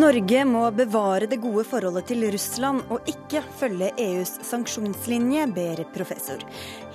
Norge 0.00 0.44
må 0.48 0.62
bevare 0.72 1.26
det 1.28 1.36
gode 1.42 1.64
forholdet 1.68 2.06
til 2.08 2.22
Russland 2.32 2.86
og 2.94 3.08
ikke 3.10 3.42
følge 3.58 3.90
EUs 4.00 4.32
sanksjonslinje, 4.48 5.44
ber 5.52 5.82
professor. 5.92 6.40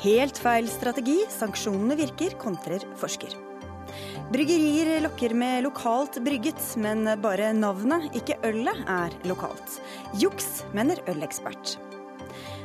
Helt 0.01 0.39
feil 0.41 0.69
strategi, 0.71 1.19
sanksjonene 1.29 1.97
virker, 1.99 2.33
kontrer 2.41 2.85
forsker. 2.97 3.35
Bryggerier 4.33 5.03
lokker 5.05 5.35
med 5.37 5.67
lokalt 5.67 6.17
brygget, 6.25 6.63
men 6.81 7.05
bare 7.21 7.51
navnet, 7.53 8.09
ikke 8.17 8.39
ølet, 8.47 8.81
er 8.89 9.13
lokalt. 9.29 9.77
Juks, 10.17 10.63
mener 10.73 11.03
ølekspert. 11.11 11.77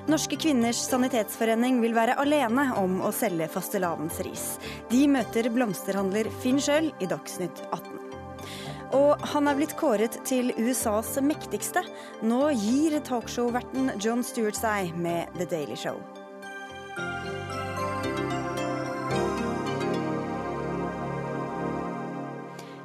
Norske 0.09 0.41
kvinners 0.41 0.81
sanitetsforening 0.89 1.83
vil 1.85 1.93
være 1.99 2.17
alene 2.23 2.71
om 2.81 3.03
å 3.05 3.13
selge 3.13 3.51
fastelavnsris. 3.53 4.55
De 4.89 5.05
møter 5.11 5.53
blomsterhandler 5.53 6.33
Finn 6.41 6.63
Schjøll 6.63 6.95
i 6.97 7.11
Dagsnytt 7.11 7.67
18. 7.75 8.00
Og 8.97 9.21
han 9.33 9.47
er 9.47 9.59
blitt 9.59 9.77
kåret 9.79 10.17
til 10.27 10.51
USAs 10.59 11.15
mektigste. 11.23 11.85
Nå 12.27 12.49
gir 12.59 12.99
talkshow-verten 13.07 13.95
John 14.03 14.25
Stewart 14.27 14.59
seg 14.59 14.91
med 14.99 15.31
The 15.39 15.47
Daily 15.51 15.79
Show. 15.79 16.01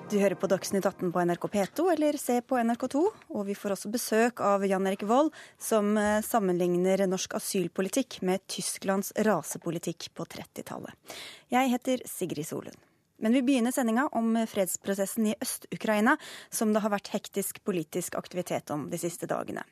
Du 0.05 0.19
hører 0.21 0.37
på 0.37 0.47
Dagsnytt 0.47 0.85
18 0.85 1.09
på 1.11 1.21
NRK 1.25 1.45
P2 1.51 1.85
eller 1.95 2.17
se 2.21 2.37
på 2.45 2.59
NRK2. 2.61 3.01
Og 3.35 3.41
vi 3.49 3.55
får 3.57 3.73
også 3.73 3.89
besøk 3.91 4.39
av 4.45 4.63
Jan 4.63 4.85
Erik 4.85 5.03
Vold, 5.09 5.33
som 5.59 5.97
eh, 5.97 6.21
sammenligner 6.23 7.07
norsk 7.09 7.33
asylpolitikk 7.35 8.21
med 8.23 8.45
Tysklands 8.47 9.11
rasepolitikk 9.25 10.13
på 10.15 10.29
30-tallet. 10.29 11.17
Jeg 11.51 11.73
heter 11.73 12.05
Sigrid 12.07 12.47
Solund. 12.47 12.77
Men 13.17 13.33
vi 13.33 13.43
begynner 13.45 13.71
sendinga 13.71 14.09
om 14.11 14.33
fredsprosessen 14.49 15.31
i 15.31 15.35
Øst-Ukraina, 15.41 16.17
som 16.49 16.73
det 16.73 16.81
har 16.83 16.91
vært 16.91 17.13
hektisk 17.13 17.61
politisk 17.63 18.17
aktivitet 18.19 18.73
om 18.75 18.89
de 18.91 18.99
siste 18.99 19.29
dagene. 19.29 19.63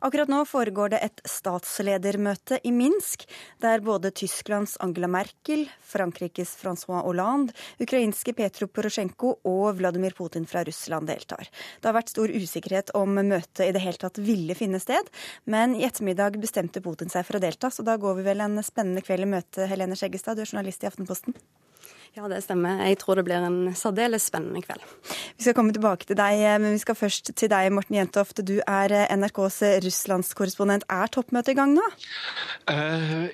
Akkurat 0.00 0.30
nå 0.32 0.40
foregår 0.48 0.94
det 0.94 1.00
et 1.04 1.20
statsledermøte 1.28 2.58
i 2.64 2.72
Minsk, 2.72 3.26
der 3.60 3.82
både 3.84 4.10
Tysklands 4.16 4.78
Angela 4.80 5.10
Merkel, 5.12 5.66
Frankrikes 5.84 6.54
Francois 6.58 7.04
Hollande, 7.04 7.54
ukrainske 7.78 8.34
Petro 8.36 8.70
Porosjenko 8.72 9.36
og 9.46 9.78
Vladimir 9.78 10.16
Putin 10.16 10.48
fra 10.48 10.64
Russland 10.66 11.12
deltar. 11.12 11.52
Det 11.80 11.90
har 11.90 11.98
vært 11.98 12.14
stor 12.14 12.32
usikkerhet 12.32 12.94
om 12.96 13.20
møtet 13.20 13.66
i 13.68 13.72
det 13.76 13.84
hele 13.84 14.00
tatt 14.00 14.18
ville 14.24 14.56
finne 14.58 14.80
sted, 14.82 15.12
men 15.44 15.76
i 15.76 15.84
ettermiddag 15.86 16.40
bestemte 16.40 16.82
Putin 16.82 17.12
seg 17.12 17.28
for 17.28 17.38
å 17.38 17.44
delta, 17.44 17.70
så 17.70 17.84
da 17.86 18.00
går 18.00 18.18
vi 18.18 18.28
vel 18.32 18.46
en 18.46 18.62
spennende 18.64 19.04
kveld 19.04 19.28
i 19.28 19.34
møte, 19.36 19.68
Helene 19.70 19.98
Skjeggestad, 19.98 20.40
du 20.40 20.46
er 20.46 20.50
journalist 20.50 20.82
i 20.82 20.90
Aftenposten. 20.90 21.36
Ja, 22.18 22.24
det 22.26 22.40
stemmer. 22.42 22.80
Jeg 22.82 22.96
tror 22.98 23.20
det 23.20 23.22
blir 23.28 23.44
en 23.46 23.70
særdeles 23.78 24.24
spennende 24.26 24.58
kveld. 24.64 24.82
Vi 25.38 25.44
skal 25.44 25.54
komme 25.54 25.70
tilbake 25.70 26.08
til 26.08 26.16
deg, 26.18 26.40
men 26.58 26.72
vi 26.74 26.80
skal 26.82 26.96
først 26.98 27.30
til 27.38 27.50
deg, 27.52 27.68
Morten 27.70 27.94
Jentoft. 27.94 28.40
Du 28.42 28.56
er 28.58 28.90
NRKs 29.14 29.60
russlandskorrespondent. 29.84 30.82
Er 30.90 31.06
toppmøtet 31.14 31.52
i 31.52 31.58
gang 31.60 31.76
nå? 31.76 31.84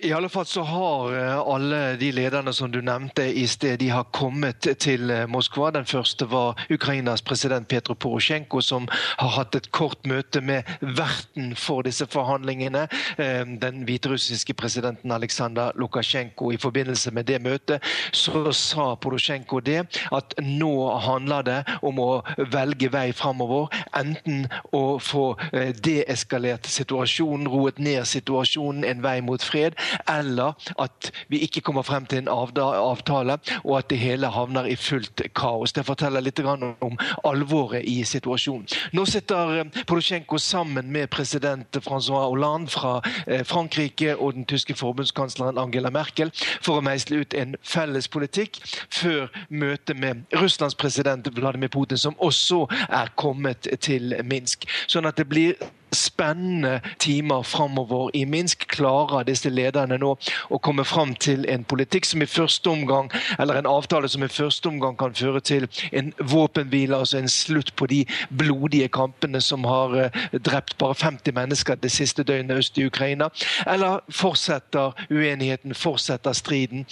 I 0.05 0.11
alle 0.13 0.29
fall 0.29 0.45
så 0.51 0.67
har 0.69 1.17
eh, 1.17 1.39
alle 1.55 1.79
de 1.97 2.11
lederne 2.19 2.53
som 2.53 2.69
du 2.73 2.83
nevnte 2.85 3.25
i 3.25 3.47
sted, 3.49 3.79
de 3.81 3.89
har 3.95 4.11
kommet 4.13 4.69
til 4.85 5.09
eh, 5.09 5.25
Moskva. 5.25 5.71
Den 5.73 5.89
første 5.89 6.29
var 6.29 6.61
Ukrainas 6.69 7.25
president 7.25 7.69
Petro 7.73 7.97
Porosjenko, 7.97 8.61
som 8.61 8.91
har 8.93 9.33
hatt 9.39 9.57
et 9.57 9.71
kort 9.73 10.05
møte 10.05 10.45
med 10.45 10.69
verten 10.85 11.57
for 11.57 11.89
disse 11.89 12.05
forhandlingene. 12.13 12.85
Den 13.17 13.83
hviterussiske 13.89 14.53
presidenten 14.55 15.17
Aleksandr 15.17 15.73
Lukasjenko. 15.81 16.53
I 16.53 16.61
forbindelse 16.61 17.17
med 17.17 17.25
det 17.33 17.41
møtet 17.41 17.97
så 18.13 18.45
sa 18.67 18.95
Porosjenko 19.01 19.61
det, 19.65 19.81
at 20.13 20.35
nå 20.43 20.73
handler 21.07 21.47
det 21.47 21.59
om 21.87 22.01
å 22.03 22.11
velge 22.53 22.91
vei 22.93 23.11
framover. 23.17 23.71
Enten 23.97 24.47
å 24.77 24.99
få 25.03 25.29
eh, 25.53 25.73
deeskalert 25.73 26.69
situasjonen, 26.71 27.49
roet 27.51 27.81
ned 27.83 28.07
situasjonen, 28.09 28.85
en 28.87 29.03
vei 29.05 29.19
mot 29.25 29.43
fred, 29.43 29.77
eller 30.11 30.57
at 30.83 31.11
vi 31.33 31.43
ikke 31.47 31.63
kommer 31.67 31.87
frem 31.87 32.07
til 32.11 32.25
en 32.25 32.33
avtale, 32.33 33.39
og 33.65 33.75
at 33.79 33.91
det 33.91 34.01
hele 34.01 34.31
havner 34.33 34.69
i 34.69 34.77
fullt 34.77 35.23
kaos. 35.37 35.75
Det 35.77 35.87
forteller 35.87 36.25
litt 36.25 36.41
om 36.47 36.99
alvoret 37.25 37.85
i 37.87 38.03
situasjonen. 38.05 38.67
Nå 38.97 39.07
sitter 39.09 39.61
eh, 39.61 39.83
Porosjenko 39.89 40.39
sammen 40.43 40.91
med 40.93 41.11
president 41.11 41.79
Francois 41.83 42.27
Hollande 42.27 42.71
fra 42.71 42.99
eh, 43.27 43.45
Frankrike 43.47 44.17
og 44.17 44.35
den 44.35 44.47
tyske 44.49 44.75
forbundskansleren 44.75 45.59
Angela 45.59 45.91
Merkel 45.91 46.33
for 46.61 46.79
å 46.79 46.85
meisle 46.85 47.23
ut 47.23 47.37
en 47.37 47.57
felles 47.67 48.09
politikk 48.13 48.56
før 48.91 49.31
møtet 49.49 49.97
med 49.97 50.25
Russlands 50.35 50.75
president 50.75 51.29
Vladimir 51.37 51.69
Putin, 51.69 51.99
som 51.99 52.19
også 52.19 52.67
er 52.89 53.13
kommet 53.17 53.69
til 53.81 54.15
Minsk. 54.25 54.67
Sånn 54.87 55.07
at 55.07 55.19
det 55.19 55.29
blir 55.31 55.57
spennende 55.93 56.81
timer 56.99 57.43
framover 57.43 58.11
i 58.15 58.25
Minsk. 58.25 58.67
Klarer 58.69 59.25
disse 59.27 59.51
lederne 59.51 59.99
nå 59.99 60.13
å 60.51 60.59
komme 60.63 60.85
fram 60.85 61.15
til 61.15 61.47
en 61.51 61.65
politikk 61.65 62.09
som 62.09 62.23
i 62.23 62.29
første 62.31 62.71
omgang, 62.71 63.11
eller 63.39 63.61
en 63.61 63.71
avtale 63.71 64.09
som 64.09 64.25
i 64.25 64.31
første 64.33 64.69
omgang 64.69 64.97
kan 64.99 65.15
føre 65.15 65.41
til 65.41 65.69
en 65.93 66.13
våpenhvile, 66.19 66.97
altså 66.97 67.21
en 67.21 67.31
slutt 67.33 67.75
på 67.77 67.89
de 67.91 68.03
blodige 68.31 68.89
kampene 68.93 69.41
som 69.41 69.65
har 69.65 69.97
eh, 70.07 70.23
drept 70.33 70.77
bare 70.79 70.95
50 70.95 71.35
mennesker 71.37 71.81
det 71.81 71.93
siste 71.95 72.27
døgnet 72.27 72.59
øst 72.59 72.79
i 72.79 72.87
Ukraina? 72.87 73.31
Eller 73.67 74.01
fortsetter 74.11 74.97
uenigheten, 75.11 75.75
fortsetter 75.75 76.33
striden? 76.33 76.87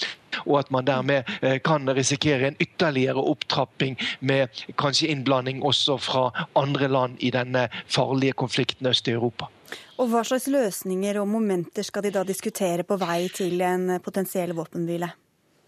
Og 0.47 0.59
at 0.62 0.71
man 0.75 0.87
dermed 0.89 1.31
eh, 1.41 1.59
kan 1.65 1.89
risikere 1.91 2.49
en 2.50 2.61
ytterligere 2.61 3.22
opptrapping 3.22 3.99
med 4.21 4.65
kanskje 4.81 5.11
innblanding 5.15 5.62
også 5.65 5.99
fra 5.99 6.28
andre 6.59 6.89
land 6.89 7.19
i 7.21 7.33
denne 7.34 7.69
farlige 7.87 8.33
konflikten 8.33 8.87
øst 8.91 9.09
i 9.09 9.17
Europa. 9.17 9.50
Og 9.99 10.11
Hva 10.11 10.25
slags 10.27 10.49
løsninger 10.50 11.21
og 11.21 11.28
momenter 11.31 11.87
skal 11.87 12.03
de 12.05 12.15
da 12.15 12.25
diskutere 12.27 12.87
på 12.87 12.99
vei 12.99 13.28
til 13.34 13.62
en 13.62 14.00
potensiell 14.03 14.55
våpenhvile? 14.56 15.12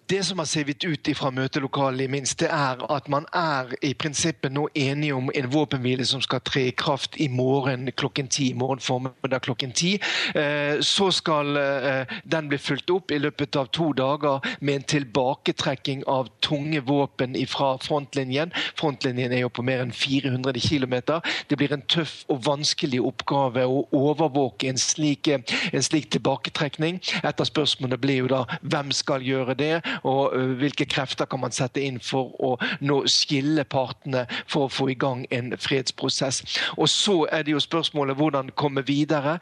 Det 0.09 0.25
som 0.25 0.39
har 0.39 0.47
sivet 0.47 0.84
ut 0.84 1.09
fra 1.19 1.33
møtelokalet 1.34 2.05
i 2.05 2.11
minst, 2.11 2.39
det 2.39 2.47
er 2.55 2.78
at 2.94 3.09
man 3.11 3.25
er 3.34 3.72
i 3.83 3.91
prinsippet 3.99 4.53
nå 4.55 4.69
enige 4.78 5.17
om 5.17 5.33
en 5.34 5.49
våpenhvile 5.50 6.05
som 6.06 6.21
skal 6.22 6.44
tre 6.47 6.69
i 6.69 6.75
kraft 6.78 7.17
i 7.19 7.27
morgen 7.27 7.91
klokken 7.91 8.28
ti. 8.28 8.53
morgen 8.55 8.78
formiddag 8.78 9.43
klokken 9.43 9.72
ti. 9.72 9.97
Eh, 10.34 10.78
så 10.81 11.11
skal 11.11 11.56
eh, 11.56 12.12
den 12.22 12.49
bli 12.49 12.59
fulgt 12.59 12.91
opp 12.91 13.11
i 13.11 13.19
løpet 13.19 13.56
av 13.56 13.66
to 13.75 13.89
dager 13.93 14.39
med 14.61 14.75
en 14.75 14.87
tilbaketrekking 14.95 16.05
av 16.06 16.31
tunge 16.41 16.81
våpen 16.87 17.34
fra 17.50 17.75
frontlinjen. 17.83 18.55
Frontlinjen 18.78 19.33
er 19.33 19.43
jo 19.43 19.50
på 19.50 19.66
mer 19.66 19.83
enn 19.83 19.91
400 19.91 20.55
km. 20.69 20.95
Det 21.49 21.59
blir 21.59 21.75
en 21.75 21.83
tøff 21.83 22.22
og 22.31 22.45
vanskelig 22.47 23.03
oppgave 23.03 23.66
å 23.66 23.83
overvåke 23.91 24.71
en 24.71 24.78
slik, 24.78 25.27
en 25.27 25.83
slik 25.83 26.12
tilbaketrekning. 26.15 27.03
Et 27.25 27.41
av 27.41 27.50
spørsmålene 27.50 27.99
blir 27.99 28.22
jo 28.22 28.33
da 28.37 28.45
hvem 28.62 28.95
skal 28.95 29.27
gjøre 29.27 29.59
det? 29.59 29.75
Og 30.03 30.34
hvilke 30.61 30.87
krefter 30.89 31.29
kan 31.31 31.41
man 31.41 31.55
sette 31.55 31.83
inn 31.83 31.99
for 32.03 32.34
å 32.43 32.55
nå 32.81 33.03
skille 33.11 33.65
partene 33.65 34.27
for 34.47 34.67
å 34.67 34.73
få 34.73 34.89
i 34.93 34.99
gang 34.99 35.25
en 35.31 35.53
fredsprosess. 35.59 36.43
Og 36.77 36.89
Så 36.89 37.27
er 37.33 37.43
det 37.43 37.53
jo 37.53 37.61
spørsmålet 37.61 38.17
hvordan 38.17 38.51
komme 38.57 38.83
videre. 38.87 39.39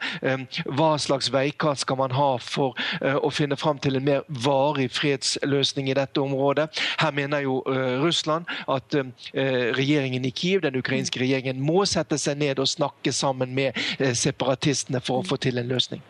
Hva 0.65 0.95
slags 1.01 1.31
veikart 1.33 1.81
skal 1.81 1.99
man 1.99 2.13
ha 2.15 2.35
for 2.41 2.75
å 3.01 3.31
finne 3.33 3.57
fram 3.57 3.79
til 3.79 3.97
en 3.97 4.05
mer 4.05 4.23
varig 4.29 4.89
fredsløsning 4.91 5.89
i 5.89 5.97
dette 5.97 6.21
området? 6.21 6.69
Her 6.99 7.11
mener 7.11 7.45
jo 7.45 7.61
Russland 8.03 8.45
at 8.67 8.95
regjeringen 9.33 10.25
i 10.25 10.33
Kiev, 10.35 10.61
den 10.61 10.79
ukrainske 10.79 11.19
regjeringen, 11.19 11.61
må 11.61 11.85
sette 11.89 12.19
seg 12.21 12.39
ned 12.41 12.59
og 12.59 12.69
snakke 12.69 13.13
sammen 13.15 13.55
med 13.55 13.77
separatistene 14.15 15.01
for 15.03 15.21
å 15.21 15.27
få 15.27 15.39
til 15.41 15.61
en 15.61 15.71
løsning. 15.71 16.03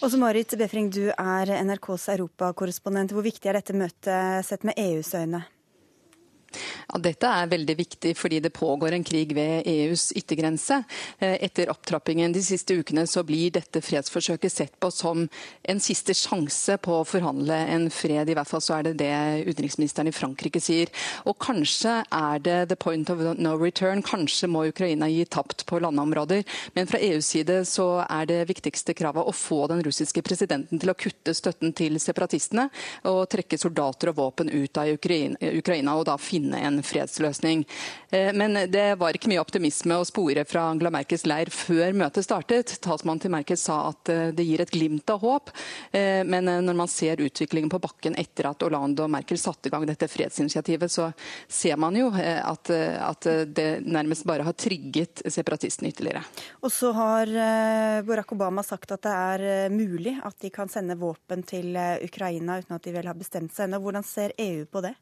Også 0.00 0.16
Marit 0.16 0.54
Befring, 0.56 0.86
du 0.88 1.10
er 1.12 1.50
NRKs 1.60 2.06
europakorrespondent. 2.14 3.12
Hvor 3.12 3.20
viktig 3.20 3.50
er 3.50 3.58
dette 3.58 3.74
møtet 3.76 4.46
sett 4.48 4.62
med 4.64 4.78
EUs 4.80 5.10
øyne? 5.12 5.42
Ja, 6.90 6.98
dette 6.98 7.28
er 7.30 7.50
veldig 7.50 7.76
viktig 7.78 8.12
fordi 8.18 8.40
det 8.42 8.52
pågår 8.56 8.96
en 8.96 9.04
krig 9.06 9.34
ved 9.36 9.68
EUs 9.70 10.10
yttergrense. 10.18 10.82
Eh, 11.18 11.36
etter 11.46 11.70
opptrappingen 11.70 12.34
de 12.34 12.42
siste 12.44 12.74
ukene 12.74 13.06
så 13.06 13.22
blir 13.26 13.52
dette 13.54 13.82
fredsforsøket 13.84 14.52
sett 14.52 14.74
på 14.80 14.90
som 14.94 15.26
en 15.62 15.82
siste 15.82 16.14
sjanse 16.16 16.76
på 16.82 17.00
å 17.00 17.06
forhandle 17.06 17.56
en 17.74 17.88
fred. 17.94 18.28
I 18.30 18.36
hvert 18.38 18.50
fall 18.50 18.64
så 18.64 18.78
er 18.78 18.88
det 18.88 18.96
det 19.02 19.12
utenriksministeren 19.46 20.10
i 20.10 20.14
Frankrike 20.14 20.62
sier. 20.62 20.90
Og 21.30 21.38
kanskje 21.42 22.00
er 22.04 22.42
det 22.42 22.58
the 22.72 22.78
point 22.78 23.10
of 23.12 23.22
no 23.38 23.54
return. 23.58 24.02
Kanskje 24.02 24.50
må 24.50 24.66
Ukraina 24.70 25.08
gi 25.10 25.24
tapt 25.30 25.66
på 25.70 25.80
landområder. 25.82 26.42
Men 26.74 26.90
fra 26.90 26.98
EUs 26.98 27.30
side 27.30 27.62
så 27.68 28.02
er 28.08 28.26
det 28.30 28.40
viktigste 28.50 28.96
kravet 28.98 29.26
å 29.26 29.36
få 29.36 29.66
den 29.70 29.84
russiske 29.86 30.24
presidenten 30.26 30.80
til 30.80 30.90
å 30.90 30.98
kutte 30.98 31.34
støtten 31.36 31.74
til 31.76 32.00
separatistene 32.02 32.66
og 33.08 33.22
trekke 33.30 33.58
soldater 33.60 34.10
og 34.10 34.18
våpen 34.18 34.50
ut 34.50 34.80
av 34.80 34.90
Ukraina, 34.90 35.94
og 35.96 36.06
da 36.08 36.16
finne 36.20 36.39
en 36.54 36.80
en 36.80 36.82
fredsløsning. 36.82 37.66
Men 38.10 38.54
det 38.70 38.94
var 38.98 39.14
ikke 39.14 39.30
mye 39.30 39.42
optimisme 39.42 39.98
å 40.00 40.06
spore 40.06 40.44
fra 40.48 40.64
Angela 40.70 40.90
Merkels 40.94 41.26
leir 41.28 41.50
før 41.54 41.94
møtet 41.96 42.26
startet. 42.26 42.74
Talsmannen 42.82 43.22
til 43.22 43.34
Merkel 43.34 43.58
sa 43.60 43.82
at 43.90 44.10
det 44.34 44.46
gir 44.46 44.62
et 44.62 44.72
glimt 44.72 45.10
av 45.12 45.22
håp, 45.22 45.52
men 45.92 46.50
når 46.64 46.78
man 46.78 46.90
ser 46.90 47.22
utviklingen 47.22 47.70
på 47.70 47.80
bakken 47.82 48.16
etter 48.20 48.50
at 48.50 48.64
Hollande 48.64 49.04
og 49.04 49.12
Merkel 49.12 49.38
satte 49.40 49.70
i 49.70 49.74
gang 49.74 49.86
dette 49.88 50.08
fredsinitiativet, 50.10 50.90
så 50.90 51.10
ser 51.48 51.78
man 51.80 51.98
jo 51.98 52.10
at, 52.14 52.72
at 52.72 53.30
det 53.50 53.68
nærmest 53.86 54.26
bare 54.28 54.46
har 54.46 54.58
trigget 54.58 55.22
separatistene 55.30 55.92
ytterligere. 55.92 56.24
Og 56.64 56.72
så 56.74 56.92
har 56.96 57.34
Barack 58.06 58.34
Obama 58.34 58.64
sagt 58.66 58.96
at 58.96 59.06
det 59.06 59.14
er 59.14 59.74
mulig 59.74 60.16
at 60.24 60.38
de 60.42 60.50
kan 60.54 60.70
sende 60.72 60.98
våpen 60.98 61.44
til 61.46 61.76
Ukraina 61.76 62.58
uten 62.60 62.76
at 62.76 62.86
de 62.86 62.96
vel 62.96 63.10
har 63.10 63.18
bestemt 63.18 63.54
seg 63.54 63.68
ennå. 63.68 63.82
Hvordan 63.84 64.06
ser 64.06 64.34
EU 64.40 64.66
på 64.70 64.82
det? 64.84 64.96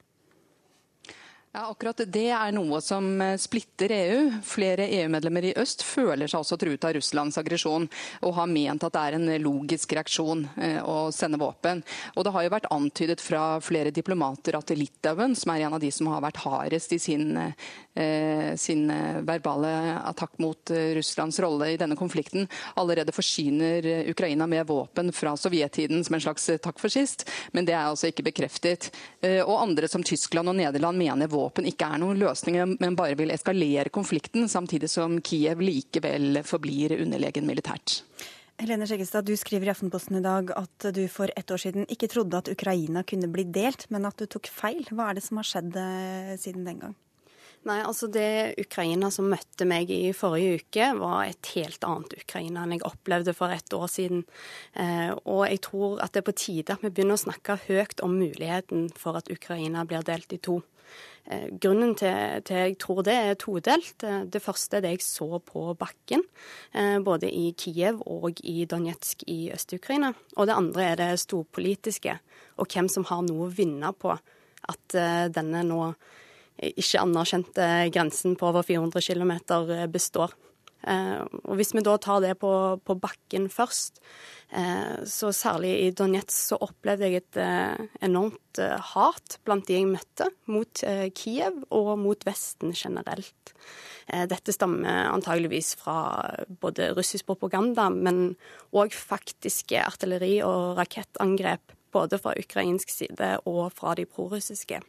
Ja, 1.53 1.71
akkurat 1.71 1.97
Det 2.13 2.27
er 2.29 2.51
noe 2.53 2.77
som 2.85 3.07
eh, 3.25 3.39
splitter 3.41 3.93
EU. 3.95 4.25
Flere 4.45 4.85
EU-medlemmer 4.99 5.47
i 5.49 5.55
øst 5.57 5.81
føler 5.81 6.29
seg 6.29 6.43
også 6.43 6.59
truet 6.61 6.85
av 6.85 6.93
Russlands 6.93 7.39
aggresjon, 7.41 7.87
og 8.21 8.35
har 8.37 8.51
ment 8.53 8.85
at 8.85 8.93
det 8.93 9.01
er 9.01 9.17
en 9.17 9.31
logisk 9.41 9.95
reaksjon 9.97 10.45
eh, 10.61 10.77
å 10.85 11.09
sende 11.15 11.41
våpen. 11.41 11.81
Og 12.21 12.27
Det 12.27 12.35
har 12.35 12.45
jo 12.45 12.53
vært 12.53 12.69
antydet 12.75 13.25
fra 13.25 13.47
flere 13.65 13.93
diplomater 13.97 14.59
at 14.59 14.75
Litauen, 14.77 15.33
som 15.33 15.55
er 15.55 15.65
en 15.65 15.79
av 15.79 15.81
de 15.81 15.91
som 15.95 16.11
har 16.13 16.21
vært 16.27 16.43
hardest 16.45 16.93
i 16.93 17.01
sin, 17.01 17.33
eh, 17.41 18.53
sin 18.61 18.85
verbale 19.25 19.73
attakk 20.05 20.37
mot 20.45 20.71
Russlands 21.01 21.41
rolle 21.41 21.73
i 21.73 21.81
denne 21.81 21.97
konflikten, 21.97 22.45
allerede 22.77 23.17
forsyner 23.17 23.89
Ukraina 24.13 24.47
med 24.47 24.69
våpen 24.69 25.15
fra 25.17 25.33
sovjettiden 25.33 26.05
som 26.05 26.15
en 26.15 26.27
slags 26.29 26.51
takk 26.61 26.79
for 26.79 26.93
sist. 26.93 27.25
Men 27.57 27.65
det 27.65 27.75
er 27.75 27.89
altså 27.89 28.13
ikke 28.13 28.29
bekreftet. 28.29 28.93
Og 29.49 29.57
andre 29.57 29.89
som 29.89 30.05
Tyskland 30.05 30.53
og 30.53 30.59
Nederland 30.61 31.01
mener 31.01 31.27
våpen 31.27 31.38
ikke 31.71 31.89
er 31.89 32.03
noen 32.03 32.19
løsning, 32.21 32.59
men 32.81 32.99
bare 32.99 33.17
vil 33.19 33.33
eskalere 33.35 33.93
konflikten, 33.95 34.49
samtidig 34.51 34.91
som 34.93 35.19
Kiev 35.25 35.63
likevel 35.65 36.43
forblir 36.47 36.97
underlegen 36.99 37.49
militært. 37.49 38.03
Helene 38.59 38.89
Skjeggestad, 38.91 39.23
du 39.23 39.37
skriver 39.39 39.69
i 39.69 39.71
Aftenposten 39.71 40.19
i 40.19 40.25
dag 40.25 40.49
at 40.59 40.89
du 40.95 41.05
for 41.13 41.31
ett 41.39 41.51
år 41.55 41.61
siden 41.63 41.85
ikke 41.87 42.09
trodde 42.11 42.41
at 42.41 42.49
Ukraina 42.51 43.05
kunne 43.07 43.31
bli 43.31 43.45
delt, 43.55 43.87
men 43.95 44.09
at 44.09 44.19
du 44.19 44.27
tok 44.27 44.51
feil. 44.51 44.83
Hva 44.91 45.13
er 45.13 45.19
det 45.19 45.23
som 45.29 45.39
har 45.39 45.47
skjedd 45.47 45.79
eh, 45.79 46.33
siden 46.43 46.67
den 46.67 46.81
gang? 46.83 46.97
Nei, 47.67 47.79
altså 47.83 48.07
Det 48.11 48.55
Ukraina 48.63 49.11
som 49.15 49.29
møtte 49.31 49.67
meg 49.69 49.91
i 49.95 50.13
forrige 50.17 50.59
uke, 50.61 50.89
var 50.99 51.27
et 51.27 51.51
helt 51.57 51.85
annet 51.87 52.15
Ukraina 52.21 52.65
enn 52.65 52.77
jeg 52.77 52.87
opplevde 52.87 53.35
for 53.37 53.55
et 53.55 53.75
år 53.75 53.87
siden. 53.93 54.25
Eh, 54.75 55.11
og 55.25 55.45
jeg 55.49 55.63
tror 55.67 56.03
at 56.05 56.15
det 56.15 56.23
er 56.23 56.29
på 56.29 56.37
tide 56.39 56.75
at 56.75 56.83
vi 56.83 56.91
begynner 56.91 57.19
å 57.19 57.25
snakke 57.27 57.59
høyt 57.67 58.03
om 58.03 58.19
muligheten 58.19 58.89
for 58.97 59.19
at 59.19 59.31
Ukraina 59.31 59.87
blir 59.87 60.07
delt 60.07 60.35
i 60.35 60.41
to. 60.43 60.61
Eh, 61.29 61.49
grunnen 61.61 61.93
til, 61.99 62.41
til 62.49 62.57
jeg 62.57 62.77
tror 62.81 63.03
det 63.05 63.15
er 63.15 63.37
todelt. 63.37 64.05
Eh, 64.07 64.23
det 64.25 64.41
første 64.41 64.79
er 64.79 64.85
det 64.85 64.95
jeg 64.95 65.05
så 65.05 65.41
på 65.45 65.75
bakken, 65.77 66.23
eh, 66.73 66.97
både 67.05 67.29
i 67.29 67.51
Kiev 67.53 68.01
og 68.09 68.41
i 68.41 68.65
Donetsk 68.65 69.27
i 69.29 69.51
Øst-Ukraina. 69.53 70.15
Og 70.37 70.49
det 70.49 70.57
andre 70.57 70.87
er 70.87 70.97
det 70.97 71.11
storpolitiske, 71.21 72.17
og 72.57 72.73
hvem 72.73 72.89
som 72.89 73.05
har 73.11 73.27
noe 73.27 73.49
å 73.49 73.53
vinne 73.53 73.93
på 73.93 74.17
at 74.69 74.97
denne 75.33 75.61
nå 75.65 75.93
ikke 76.59 77.01
anerkjente 77.01 77.67
grensen 77.95 78.35
på 78.37 78.49
over 78.49 78.65
400 78.67 79.01
km 79.01 79.33
består. 79.93 80.35
Og 80.83 81.55
Hvis 81.57 81.71
vi 81.73 81.85
da 81.87 81.95
tar 81.97 82.21
det 82.21 82.35
på, 82.43 82.51
på 82.83 82.97
bakken 82.99 83.47
først, 83.49 84.03
så 84.49 85.29
særlig 85.37 85.75
i 85.85 85.91
Donetsk 85.93 86.33
så 86.33 86.57
opplevde 86.65 87.05
jeg 87.05 87.21
et 87.21 87.39
eh, 87.43 87.83
enormt 88.07 88.61
hat 88.95 89.37
blant 89.45 89.67
de 89.69 89.77
jeg 89.77 89.91
møtte, 89.91 90.31
mot 90.49 90.83
Kiev 91.15 91.61
og 91.75 91.91
mot 92.01 92.25
Vesten 92.27 92.73
generelt. 92.73 93.53
Dette 94.09 94.55
stammer 94.57 95.11
antageligvis 95.13 95.75
fra 95.77 95.99
både 96.63 96.89
russisk 96.97 97.29
propaganda, 97.29 97.91
men 97.93 98.39
òg 98.73 98.97
faktiske 98.97 99.83
artilleri- 99.85 100.41
og 100.47 100.81
rakettangrep 100.81 101.77
både 101.93 102.17
fra 102.19 102.33
ukrainsk 102.41 102.89
side 102.89 103.35
og 103.45 103.69
fra 103.77 103.93
de 104.01 104.09
prorussiske. 104.09 104.81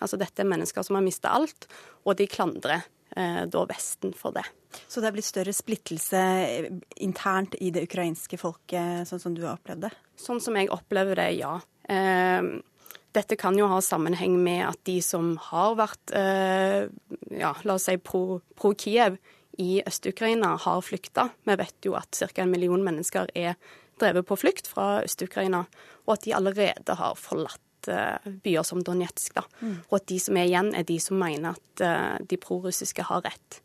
Altså 0.00 0.18
dette 0.18 0.40
er 0.40 0.48
mennesker 0.48 0.88
som 0.88 0.96
har 0.96 1.04
mista 1.04 1.36
alt, 1.36 1.68
og 2.08 2.16
de 2.16 2.26
klandrer 2.32 2.80
Eh, 2.80 3.01
da 3.14 3.64
Vesten 3.68 4.14
for 4.16 4.34
det. 4.36 4.44
Så 4.88 5.00
det 5.00 5.10
er 5.10 5.16
blitt 5.16 5.28
større 5.28 5.54
splittelse 5.54 6.20
eh, 6.46 6.68
internt 7.04 7.56
i 7.60 7.70
det 7.74 7.86
ukrainske 7.88 8.38
folket, 8.40 9.08
sånn 9.08 9.22
som 9.22 9.36
du 9.36 9.44
har 9.44 9.58
opplevd 9.58 9.86
det? 9.86 9.92
Sånn 10.20 10.40
som 10.40 10.56
jeg 10.56 10.70
opplever 10.72 11.20
det, 11.20 11.28
ja. 11.40 11.58
Eh, 11.92 12.40
dette 13.12 13.36
kan 13.36 13.58
jo 13.58 13.68
ha 13.68 13.82
sammenheng 13.84 14.38
med 14.40 14.64
at 14.70 14.80
de 14.88 14.96
som 15.04 15.34
har 15.50 15.74
vært 15.76 16.14
ja, 16.16 17.50
la 17.68 17.74
oss 17.74 17.84
si 17.84 17.98
pro, 18.00 18.38
pro 18.56 18.70
Kiev 18.72 19.18
i 19.60 19.82
Øst-Ukraina, 19.84 20.54
har 20.64 20.80
flykta. 20.80 21.26
Vi 21.44 21.58
vet 21.60 21.84
jo 21.84 21.92
at 21.98 22.16
ca. 22.16 22.30
en 22.40 22.54
million 22.54 22.80
mennesker 22.80 23.28
er 23.36 23.60
drevet 24.00 24.24
på 24.24 24.38
flukt 24.40 24.70
fra 24.72 25.02
Øst-Ukraina, 25.04 25.66
og 26.06 26.14
at 26.16 26.24
de 26.24 26.32
allerede 26.38 26.96
har 26.96 27.20
forlatt 27.20 27.60
Eh, 27.60 27.71
byer 27.86 28.62
som 28.66 28.82
Donetsk. 28.84 29.34
Da. 29.38 29.44
Mm. 29.60 29.76
Og 29.88 29.98
at 29.98 30.08
de 30.10 30.18
som 30.22 30.38
er 30.38 30.48
igjen, 30.48 30.72
er 30.76 30.86
de 30.88 30.98
som 31.02 31.20
mener 31.20 31.56
at 31.56 31.84
eh, 31.84 32.16
de 32.28 32.38
prorussiske 32.40 33.06
har 33.08 33.24
rett. 33.26 33.60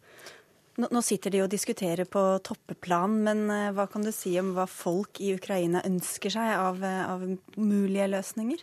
Nå 0.78 1.02
sitter 1.02 1.34
de 1.34 1.42
og 1.42 1.50
diskuterer 1.50 2.06
på 2.06 2.22
toppeplan, 2.46 3.16
men 3.26 3.48
eh, 3.50 3.72
hva 3.74 3.88
kan 3.90 4.06
du 4.06 4.12
si 4.14 4.36
om 4.42 4.54
hva 4.58 4.68
folk 4.70 5.22
i 5.26 5.34
Ukraina 5.38 5.82
ønsker 5.88 6.34
seg 6.34 6.54
av, 6.54 6.84
av 6.86 7.26
mulige 7.58 8.10
løsninger? 8.14 8.62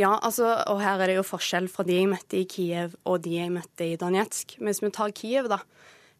Ja, 0.00 0.14
altså, 0.16 0.48
og 0.72 0.80
her 0.80 1.02
er 1.02 1.12
det 1.12 1.18
jo 1.18 1.28
forskjell 1.28 1.68
fra 1.68 1.84
de 1.84 1.98
jeg 1.98 2.08
møtte 2.08 2.38
i 2.40 2.46
Kiev 2.48 2.94
og 3.04 3.20
de 3.26 3.36
jeg 3.36 3.52
møtte 3.52 3.84
i 3.84 3.98
Donetsk. 4.00 4.56
Hvis 4.64 4.80
vi 4.80 4.92
tar 4.96 5.12
Kiev, 5.12 5.50
da. 5.52 5.60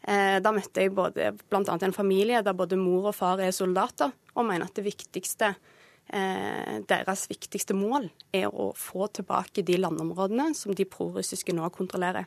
Eh, 0.03 0.37
da 0.45 0.53
møtte 0.53 0.85
jeg 0.85 0.93
både, 0.93 1.31
bl.a. 1.49 1.63
en 1.65 1.97
familie 1.97 2.43
der 2.45 2.59
både 2.59 2.77
mor 2.77 3.09
og 3.09 3.17
far 3.17 3.41
er 3.41 3.55
soldater, 3.57 4.13
og 4.37 4.49
mener 4.49 4.69
at 4.69 4.77
det 4.77 4.85
viktigste 4.91 5.55
Eh, 5.55 5.82
deres 6.13 7.23
viktigste 7.31 7.73
mål 7.73 8.09
er 8.37 8.51
å 8.53 8.73
få 8.77 9.07
tilbake 9.17 9.63
de 9.65 9.79
landområdene 9.79 10.51
som 10.59 10.75
de 10.77 10.85
prorussiske 10.85 11.55
nå 11.57 11.69
kontrollerer. 11.73 12.27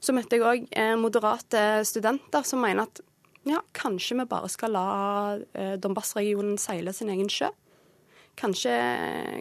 Så 0.00 0.14
møtte 0.14 0.38
jeg 0.38 0.46
òg 0.46 0.66
eh, 0.78 0.94
moderate 0.98 1.82
studenter 1.88 2.44
som 2.46 2.62
mener 2.62 2.86
at 2.86 3.00
ja, 3.48 3.62
kanskje 3.74 4.18
vi 4.20 4.28
bare 4.30 4.50
skal 4.52 4.74
la 4.76 4.88
eh, 5.56 5.74
Donbas-regionen 5.80 6.58
seile 6.60 6.94
sin 6.94 7.10
egen 7.12 7.30
sjø. 7.32 7.50
Kanskje, 8.38 8.74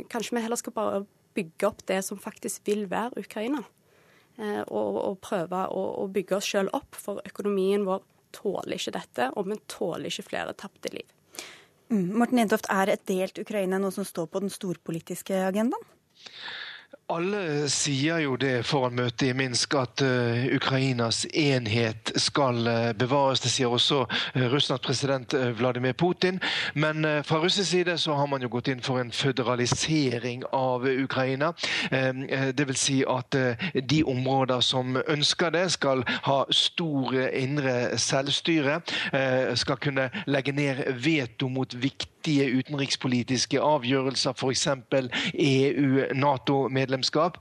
kanskje, 0.10 0.38
vi 0.38 0.45
heller 0.45 0.57
skal 0.57 0.74
bare 0.74 1.03
bygge 1.38 1.69
opp 1.69 1.83
det 1.89 2.00
som 2.07 2.18
faktisk 2.18 2.65
vil 2.65 2.88
være 2.89 3.21
Ukraina. 3.21 3.62
Og, 4.38 4.98
og 5.01 5.15
prøve 5.25 5.63
å, 5.74 5.83
å 6.01 6.03
bygge 6.13 6.36
oss 6.38 6.45
sjøl 6.45 6.68
opp, 6.77 6.94
for 6.94 7.21
økonomien 7.25 7.86
vår 7.86 8.03
tåler 8.38 8.75
ikke 8.75 8.94
dette, 8.94 9.30
og 9.33 9.48
vi 9.50 9.57
tåler 9.69 10.12
ikke 10.12 10.25
flere 10.27 10.53
tapte 10.57 10.92
liv. 10.94 11.16
Mm. 11.89 12.07
Morten 12.19 12.42
Jentoft, 12.42 12.68
er 12.69 12.92
et 12.92 13.04
delt 13.07 13.39
Ukraina 13.39 13.80
noe 13.80 13.94
som 13.95 14.07
står 14.07 14.28
på 14.31 14.42
den 14.44 14.51
storpolitiske 14.51 15.38
agendaen? 15.48 15.86
Alle 17.09 17.69
sier 17.71 18.17
jo 18.19 18.33
det 18.35 18.65
foran 18.67 18.97
møtet 18.99 19.29
i 19.29 19.35
Minsk, 19.39 19.77
at 19.79 20.01
uh, 20.03 20.41
Ukrainas 20.51 21.21
enhet 21.31 22.11
skal 22.19 22.57
uh, 22.67 22.89
bevares. 22.99 23.39
Det 23.39 23.51
sier 23.53 23.71
også 23.71 24.01
uh, 24.09 24.41
Russlands 24.51 24.83
president 24.83 25.31
Vladimir 25.55 25.95
Putin. 25.95 26.41
Men 26.75 27.07
fra 27.23 27.39
russisk 27.39 27.69
side 27.69 27.95
så 27.97 28.17
har 28.19 28.27
man 28.27 28.43
jo 28.43 28.49
gått 28.51 28.67
inn 28.67 28.83
for 28.83 28.99
en 28.99 29.13
føderalisering 29.15 30.43
av 30.51 30.83
Ukraina. 30.83 31.53
vil 32.67 32.75
si 32.75 32.97
at 33.07 33.35
de 33.71 34.01
områder 34.03 34.59
som 34.59 34.99
ønsker 35.07 35.55
det, 35.55 35.63
skal 35.71 36.03
ha 36.27 36.43
stor 36.51 37.15
indre 37.31 37.97
selvstyre. 37.97 38.81
skal 39.55 39.79
kunne 39.79 40.09
legge 40.27 40.51
ned 40.51 40.83
veto 40.99 41.47
mot 41.47 41.73
viktige 41.73 42.16
viktige 42.27 42.60
utenrikspolitiske 42.60 43.62
avgjørelser, 43.62 44.34
f.eks. 44.36 44.67
EU-Nato-medlemskap. 45.34 47.38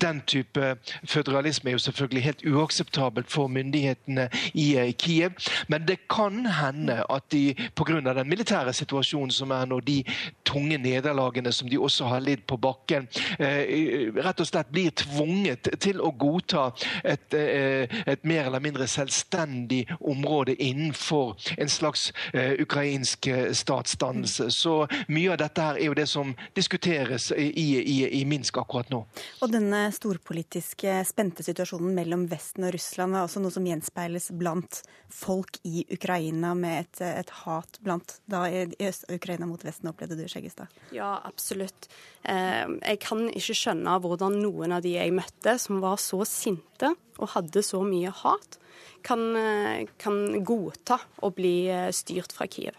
Den 0.00 0.22
type 0.26 0.76
føderalisme 1.04 1.70
er 1.70 1.72
jo 1.72 1.78
selvfølgelig 1.78 2.22
helt 2.22 2.46
uakseptabelt 2.46 3.30
for 3.30 3.46
myndighetene 3.46 4.28
i 4.54 4.76
eh, 4.76 4.94
Kiev. 4.98 5.30
Men 5.68 5.88
det 5.88 5.98
kan 6.10 6.46
hende 6.46 7.04
at 7.10 7.22
de 7.32 7.54
pga. 7.76 8.00
den 8.00 8.28
militære 8.28 8.72
situasjonen 8.72 9.30
som 9.30 9.50
er 9.50 9.66
nå, 9.66 9.80
de 9.80 10.04
tunge 10.44 10.78
nederlagene 10.78 11.52
som 11.52 11.68
de 11.68 11.78
også 11.78 12.04
har 12.04 12.20
lidd 12.20 12.46
på 12.46 12.56
bakken, 12.56 13.08
eh, 13.38 14.08
rett 14.16 14.40
og 14.40 14.46
slett 14.46 14.72
blir 14.72 14.90
tvunget 14.90 15.68
til 15.80 16.00
å 16.00 16.12
godta 16.18 16.70
et, 17.04 17.34
eh, 17.34 17.88
et 18.06 18.24
mer 18.24 18.46
eller 18.46 18.60
mindre 18.60 18.86
selvstendig 18.86 19.86
område 20.00 20.54
innenfor 20.54 21.36
en 21.58 21.68
slags 21.68 22.12
ukrainsk 22.34 23.28
statsstand 23.52 24.21
dannelse. 24.22 24.50
Så 24.50 24.86
mye 25.08 25.32
av 25.32 25.38
dette 25.38 25.62
her 25.62 25.78
er 25.78 25.90
jo 25.90 25.94
det 25.94 26.06
som 26.06 26.34
diskuteres 26.54 27.30
i, 27.32 27.50
i, 27.50 28.20
i 28.20 28.24
Minsk 28.24 28.58
akkurat 28.58 28.90
nå. 28.90 29.04
Og 29.42 29.52
denne 29.52 29.84
storpolitiske 29.92 31.02
spente 31.08 31.42
situasjonen 31.42 31.94
mellom 31.94 32.26
Vesten 32.30 32.66
og 32.66 32.74
Russland 32.74 33.16
er 33.16 33.26
også 33.26 33.42
noe 33.42 33.52
som 33.54 33.66
gjenspeiles 33.66 34.30
blant 34.38 34.82
folk 35.12 35.58
i 35.64 35.84
Ukraina, 35.92 36.54
med 36.54 36.86
et, 36.86 37.02
et 37.22 37.34
hat 37.42 37.78
blant 37.82 38.18
da 38.30 38.46
i 38.48 38.64
Øst-Ukraina 38.80 39.46
mot 39.46 39.62
Vesten, 39.64 39.90
opplevde 39.90 40.16
du, 40.16 40.26
Skjeggestad? 40.30 40.72
Ja, 40.94 41.18
absolutt. 41.24 41.90
Eh, 42.22 42.64
jeg 42.80 43.02
kan 43.02 43.28
ikke 43.30 43.56
skjønne 43.58 43.98
hvordan 44.02 44.40
noen 44.42 44.78
av 44.78 44.84
de 44.84 44.96
jeg 44.96 45.14
møtte, 45.14 45.58
som 45.60 45.82
var 45.84 46.00
så 46.00 46.22
sinte 46.28 46.94
og 47.20 47.34
hadde 47.34 47.62
så 47.64 47.82
mye 47.84 48.10
hat, 48.22 48.58
kan, 49.02 49.20
eh, 49.36 49.84
kan 49.98 50.44
godta 50.46 51.00
å 51.22 51.32
bli 51.34 51.66
eh, 51.70 51.90
styrt 51.94 52.32
fra 52.34 52.46
Kiev. 52.50 52.78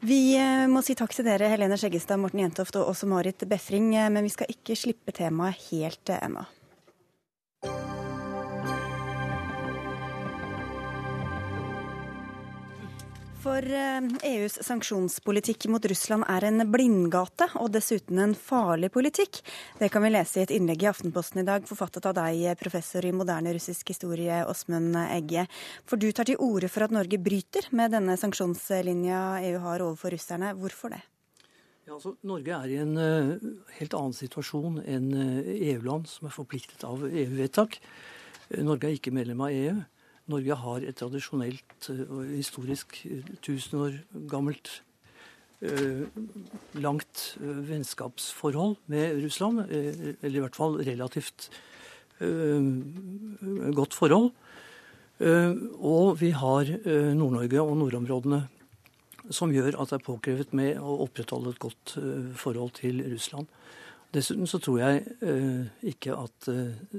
Vi 0.00 0.38
må 0.70 0.82
si 0.86 0.94
takk 0.94 1.10
til 1.14 1.26
dere, 1.26 1.48
Helene 1.50 1.74
Skjeggestad, 1.78 2.20
Morten 2.22 2.44
Jentoft 2.44 2.76
og 2.78 2.92
også 2.92 3.08
Marit 3.10 3.42
Befring, 3.50 3.90
men 3.90 4.22
vi 4.22 4.30
skal 4.30 4.52
ikke 4.52 4.76
slippe 4.78 5.14
temaet 5.16 5.58
helt 5.72 6.12
ennå. 6.14 6.44
For 13.48 13.64
EUs 13.64 14.56
eh, 14.58 14.60
e 14.60 14.64
sanksjonspolitikk 14.66 15.70
mot 15.72 15.86
Russland 15.88 16.26
er 16.28 16.44
en 16.50 16.60
blindgate, 16.68 17.46
og 17.56 17.70
dessuten 17.72 18.20
en 18.20 18.34
farlig 18.36 18.90
politikk. 18.92 19.38
Det 19.78 19.88
kan 19.88 20.04
vi 20.04 20.10
lese 20.10 20.42
i 20.42 20.44
et 20.44 20.52
innlegg 20.52 20.84
i 20.84 20.90
Aftenposten 20.90 21.40
i 21.40 21.46
dag, 21.48 21.64
forfattet 21.64 22.10
av 22.10 22.18
deg, 22.18 22.44
professor 22.60 23.08
i 23.08 23.14
moderne 23.16 23.54
russisk 23.56 23.94
historie, 23.94 24.42
Åsmund 24.44 25.00
Egge. 25.06 25.46
For 25.88 25.96
du 25.96 26.10
tar 26.12 26.28
til 26.28 26.36
orde 26.44 26.68
for 26.68 26.84
at 26.84 26.92
Norge 26.92 27.16
bryter 27.24 27.72
med 27.72 27.96
denne 27.96 28.18
sanksjonslinja 28.20 29.24
EU 29.48 29.64
har 29.64 29.86
overfor 29.86 30.12
russerne. 30.12 30.52
Hvorfor 30.60 30.92
det? 30.92 31.00
Ja, 31.86 31.96
altså, 31.96 32.18
Norge 32.28 32.52
er 32.52 32.68
i 32.74 32.80
en 32.84 32.96
uh, 33.00 33.52
helt 33.80 33.96
annen 33.96 34.18
situasjon 34.18 34.82
enn 34.84 35.12
EU-land 35.56 36.10
som 36.12 36.28
er 36.28 36.36
forpliktet 36.36 36.84
av 36.84 37.08
EU-vedtak. 37.08 37.80
Norge 38.60 38.90
er 38.90 39.00
ikke 39.00 39.16
medlem 39.16 39.48
av 39.48 39.56
EU. 39.56 39.78
Norge 40.28 40.56
har 40.60 40.84
et 40.84 40.98
tradisjonelt 40.98 41.88
eh, 41.92 42.04
og 42.04 42.28
historisk 42.34 43.00
eh, 43.08 43.24
tusen 43.44 43.80
år 43.80 43.96
gammelt 44.28 44.70
eh, 45.64 46.04
langt 46.76 47.24
vennskapsforhold 47.40 48.76
med 48.92 49.22
Russland, 49.24 49.64
eller 49.70 50.36
i 50.36 50.44
hvert 50.44 50.58
fall 50.58 50.78
relativt 50.86 51.50
godt 52.18 53.94
forhold. 53.94 54.32
Og 55.78 56.16
vi 56.18 56.32
har 56.34 56.70
Nord-Norge 57.14 57.62
og 57.62 57.76
nordområdene 57.78 58.40
som 59.30 59.52
gjør 59.54 59.76
at 59.78 59.92
det 59.92 59.98
er 60.00 60.02
påkrevet 60.02 60.54
med 60.58 60.80
å 60.82 60.96
opprettholde 61.04 61.52
et 61.54 61.62
godt 61.62 61.94
forhold 62.42 62.74
til 62.80 63.04
Russland. 63.06 63.46
Dessuten 64.14 64.50
så 64.50 64.58
tror 64.58 64.80
jeg 64.82 65.70
ikke 65.94 66.18
at 66.18 66.50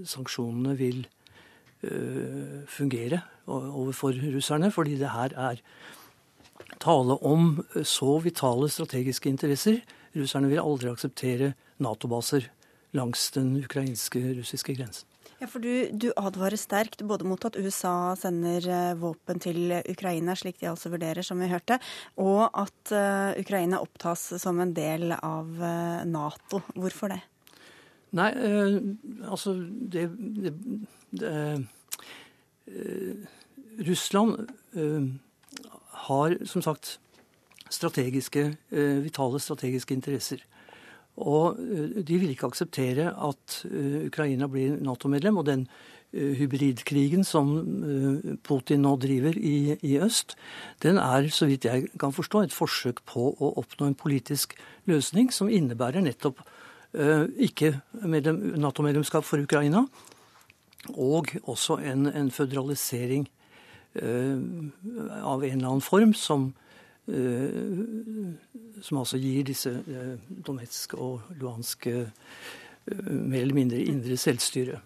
sanksjonene 0.07 0.77
vil 0.79 1.03
fungere 2.67 3.21
overfor 3.47 4.17
russerne, 4.33 4.67
fordi 4.71 4.97
det 4.99 5.13
her 5.13 5.31
er 5.39 5.61
tale 6.83 7.15
om 7.25 7.63
så 7.83 8.17
vitale 8.23 8.69
strategiske 8.71 9.29
interesser. 9.31 9.79
Russerne 10.15 10.49
vil 10.51 10.61
aldri 10.61 10.91
akseptere 10.91 11.53
Nato-baser 11.79 12.49
langs 12.97 13.29
den 13.35 13.53
ukrainske-russiske 13.61 14.75
grensen. 14.75 15.05
Ja, 15.39 15.47
for 15.47 15.63
du, 15.63 15.87
du, 15.95 16.09
advarer 16.19 16.59
sterkt 16.59 17.05
både 17.07 17.23
mot 17.23 17.45
at 17.47 17.55
USA 17.55 18.11
sender 18.19 18.65
eh, 18.67 18.97
våpen 18.99 19.39
til 19.39 19.71
Ukraina, 19.87 20.35
slik 20.35 20.59
de 20.59 20.67
altså 20.67 20.91
vurderer, 20.91 21.23
som 21.23 21.39
vi 21.39 21.47
hørte, 21.47 21.77
og 22.19 22.49
at 22.59 22.91
uh, 22.91 23.39
Ukraina 23.39 23.79
opptas 23.79 24.25
som 24.41 24.59
en 24.59 24.73
del 24.75 25.13
av 25.15 25.47
Nato. 26.09 26.59
Hvorfor 26.75 27.15
det? 27.15 27.21
Nei, 28.17 28.29
eh, 28.33 28.79
altså 29.29 29.53
det, 29.93 30.07
det 31.11 31.67
Eh, 32.69 33.15
Russland 33.87 34.49
eh, 34.75 35.03
har 36.07 36.37
som 36.45 36.61
sagt 36.61 36.99
strategiske, 37.69 38.55
eh, 38.71 39.03
vitale 39.03 39.39
strategiske 39.39 39.93
interesser. 39.93 40.43
Og 41.19 41.57
de 42.07 42.17
vil 42.17 42.29
ikke 42.31 42.47
akseptere 42.47 43.09
at 43.11 43.65
Ukraina 44.05 44.47
blir 44.47 44.77
Nato-medlem. 44.79 45.37
Og 45.37 45.45
den 45.45 45.65
hybridkrigen 46.13 47.25
som 47.27 47.49
Putin 48.41 48.85
nå 48.85 48.93
driver 48.95 49.35
i, 49.35 49.75
i, 49.83 49.97
øst, 49.99 50.37
den 50.81 50.97
er, 50.97 51.27
så 51.27 51.45
vidt 51.45 51.65
jeg 51.65 51.89
kan 51.99 52.15
forstå, 52.15 52.39
et 52.39 52.55
forsøk 52.55 53.03
på 53.03 53.35
å 53.35 53.51
oppnå 53.59 53.89
en 53.89 53.99
politisk 53.99 54.55
løsning 54.87 55.27
som 55.33 55.51
innebærer 55.51 55.99
nettopp 56.07 56.39
ikke 56.93 57.81
Nato-medlemskap 57.93 59.25
for 59.25 59.41
Ukraina, 59.43 59.83
og 60.95 61.35
også 61.43 61.77
en, 61.85 62.07
en 62.07 62.31
føderalisering 62.31 63.27
uh, 64.01 64.39
av 65.21 65.43
en 65.43 65.57
eller 65.57 65.67
annen 65.67 65.83
form 65.85 66.13
som, 66.17 66.47
uh, 67.11 68.31
som 68.81 69.01
altså 69.01 69.19
gir 69.21 69.45
disse 69.45 69.73
Donetsk 70.47 70.95
og 70.97 71.29
Luhansk 71.37 71.89
mer 72.89 73.41
eller 73.43 73.53
mindre 73.53 73.83
indre 73.85 74.17
selvstyre. 74.17 74.79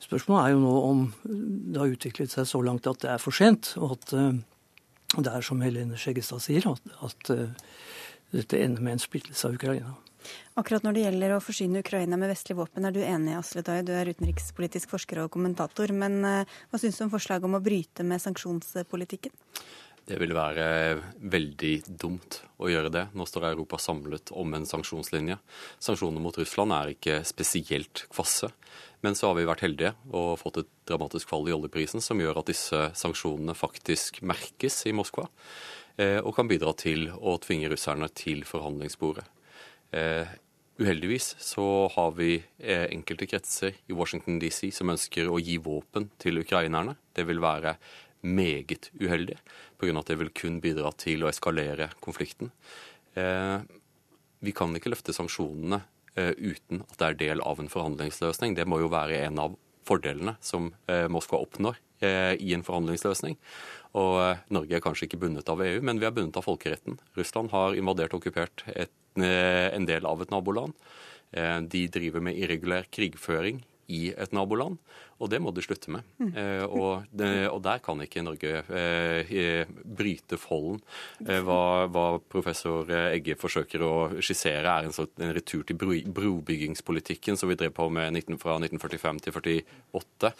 Spørsmålet 0.00 0.46
er 0.46 0.54
jo 0.54 0.62
nå 0.62 0.76
om 0.86 1.02
det 1.26 1.80
har 1.82 1.92
utviklet 1.92 2.32
seg 2.32 2.46
så 2.48 2.62
langt 2.64 2.86
at 2.88 3.02
det 3.02 3.10
er 3.12 3.20
for 3.20 3.36
sent, 3.36 3.74
og 3.76 3.98
at 3.98 4.14
det 5.18 5.28
er 5.28 5.44
som 5.44 5.60
Helene 5.60 5.98
Skjeggestad 6.00 6.40
sier, 6.40 6.64
at, 6.70 6.94
at 7.04 7.32
dette 8.32 8.62
ender 8.62 8.80
med 8.80 8.96
en 8.96 9.04
splittelse 9.04 9.50
av 9.50 9.58
Ukraina. 9.58 9.92
Akkurat 10.60 10.84
når 10.84 10.96
det 10.96 11.04
gjelder 11.06 11.36
å 11.36 11.42
forsyne 11.42 11.82
Ukraina 11.84 12.18
med 12.20 12.32
vestlige 12.32 12.60
våpen, 12.60 12.84
er 12.84 12.94
du 12.94 13.00
enig, 13.04 13.36
Asle 13.38 13.64
Dai? 13.66 13.80
Du 13.86 13.94
er 13.96 14.10
utenrikspolitisk 14.12 14.92
forsker 14.92 15.24
og 15.24 15.32
kommentator. 15.34 15.94
Men 15.96 16.20
uh, 16.24 16.58
hva 16.70 16.80
syns 16.80 17.00
du 17.00 17.06
om 17.06 17.14
forslaget 17.14 17.48
om 17.48 17.56
å 17.58 17.64
bryte 17.64 18.06
med 18.06 18.22
sanksjonspolitikken? 18.22 19.34
Det 20.02 20.18
vil 20.18 20.34
være 20.34 20.64
veldig 21.30 21.74
dumt 21.86 22.40
å 22.58 22.68
gjøre 22.70 22.90
det. 22.90 23.04
Nå 23.14 23.26
står 23.28 23.52
Europa 23.52 23.78
samlet 23.78 24.32
om 24.34 24.56
en 24.58 24.66
sanksjonslinje. 24.66 25.36
Sanksjonene 25.78 26.22
mot 26.22 26.38
Russland 26.38 26.74
er 26.74 26.94
ikke 26.96 27.20
spesielt 27.26 28.04
kvasse. 28.10 28.50
Men 29.06 29.14
så 29.18 29.30
har 29.30 29.38
vi 29.38 29.46
vært 29.46 29.62
heldige 29.62 29.94
og 30.10 30.40
fått 30.42 30.60
et 30.62 30.72
dramatisk 30.90 31.30
fall 31.30 31.46
i 31.46 31.54
oljeprisen 31.54 32.02
som 32.02 32.20
gjør 32.22 32.42
at 32.42 32.50
disse 32.50 32.82
sanksjonene 32.98 33.54
faktisk 33.58 34.20
merkes 34.26 34.82
i 34.90 34.94
Moskva. 34.96 35.28
Eh, 36.00 36.18
og 36.18 36.34
kan 36.34 36.50
bidra 36.50 36.74
til 36.78 37.08
å 37.12 37.36
tvinge 37.42 37.70
russerne 37.70 38.08
til 38.16 38.42
forhandlingsbordet. 38.48 39.26
Eh, 39.92 40.26
uheldigvis 40.80 41.34
så 41.38 41.88
har 41.94 42.14
vi 42.16 42.42
eh, 42.58 42.86
enkelte 42.90 43.26
kretser 43.28 43.76
i 43.86 43.92
Washington 43.92 44.38
DC 44.40 44.70
som 44.72 44.92
ønsker 44.92 45.28
å 45.28 45.40
gi 45.40 45.58
våpen 45.60 46.08
til 46.22 46.40
ukrainerne. 46.40 46.96
Det 47.12 47.26
vil 47.28 47.42
være 47.42 47.76
meget 48.22 48.88
uheldig, 48.96 49.36
pga. 49.78 49.98
at 49.98 50.08
det 50.08 50.18
vil 50.20 50.32
kun 50.32 50.60
bidra 50.64 50.92
til 50.96 51.24
å 51.24 51.28
eskalere 51.28 51.90
konflikten. 52.00 52.52
Eh, 53.14 53.58
vi 54.42 54.54
kan 54.56 54.72
ikke 54.74 54.94
løfte 54.94 55.14
sanksjonene 55.14 55.84
uten 56.12 56.82
at 56.82 56.98
det 57.00 57.06
er 57.06 57.14
del 57.16 57.40
av 57.40 57.60
en 57.60 57.70
forhandlingsløsning. 57.72 58.52
Det 58.52 58.66
må 58.68 58.82
jo 58.82 58.90
være 58.92 59.22
en 59.24 59.38
av 59.40 59.54
fordelene 59.88 60.34
som 60.44 60.66
Moskva 61.08 61.38
oppnår 61.40 61.78
i 62.02 62.50
en 62.52 62.64
forhandlingsløsning. 62.66 63.38
Og 63.98 64.52
Norge 64.54 64.78
er 64.78 64.84
kanskje 64.84 65.04
ikke 65.08 65.20
bundet 65.20 65.50
av 65.52 65.60
EU, 65.60 65.82
men 65.84 66.00
vi 66.00 66.08
er 66.08 66.14
bundet 66.16 66.38
av 66.40 66.46
folkeretten. 66.46 66.96
Russland 67.18 67.52
har 67.52 67.76
invadert 67.76 68.14
og 68.16 68.22
okkupert 68.22 68.64
et 68.72 68.94
Eh, 69.16 69.74
en 69.76 69.84
del 69.86 70.06
av 70.06 70.22
et 70.22 70.30
naboland. 70.30 70.72
Eh, 71.30 71.60
de 71.60 71.86
driver 71.88 72.24
med 72.24 72.38
irregulær 72.38 72.88
krigføring 72.88 73.60
i 73.92 74.06
et 74.16 74.32
naboland, 74.32 74.78
og 75.20 75.28
det 75.30 75.40
må 75.42 75.52
de 75.52 75.62
slutte 75.64 75.92
med. 75.92 76.06
Mm. 76.22 76.30
Eh, 76.38 76.64
og, 76.64 77.04
det, 77.12 77.28
og, 77.50 77.60
der 77.64 77.82
kan 77.84 78.00
ikke 78.00 78.24
Norge 78.24 78.62
eh, 78.72 79.66
bryte 79.84 80.38
folden. 80.40 80.80
Eh, 81.26 81.42
hva, 81.44 81.88
hva, 81.92 82.06
professor 82.32 82.88
Egge 82.88 83.36
forsøker 83.38 83.84
å 83.84 83.94
skissere, 84.22 84.64
er 84.64 84.88
en, 84.88 84.96
sånn, 84.96 85.10
en 85.20 85.34
retur 85.36 85.66
til 85.68 85.78
bro, 85.78 85.98
brobyggingspolitikken 86.20 87.36
som 87.36 87.52
vi 87.52 87.58
drev 87.60 87.74
på 87.76 87.90
med 87.92 88.14
19, 88.14 88.40
fra 88.40 88.56
1945 88.62 89.24
til 89.26 89.36
1948. 89.36 90.32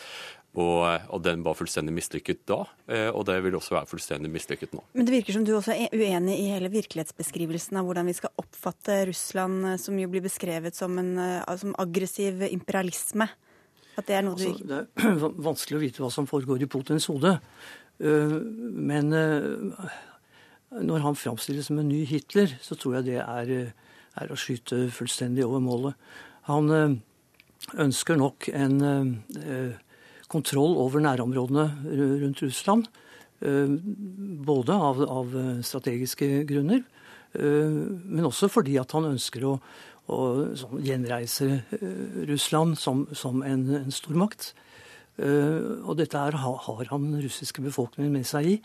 Og, 0.53 0.83
og, 1.09 1.21
den 1.25 1.41
var 1.41 1.57
fullstendig 1.57 1.95
mislykket 1.97 2.43
da, 2.51 2.59
eh, 2.93 3.07
og 3.09 3.25
det 3.25 3.39
vil 3.41 3.55
også 3.57 3.73
være 3.73 3.89
fullstendig 3.89 4.29
mislykket 4.35 4.75
nå. 4.77 4.83
Men 4.93 5.07
det 5.09 5.15
virker 5.15 5.37
som 5.39 5.47
du 5.49 5.55
også 5.57 5.73
er 5.73 5.95
uenig 5.97 6.35
i 6.43 6.51
hele 6.51 6.69
virkelighetsbeskrivelsen 6.75 7.79
av 7.81 7.87
hvordan 7.89 8.11
vi 8.11 8.15
skal 8.19 8.35
oppfatte 8.37 8.99
Russland, 9.09 9.63
eh, 9.71 9.79
som 9.81 9.97
jo 9.97 10.11
blir 10.13 10.21
beskrevet 10.27 10.77
som 10.77 10.99
en 11.01 11.15
eh, 11.17 11.55
som 11.57 11.73
aggressiv 11.81 12.45
imperialisme. 12.51 13.31
At 13.97 14.11
det 14.11 14.19
er 14.19 14.27
noe 14.27 14.37
altså, 14.37 14.53
du 14.61 14.69
Det 14.69 14.81
er 15.01 15.23
vanskelig 15.49 15.79
å 15.79 15.83
vite 15.87 16.05
hva 16.05 16.11
som 16.13 16.29
foregår 16.29 16.65
i 16.65 16.69
Putins 16.69 17.09
hode. 17.09 17.39
Men 18.03 19.13
når 19.13 21.05
han 21.05 21.17
framstilles 21.17 21.69
som 21.69 21.79
en 21.79 21.91
ny 21.93 22.01
Hitler, 22.09 22.57
så 22.65 22.75
tror 22.75 22.97
jeg 22.99 23.13
det 23.13 23.19
er, 23.21 23.53
er 24.19 24.33
å 24.33 24.39
skyte 24.41 24.89
fullstendig 24.97 25.45
over 25.47 25.63
målet. 25.63 26.09
Han 26.49 26.73
ønsker 27.77 28.19
nok 28.19 28.49
en 28.57 28.81
kontroll 30.33 30.77
over 30.81 31.03
nærområdene 31.05 31.67
rundt 32.25 32.43
Russland. 32.45 32.89
Eh, 33.43 33.77
både 34.47 34.75
av, 34.89 35.03
av 35.05 35.39
strategiske 35.67 36.45
grunner, 36.49 36.85
Men 37.33 38.27
også 38.29 38.45
fordi 38.53 38.75
at 38.77 38.91
han 38.93 39.07
ønsker 39.09 39.47
å, 39.49 39.55
å 40.13 40.17
sånn, 40.53 40.83
gjenreise 40.85 41.47
Russland 42.29 42.77
som, 42.77 43.07
som 43.17 43.41
en, 43.41 43.63
en 43.79 43.95
stormakt. 43.95 44.51
Og 45.17 45.97
dette 45.97 46.21
er, 46.21 46.37
har 46.37 46.91
han 46.91 47.07
russiske 47.25 47.65
befolkningen 47.65 48.13
med 48.13 48.29
seg 48.29 48.51
i. 48.51 48.59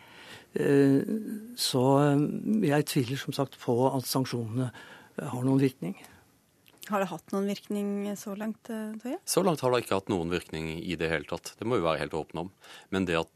Så 1.56 1.86
jeg 2.68 2.90
tviler 2.92 3.24
som 3.24 3.40
sagt 3.40 3.56
på 3.64 3.78
at 3.88 4.12
sanksjonene 4.12 4.68
har 5.16 5.48
noen 5.48 5.64
virkning. 5.64 5.96
Har 6.88 7.04
det 7.04 7.10
hatt 7.12 7.34
noen 7.34 7.50
virkning 7.50 7.90
så 8.16 8.36
langt, 8.40 8.70
eh, 8.72 8.96
Tøye? 9.02 9.18
Så 9.28 9.44
langt 9.44 9.62
har 9.62 9.72
det 9.74 9.84
ikke 9.84 9.98
hatt 10.00 10.12
noen 10.12 10.32
virkning 10.32 10.70
i 10.80 10.96
det 10.96 11.10
hele 11.12 11.28
tatt. 11.28 11.54
Det 11.60 11.68
må 11.68 11.80
vi 11.80 11.86
være 11.86 12.00
helt 12.00 12.16
åpne 12.16 12.46
om. 12.46 12.52
Men 12.90 13.06
det 13.06 13.18
at 13.20 13.34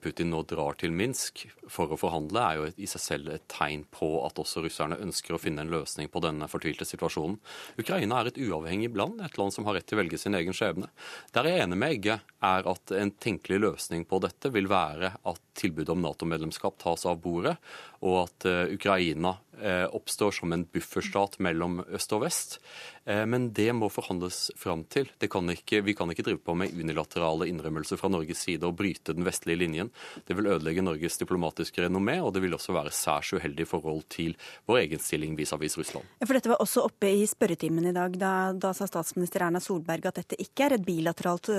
Putin 0.00 0.30
nå 0.32 0.42
drar 0.48 0.76
til 0.80 0.92
Minsk 0.92 1.46
for 1.68 1.92
å 1.92 1.98
forhandle, 2.00 2.40
er 2.40 2.58
jo 2.58 2.68
i 2.76 2.88
seg 2.90 3.02
selv 3.02 3.32
et 3.34 3.46
tegn 3.48 3.84
på 3.92 4.08
at 4.26 4.38
også 4.40 4.64
russerne 4.64 4.98
ønsker 5.00 5.36
å 5.36 5.40
finne 5.40 5.64
en 5.64 5.72
løsning 5.72 6.08
på 6.12 6.22
denne 6.24 6.48
fortvilte 6.50 6.86
situasjonen. 6.88 7.38
Ukraina 7.80 8.20
er 8.20 8.30
et 8.30 8.40
uavhengig 8.40 8.94
land, 8.96 9.20
et 9.24 9.38
land 9.38 9.54
som 9.54 9.68
har 9.68 9.78
rett 9.78 9.86
til 9.88 9.98
å 9.98 10.02
velge 10.02 10.18
sin 10.20 10.36
egen 10.38 10.56
skjebne. 10.56 10.90
Der 11.36 11.48
jeg 11.48 11.58
er 11.58 11.66
enig 11.66 11.80
med 11.80 11.96
Egge, 11.96 12.20
er 12.40 12.68
at 12.72 12.94
en 12.96 13.12
tenkelig 13.20 13.60
løsning 13.60 14.06
på 14.08 14.20
dette 14.24 14.52
vil 14.52 14.68
være 14.70 15.14
at 15.28 15.40
tilbudet 15.60 15.92
om 15.92 16.02
Nato-medlemskap 16.04 16.78
tas 16.80 17.04
av 17.08 17.20
bordet, 17.22 17.56
og 18.00 18.22
at 18.24 18.48
eh, 18.48 18.74
Ukraina 18.74 19.34
eh, 19.60 19.84
oppstår 19.84 20.32
som 20.32 20.52
en 20.52 20.64
bufferstat 20.64 21.36
mellom 21.44 21.82
øst 21.92 22.12
og 22.16 22.24
vest. 22.24 22.56
Eh, 23.04 23.26
men 23.28 23.50
det 23.56 23.68
må 23.76 23.90
forhandles 23.92 24.50
fram 24.56 24.86
til. 24.88 25.10
Kan 25.30 25.52
ikke, 25.52 25.82
vi 25.84 25.94
kan 25.96 26.10
ikke 26.12 26.24
drive 26.24 26.40
på 26.44 26.54
med 26.56 26.72
unilaterale 26.72 27.48
innrømmelser 27.50 28.00
fra 28.00 28.08
Norges 28.12 28.46
side 28.46 28.64
og 28.66 28.78
bryte 28.78 29.12
den 29.16 29.26
vestlige 29.28 29.60
linjen. 29.60 29.90
Det 30.24 30.36
vil 30.38 30.48
ødelegge 30.48 30.84
Norges 30.84 31.20
diplomatiske 31.20 31.84
renommé, 31.84 32.16
og 32.24 32.32
det 32.34 32.44
vil 32.44 32.56
også 32.56 32.74
være 32.76 32.94
særs 32.94 33.34
uheldig 33.36 33.68
forhold 33.68 34.06
til 34.12 34.36
vår 34.70 34.80
egen 34.86 35.04
stilling 35.04 35.36
vis-à-vis 35.36 35.76
Russland. 35.80 36.08
For 36.24 36.36
Dette 36.36 36.52
var 36.52 36.64
også 36.64 36.86
oppe 36.88 37.12
i 37.12 37.28
spørretimen 37.28 37.90
i 37.92 37.94
dag. 37.96 38.16
Da, 38.20 38.32
da, 38.56 38.72
sa 38.76 38.88
statsminister 38.88 39.44
Erna 39.44 39.60
Solberg 39.60 40.08
at 40.08 40.22
dette 40.22 40.40
ikke 40.40 40.70
er 40.70 40.78
et 40.78 40.88
bilateralt 40.88 41.52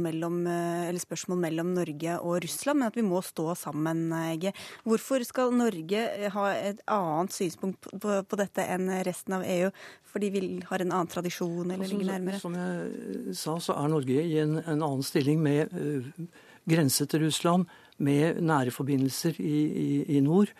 mellom, 0.00 0.40
eller 0.48 1.00
spørsmål 1.02 1.44
mellom 1.44 1.74
Norge 1.76 2.16
og 2.20 2.40
Russland, 2.46 2.80
men 2.80 2.88
at 2.88 2.96
vi 2.96 3.04
må 3.04 3.20
stå 3.24 3.52
sammen. 3.58 4.08
Hvorfor 4.88 5.24
skal 5.28 5.52
Norge 5.52 5.81
ha 6.34 6.46
et 6.54 6.80
annet 6.90 7.34
synspunkt 7.34 7.90
på, 7.90 8.16
på 8.22 8.38
dette 8.40 8.64
enn 8.74 8.90
resten 9.06 9.38
av 9.38 9.46
EU? 9.46 9.70
For 10.12 10.20
de 10.20 10.28
vil, 10.34 10.48
har 10.68 10.82
en 10.84 10.92
annen 10.92 11.08
tradisjon 11.08 11.70
eller 11.70 11.88
ligger 11.88 12.10
nærmere? 12.10 12.40
Som 12.42 12.56
jeg 12.58 13.36
sa, 13.38 13.56
så 13.64 13.76
er 13.80 13.92
Norge 13.92 14.24
i 14.28 14.36
en, 14.42 14.58
en 14.60 14.82
annen 14.82 15.06
stilling 15.06 15.40
med 15.40 15.72
uh, 15.72 16.10
grense 16.68 17.06
til 17.08 17.24
Russland, 17.24 17.64
med 18.02 18.42
nære 18.44 18.74
forbindelser 18.74 19.40
i, 19.40 19.56
i, 19.86 19.88
i 20.18 20.20
nord. 20.24 20.52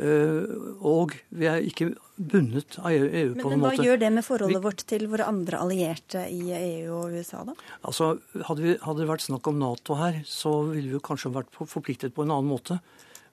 Uh, 0.00 0.76
og 0.86 1.16
vi 1.34 1.48
er 1.50 1.64
ikke 1.66 1.90
bundet 2.14 2.76
av 2.78 2.92
EU, 2.92 3.08
EU 3.08 3.32
men, 3.32 3.40
på 3.40 3.48
noen 3.48 3.62
måte. 3.62 3.72
Men 3.72 3.80
hva 3.80 3.88
gjør 3.88 3.98
det 4.00 4.10
med 4.16 4.26
forholdet 4.26 4.56
vi, 4.56 4.64
vårt 4.68 4.84
til 4.92 5.06
våre 5.12 5.26
andre 5.28 5.62
allierte 5.64 6.26
i 6.30 6.52
EU 6.56 7.00
og 7.00 7.16
USA, 7.16 7.42
da? 7.48 7.56
Altså, 7.80 8.12
hadde, 8.46 8.64
vi, 8.64 8.76
hadde, 8.84 9.02
det 9.02 9.08
vært 9.10 9.26
snakk 9.26 9.50
om 9.50 9.58
Nato 9.60 9.96
her, 9.98 10.20
så 10.28 10.54
ville 10.70 10.94
vi 10.94 11.02
kanskje 11.04 11.32
vært 11.34 11.56
forpliktet 11.58 12.14
på 12.16 12.24
en 12.24 12.36
annen 12.36 12.52
måte. 12.52 12.78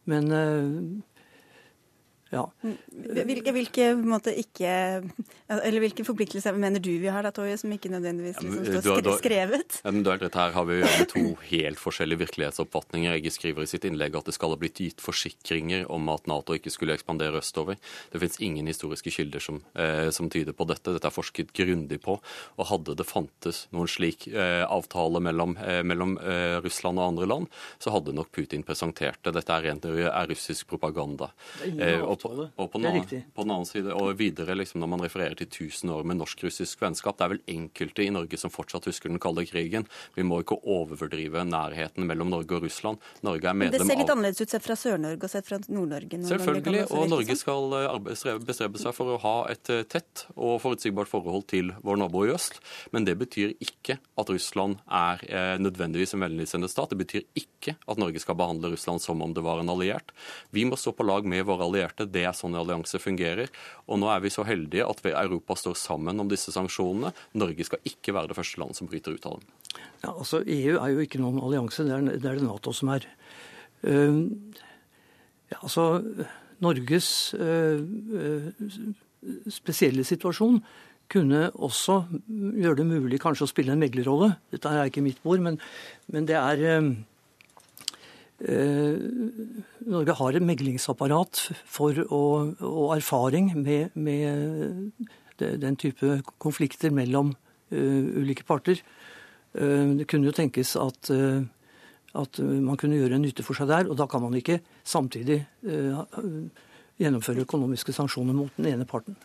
Men 0.07 0.31
uh, 0.31 1.16
ja. 2.33 2.43
Hvilke, 3.27 3.53
hvilke, 3.55 3.87
måte, 3.99 4.33
ikke, 4.35 4.71
eller 5.47 5.79
hvilke 5.83 6.05
forpliktelser 6.07 6.57
mener 6.59 6.83
du 6.83 6.91
vi 6.99 7.11
har, 7.11 7.23
da, 7.25 7.31
Toje, 7.35 7.55
som 7.59 7.71
ikke 7.73 7.91
nødvendigvis 7.93 8.41
liksom, 8.43 8.81
står 8.81 8.99
ja, 8.99 9.05
da, 9.05 9.15
skrevet? 9.21 9.79
Ja, 9.83 9.93
men 9.93 10.03
Dette 10.07 10.31
her 10.33 10.55
har 10.55 10.67
vi 10.69 10.79
med 10.83 11.07
to 11.11 11.23
helt 11.47 11.81
forskjellige 11.81 12.25
virkelighetsoppfatninger. 12.25 13.17
Jeg 13.19 13.35
skriver 13.35 13.63
i 13.63 13.71
sitt 13.71 13.87
innlegg 13.87 14.17
at 14.19 14.27
det 14.27 14.35
skal 14.35 14.53
ha 14.53 14.59
blitt 14.59 14.81
gitt 14.83 15.03
forsikringer 15.03 15.87
om 15.93 16.09
at 16.13 16.27
Nato 16.29 16.57
ikke 16.57 16.73
skulle 16.73 16.97
ekspandere 16.97 17.41
østover. 17.41 17.79
Det 18.11 18.21
finnes 18.21 18.41
ingen 18.43 18.71
historiske 18.71 19.13
kilder 19.13 19.43
som, 19.43 19.61
eh, 19.77 20.09
som 20.15 20.31
tyder 20.33 20.57
på 20.57 20.67
dette. 20.69 20.95
Dette 20.95 21.11
er 21.11 21.15
forsket 21.15 21.53
grundig 21.55 22.01
på. 22.03 22.17
Og 22.57 22.69
hadde 22.71 22.97
det 22.97 23.07
fantes 23.07 23.65
noen 23.75 23.89
slik 23.91 24.27
eh, 24.31 24.63
avtale 24.65 25.21
mellom, 25.23 25.55
eh, 25.61 25.81
mellom 25.87 26.17
eh, 26.19 26.57
Russland 26.63 26.99
og 26.99 27.11
andre 27.13 27.29
land, 27.29 27.49
så 27.79 27.93
hadde 27.95 28.15
nok 28.15 28.31
Putin 28.35 28.65
presentert 28.67 29.21
det. 29.23 29.35
Dette 29.37 29.55
er 29.55 29.67
rent 29.69 29.87
er 29.87 30.29
russisk 30.29 30.67
propaganda. 30.71 31.31
Det 31.63 31.93
er 32.25 32.41
og 32.57 32.71
på, 32.71 32.81
det 32.81 32.89
er 32.89 32.97
den, 32.97 33.23
på 33.35 33.45
den 33.45 33.53
annen 33.53 33.69
side, 33.69 33.93
og 33.93 34.17
videre 34.19 34.55
liksom, 34.57 34.81
når 34.81 34.91
man 34.93 35.03
refererer 35.05 35.37
til 35.37 35.47
1000 35.47 35.93
år 35.93 36.07
med 36.07 36.19
norsk-russisk 36.21 36.81
vennskap, 36.81 37.17
det 37.19 37.25
er 37.25 37.33
vel 37.35 37.43
enkelte 37.53 38.05
i 38.05 38.09
Norge 38.13 38.39
som 38.41 38.53
fortsatt 38.53 38.87
husker 38.89 39.11
den 39.11 39.21
kalde 39.21 39.45
krigen. 39.49 39.87
Vi 40.17 40.25
må 40.27 40.41
ikke 40.43 40.59
overdrive 40.63 41.45
nærheten 41.47 42.07
mellom 42.09 42.31
Norge 42.33 42.57
og 42.57 42.65
Russland. 42.65 43.03
Norge 43.25 43.49
er 43.49 43.57
medlem 43.57 43.81
av 43.81 43.85
Det 43.85 43.91
ser 43.91 44.01
litt 44.01 44.13
annerledes 44.13 44.41
ut 44.41 44.55
sett 44.55 44.65
fra 44.65 44.77
Sør-Norge 44.79 45.29
og 45.29 45.33
sett 45.33 45.47
fra 45.47 45.59
Nord-Norge? 45.67 46.21
Selvfølgelig, 46.31 46.83
og 46.91 47.11
Norge 47.11 47.37
skal 47.39 47.77
eh, 47.81 47.99
bestrebe 48.47 48.81
seg 48.81 48.95
for 48.97 49.15
å 49.15 49.19
ha 49.23 49.35
et 49.53 49.73
eh, 49.73 49.85
tett 49.87 50.25
og 50.35 50.57
forutsigbart 50.63 51.11
forhold 51.11 51.47
til 51.51 51.73
vår 51.85 52.01
nabo 52.01 52.25
i 52.25 52.33
øst. 52.33 52.61
Men 52.95 53.07
det 53.07 53.17
betyr 53.21 53.55
ikke 53.63 53.99
at 54.17 54.33
Russland 54.33 54.81
er 54.87 55.23
eh, 55.27 55.55
nødvendigvis 55.61 56.15
en 56.15 56.25
vennligsendet 56.25 56.73
stat. 56.73 56.93
Det 56.93 57.01
betyr 57.03 57.27
ikke 57.37 57.77
at 57.77 58.01
Norge 58.01 58.21
skal 58.23 58.37
behandle 58.39 58.73
Russland 58.73 59.03
som 59.03 59.21
om 59.23 59.35
det 59.35 59.43
var 59.45 59.61
en 59.61 59.73
alliert. 59.73 60.13
Vi 60.55 60.65
må 60.67 60.79
stå 60.79 60.93
på 60.95 61.05
lag 61.07 61.27
med 61.27 61.45
våre 61.47 61.67
allierte 61.67 62.06
det 62.13 62.23
er 62.27 62.35
sånn 62.35 62.55
en 62.55 62.61
allianse 62.61 62.99
fungerer. 63.01 63.51
Og 63.87 63.99
nå 64.01 64.09
er 64.13 64.23
vi 64.23 64.31
så 64.33 64.45
heldige 64.47 64.87
at 64.87 65.03
Europa 65.11 65.57
står 65.59 65.77
sammen 65.79 66.23
om 66.23 66.31
disse 66.31 66.53
sanksjonene. 66.55 67.13
Norge 67.37 67.67
skal 67.67 67.83
ikke 67.87 68.15
være 68.15 68.31
det 68.31 68.37
første 68.39 68.61
landet 68.61 68.79
som 68.79 68.89
bryter 68.89 69.17
ut 69.17 69.27
av 69.29 69.39
dem. 69.39 69.53
Ja, 70.03 70.13
altså 70.13 70.41
EU 70.41 70.77
er 70.77 70.93
jo 70.93 71.03
ikke 71.03 71.21
noen 71.21 71.41
allianse, 71.43 71.85
det 71.85 71.95
er 71.95 72.07
det, 72.07 72.23
er 72.23 72.39
det 72.39 72.47
Nato 72.47 72.73
som 72.75 72.93
er. 72.95 73.07
Uh, 73.85 74.25
ja, 75.51 75.59
altså, 75.61 75.87
Norges 76.63 77.09
uh, 77.37 77.83
spesielle 79.53 80.05
situasjon 80.07 80.61
kunne 81.11 81.45
også 81.53 82.01
gjøre 82.27 82.81
det 82.81 82.87
mulig 82.89 83.19
kanskje 83.23 83.45
å 83.47 83.51
spille 83.51 83.75
en 83.75 83.81
meglerrolle. 83.81 84.33
Dette 84.51 84.71
er 84.71 84.89
ikke 84.89 85.05
mitt 85.05 85.21
bord, 85.23 85.39
men, 85.43 85.59
men 86.11 86.27
det 86.27 86.35
er 86.39 86.65
uh, 86.81 86.89
Norge 88.37 90.13
har 90.19 90.35
et 90.37 90.45
meglingsapparat 90.45 91.39
for 91.65 91.97
å, 92.05 92.21
og 92.61 92.91
erfaring 92.93 93.49
med, 93.57 93.95
med, 93.97 94.91
den 95.39 95.77
type 95.81 96.19
konflikter 96.37 96.93
mellom 96.93 97.31
uh, 97.73 98.03
ulike 98.21 98.45
parter. 98.45 98.83
Uh, 99.57 99.97
det 99.97 100.05
kunne 100.11 100.29
jo 100.29 100.35
tenkes 100.37 100.75
at, 100.77 101.09
at, 101.09 102.41
man 102.41 102.77
kunne 102.77 102.99
gjøre 102.99 103.17
en 103.17 103.25
nytte 103.25 103.45
for 103.45 103.57
seg 103.57 103.71
der, 103.71 103.89
og 103.89 103.97
da 103.97 104.05
kan 104.09 104.21
man 104.21 104.37
ikke 104.37 104.59
samtidig 104.85 105.41
gjennomføre 106.97 107.45
økonomiske 107.45 107.93
sanksjoner 107.93 108.37
mot 108.37 108.53
den 108.57 108.69
ene 108.73 108.85
parten. 108.89 109.17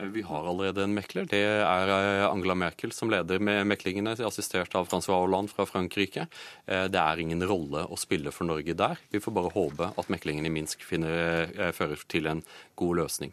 Eh, 0.00 0.06
vi 0.06 0.22
har 0.22 0.48
allerede 0.48 0.84
en 0.84 0.94
mekler. 0.94 1.26
Det 1.30 1.42
er 1.42 1.92
eh, 1.92 2.24
Angela 2.28 2.54
Merkel 2.54 2.92
som 2.92 3.10
leder 3.12 3.40
med 3.42 3.66
meklingene, 3.68 4.16
assistert 4.26 4.74
av 4.76 4.88
Francois 4.90 5.22
Hollande 5.24 5.52
fra 5.52 5.66
Frankrike. 5.68 6.26
Eh, 6.66 6.86
det 6.92 7.00
er 7.00 7.22
ingen 7.22 7.44
rolle 7.46 7.86
å 7.88 7.98
spille 8.00 8.32
for 8.34 8.48
Norge 8.48 8.76
der. 8.76 9.00
Vi 9.12 9.22
får 9.22 9.36
bare 9.36 9.54
håpe 9.54 9.92
at 9.96 10.10
meklingen 10.12 10.46
i 10.46 10.52
Minsk 10.52 10.84
finner, 10.86 11.48
fører 11.76 12.02
til 12.08 12.28
en 12.30 12.42
god 12.76 13.02
løsning. 13.02 13.32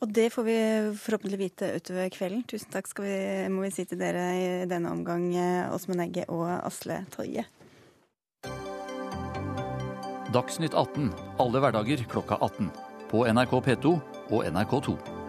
Og 0.00 0.08
det 0.16 0.30
får 0.32 0.46
vi 0.46 0.58
forhåpentlig 0.96 1.38
vite 1.42 1.66
utover 1.76 2.08
kvelden. 2.12 2.42
Tusen 2.48 2.72
takk 2.72 2.88
skal 2.88 3.04
vi, 3.04 3.18
må 3.52 3.66
vi 3.66 3.72
si 3.74 3.84
til 3.84 4.00
dere 4.00 4.24
i 4.32 4.46
denne 4.70 4.94
omgang, 4.94 5.28
Åsmund 5.74 6.00
Egge 6.06 6.24
og 6.32 6.48
Asle 6.56 7.02
Toje. 7.12 7.44
Dagsnytt 10.32 10.72
18 10.72 11.10
alle 11.42 11.60
hverdager 11.60 12.06
klokka 12.08 12.40
18. 12.40 12.72
På 13.12 13.26
NRK 13.28 13.56
P2 13.66 13.96
og 14.30 14.44
NRK2. 14.46 15.19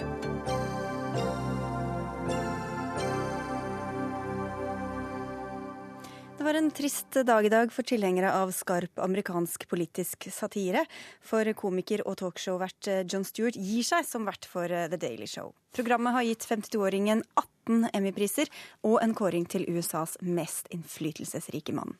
En 6.71 6.75
trist 6.77 7.13
dag 7.25 7.45
i 7.45 7.49
dag 7.49 7.71
for 7.73 7.84
tilhengere 7.84 8.29
av 8.31 8.51
skarp 8.55 8.99
amerikansk 9.03 9.65
politisk 9.67 10.29
satire. 10.31 10.86
For 11.19 11.43
komiker 11.57 11.99
og 12.07 12.15
talkshow-vert 12.21 12.88
eh, 12.88 13.01
John 13.03 13.25
Stewart 13.27 13.57
gir 13.60 13.84
seg 13.84 14.05
som 14.07 14.23
vert 14.23 14.47
for 14.47 14.71
eh, 14.71 14.88
The 14.88 14.99
Daily 15.01 15.27
Show. 15.27 15.51
Programmet 15.75 16.15
har 16.15 16.23
gitt 16.23 16.45
52-åringen 16.47 17.25
18 17.36 17.89
Emmy-priser 17.91 18.47
og 18.88 19.01
en 19.03 19.15
kåring 19.17 19.49
til 19.51 19.65
USAs 19.67 20.15
mest 20.23 20.71
innflytelsesrike 20.71 21.75
mann. 21.75 21.97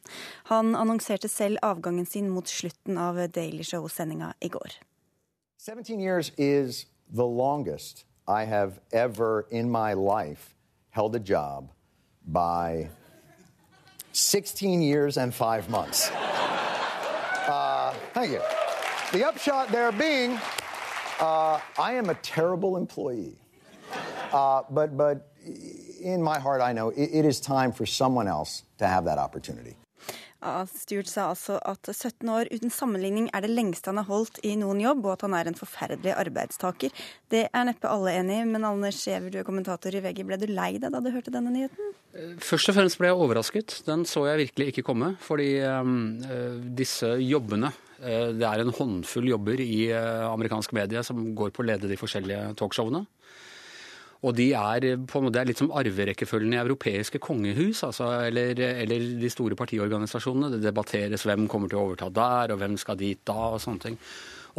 Han 0.48 0.72
annonserte 0.80 1.28
selv 1.28 1.60
avgangen 1.68 2.08
sin 2.08 2.32
mot 2.32 2.48
slutten 2.48 2.96
av 2.96 3.20
Daily 3.28 3.68
Show-sendinga 3.68 4.34
i 4.40 4.54
går. 4.56 4.80
17 5.60 6.00
years 6.00 6.32
is 6.38 6.86
the 7.12 7.28
longest 7.28 8.06
I 8.26 8.46
have 8.46 8.80
ever 8.94 9.46
in 9.52 9.70
my 9.70 9.94
life 9.94 10.56
held 10.96 11.16
a 11.16 11.20
16 14.14 14.82
years 14.82 15.18
and 15.18 15.34
five 15.34 15.70
months. 15.70 16.12
Uh, 17.48 17.94
thank 18.14 18.32
you. 18.32 18.42
The 19.12 19.28
upshot 19.28 19.72
there 19.72 19.92
being, 19.92 20.40
uh, 21.20 21.60
I 21.78 21.94
am 21.94 22.10
a 22.10 22.16
terrible 22.16 22.78
employee. 22.78 23.36
Uh, 24.32 24.64
but, 24.70 24.96
but 24.96 25.32
in 26.02 26.22
my 26.22 26.40
heart, 26.40 26.62
I 26.62 26.74
know 26.74 26.90
it, 26.90 27.10
it 27.12 27.26
is 27.26 27.40
time 27.40 27.72
for 27.72 27.86
someone 27.86 28.28
else 28.28 28.64
to 28.78 28.88
have 28.88 29.06
that 29.06 29.18
opportunity. 29.18 29.76
Ja, 30.42 30.66
Stuart 30.66 31.08
sa 31.08 31.28
altså 31.30 31.60
at 31.70 31.86
17 31.86 32.30
år 32.30 32.48
uten 32.50 32.72
sammenligning 32.74 33.28
er 33.30 33.44
det 33.46 33.52
lengste 33.54 33.92
han 33.92 34.00
har 34.02 34.08
holdt 34.10 34.40
i 34.42 34.56
noen 34.58 34.80
jobb, 34.82 35.04
og 35.06 35.12
at 35.14 35.26
han 35.28 35.36
er 35.38 35.52
en 35.52 35.58
forferdelig 35.58 36.16
arbeidstaker. 36.18 36.90
Det 37.30 37.44
er 37.54 37.68
neppe 37.68 37.90
alle 37.90 38.16
enig 38.18 38.40
i, 38.40 38.48
men 38.50 38.66
Anders 38.66 39.04
Giæver, 39.06 39.30
du 39.30 39.38
er 39.38 39.46
kommentator 39.46 39.94
i 39.94 40.02
VG. 40.02 40.24
Ble 40.26 40.40
du 40.42 40.48
lei 40.50 40.80
deg 40.82 40.90
da 40.90 41.04
du 41.04 41.12
hørte 41.14 41.34
denne 41.36 41.54
nyheten? 41.54 41.94
Først 42.12 42.68
og 42.68 42.76
fremst 42.76 43.00
ble 43.00 43.08
jeg 43.08 43.20
overrasket. 43.24 43.78
Den 43.88 44.04
så 44.10 44.26
jeg 44.28 44.42
virkelig 44.46 44.72
ikke 44.72 44.84
komme. 44.84 45.14
Fordi 45.24 45.54
um, 45.64 46.20
disse 46.76 47.14
jobbene 47.24 47.72
uh, 47.72 48.30
Det 48.36 48.48
er 48.48 48.64
en 48.64 48.74
håndfull 48.76 49.30
jobber 49.32 49.64
i 49.64 49.86
uh, 49.96 50.28
amerikansk 50.34 50.76
medie 50.76 51.04
som 51.08 51.30
går 51.38 51.54
på 51.56 51.64
å 51.64 51.70
lede 51.70 51.92
de 51.92 52.00
forskjellige 52.00 52.52
talkshowene. 52.60 53.06
Og 54.22 54.36
de 54.38 54.52
er 54.54 54.86
på 55.10 55.18
en 55.18 55.26
måte 55.26 55.42
litt 55.50 55.58
som 55.58 55.72
arverekkefølgen 55.74 56.54
i 56.54 56.60
europeiske 56.62 57.18
kongehus, 57.24 57.80
altså, 57.88 58.12
eller, 58.28 58.60
eller, 58.84 59.06
de 59.18 59.32
store 59.34 59.58
partiorganisasjonene. 59.58 60.52
Det 60.54 60.62
debatteres 60.68 61.26
hvem 61.26 61.48
kommer 61.50 61.72
til 61.72 61.80
å 61.80 61.88
overta 61.88 62.12
der, 62.14 62.54
og 62.54 62.62
hvem 62.62 62.76
skal 62.78 63.00
dit 63.00 63.24
da, 63.26 63.56
og 63.56 63.64
sånne 63.64 63.88
ting. 63.88 63.98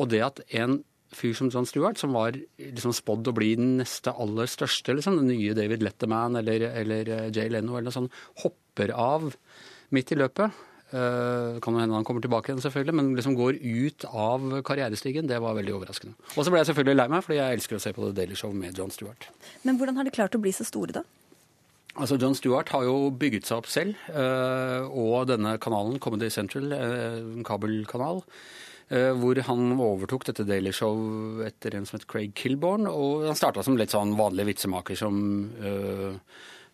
Og 0.02 0.10
det 0.10 0.24
at 0.26 0.42
en 0.58 0.80
fyr 1.16 1.36
som 1.38 1.52
John 1.52 1.68
Stewart, 1.68 2.00
som 2.00 2.16
var 2.16 2.36
liksom 2.58 2.94
spådd 2.96 3.30
å 3.30 3.36
bli 3.36 3.52
den 3.60 3.76
neste 3.82 4.14
aller 4.16 4.50
største, 4.50 4.96
liksom, 4.98 5.20
den 5.20 5.30
nye 5.34 5.54
David 5.58 5.84
Letterman 5.84 6.40
eller, 6.40 6.66
eller 6.72 7.14
Jay 7.30 7.52
Leno, 7.52 7.76
eller 7.76 7.90
noe 7.90 7.98
sånt, 8.00 8.20
hopper 8.44 8.94
av 8.96 9.32
midt 9.92 10.14
i 10.14 10.20
løpet 10.20 10.62
Uh, 10.92 11.56
kan 11.64 11.72
jo 11.72 11.80
hende 11.80 11.96
han 11.96 12.04
kommer 12.04 12.20
tilbake 12.20 12.50
igjen, 12.50 12.60
selvfølgelig, 12.60 12.94
men 12.98 13.14
liksom 13.16 13.36
går 13.38 13.56
ut 13.64 14.04
av 14.04 14.42
karrierestigen. 14.68 15.28
Det 15.28 15.38
var 15.40 15.56
veldig 15.56 15.72
overraskende. 15.78 16.18
Og 16.36 16.44
så 16.44 16.52
ble 16.52 16.60
jeg 16.60 16.68
selvfølgelig 16.68 16.98
lei 16.98 17.06
meg, 17.08 17.24
fordi 17.24 17.38
jeg 17.38 17.56
elsker 17.56 17.78
å 17.78 17.80
se 17.80 17.92
på 17.96 18.04
The 18.04 18.16
Daily 18.18 18.36
Show 18.36 18.52
med 18.52 18.76
John 18.76 18.92
Stewart. 18.92 19.30
Men 19.64 19.80
hvordan 19.80 19.96
har 19.96 20.04
de 20.04 20.12
klart 20.12 20.36
å 20.36 20.40
bli 20.42 20.52
så 20.52 20.66
store, 20.68 20.98
da? 20.98 21.04
Altså, 21.96 22.18
John 22.20 22.36
Stewart 22.36 22.68
har 22.76 22.84
jo 22.84 23.08
bygget 23.16 23.48
seg 23.48 23.62
opp 23.62 23.70
selv, 23.72 23.96
uh, 24.12 24.84
og 24.92 25.32
denne 25.32 25.54
kanalen, 25.64 25.96
Comedy 26.02 26.28
Central, 26.32 26.68
en 26.76 27.48
kabelkanal, 27.48 28.20
hvor 28.92 29.38
han 29.46 29.70
overtok 29.80 30.26
dette 30.28 30.44
Daily 30.44 30.72
Show 30.76 31.40
etter 31.46 31.78
en 31.78 31.86
som 31.88 31.96
het 31.96 32.08
Craig 32.10 32.34
Kilborn. 32.36 32.84
Og 32.90 33.24
han 33.24 33.38
starta 33.38 33.64
som 33.64 33.78
litt 33.80 33.94
sånn 33.94 34.16
vanlig 34.18 34.50
vitsemaker 34.50 34.98
som 35.00 35.22
øh, 35.64 36.18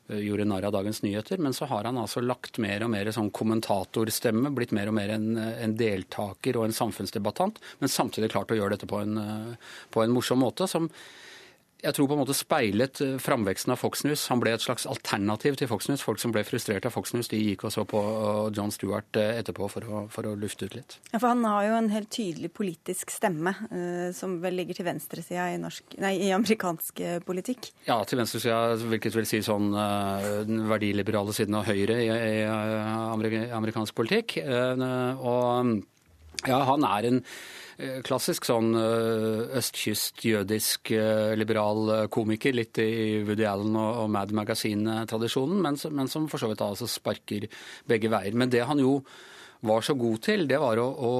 gjorde 0.09 0.47
narr 0.49 0.67
av 0.69 0.73
Dagens 0.73 1.03
Nyheter. 1.03 1.39
Men 1.39 1.55
så 1.55 1.69
har 1.71 1.85
han 1.85 1.99
altså 2.01 2.23
lagt 2.25 2.59
mer 2.63 2.85
og 2.85 2.93
mer 2.93 3.11
sånn 3.13 3.31
kommentatorstemme, 3.35 4.53
blitt 4.57 4.73
mer 4.77 4.91
og 4.91 4.97
mer 4.97 5.13
en, 5.15 5.31
en 5.37 5.77
deltaker 5.77 6.59
og 6.59 6.69
en 6.69 6.77
samfunnsdebattant, 6.77 7.61
men 7.79 7.93
samtidig 7.93 8.33
klart 8.33 8.53
å 8.55 8.59
gjøre 8.59 8.77
dette 8.77 8.89
på 8.89 9.03
en, 9.05 9.19
eh, 9.21 9.73
på 9.95 10.03
en 10.03 10.15
morsom 10.15 10.41
måte. 10.43 10.69
som 10.69 10.89
jeg 11.79 11.95
tror 11.95 12.09
på 12.11 12.17
en 12.17 12.21
måte 12.25 12.35
speilet 12.35 13.01
eh, 13.05 13.17
framveksten 13.23 13.71
av 13.71 13.79
Fox 13.79 14.03
News. 14.03 14.25
Han 14.33 14.41
ble 14.43 14.51
et 14.57 14.65
slags 14.65 14.87
alternativ 14.91 15.59
til 15.61 15.69
Fox 15.71 15.87
News. 15.87 16.03
Folk 16.03 16.19
som 16.19 16.33
ble 16.35 16.43
frustrert 16.47 16.89
av 16.89 16.95
Fox 16.95 17.13
News, 17.15 17.31
de 17.31 17.39
gikk 17.39 17.63
og 17.69 17.75
så 17.75 17.85
på 17.89 18.01
John 18.57 18.73
Stewart 18.75 19.19
eh, 19.21 19.39
etterpå 19.39 19.69
for 19.71 19.87
å, 19.87 20.01
for 20.11 20.27
å 20.27 20.35
lufte 20.39 20.67
ut 20.67 20.75
litt. 20.75 20.97
Ja, 21.13 21.21
For 21.21 21.31
han 21.31 21.45
har 21.47 21.69
jo 21.69 21.77
en 21.79 21.91
helt 21.95 22.11
tydelig 22.15 22.51
politisk 22.57 23.13
stemme, 23.15 23.53
uh, 23.71 24.09
som 24.17 24.39
vel 24.43 24.59
ligger 24.59 24.81
til 24.81 24.89
venstresida 24.89 25.47
i, 25.55 25.61
i 26.27 26.33
amerikansk 26.35 27.03
politikk? 27.27 27.71
Ja, 27.87 28.01
til 28.09 28.19
venstresida, 28.21 28.75
hvilket 28.83 29.15
vil 29.15 29.29
si 29.29 29.41
sånn 29.47 29.71
den 30.49 30.65
verdiliberale 30.71 31.35
siden 31.37 31.61
av 31.61 31.69
Høyre 31.69 32.01
i, 32.03 32.11
i 32.11 33.47
amerikansk 33.55 33.95
politikk. 33.99 34.39
og 34.43 35.73
ja, 36.47 36.59
han 36.69 36.87
er 36.87 37.09
en 37.09 37.23
Eh, 37.23 37.68
klassisk 38.03 38.47
sånn 38.49 38.73
eh, 38.75 39.57
østkyst, 39.61 40.25
jødisk, 40.27 40.91
eh, 40.97 41.35
liberal 41.39 42.09
komiker. 42.11 42.57
Litt 42.57 42.81
i 42.83 43.23
Woody 43.27 43.47
Allen 43.47 43.79
og 43.79 44.09
Mad 44.11 44.35
Magazine-tradisjonen, 44.35 45.63
men, 45.63 46.11
som 46.11 46.29
for 46.31 46.43
så 46.43 46.51
vidt 46.51 46.65
altså 46.65 46.91
sparker 46.91 47.47
begge 47.89 48.11
veier. 48.11 48.35
Men 48.35 48.51
det 48.51 48.65
han 48.67 48.83
jo 48.83 48.99
var 49.67 49.83
så 49.83 49.95
god 49.99 50.21
til, 50.23 50.45
det 50.47 50.59
var 50.63 50.79
å, 50.79 50.87
å, 50.87 51.13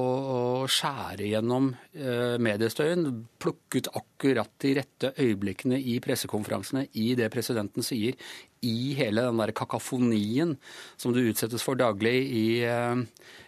å 0.63 0.67
skjære 0.71 1.27
gjennom 1.27 1.71
eh, 1.95 2.35
mediestøyen. 2.39 3.07
Plukke 3.39 3.81
ut 3.81 3.89
akkurat 3.99 4.51
de 4.63 4.75
rette 4.77 5.11
øyeblikkene 5.19 5.79
i 5.79 5.97
pressekonferansene, 6.03 6.85
i 6.99 7.11
det 7.19 7.27
presidenten 7.33 7.83
sier, 7.83 8.15
i 8.65 8.93
hele 8.97 9.23
den 9.23 9.39
der 9.39 9.53
kakafonien 9.55 10.55
som 10.99 11.13
du 11.15 11.21
utsettes 11.23 11.63
for 11.63 11.79
daglig 11.79 12.15
i 12.35 12.45
uh, 12.67 12.99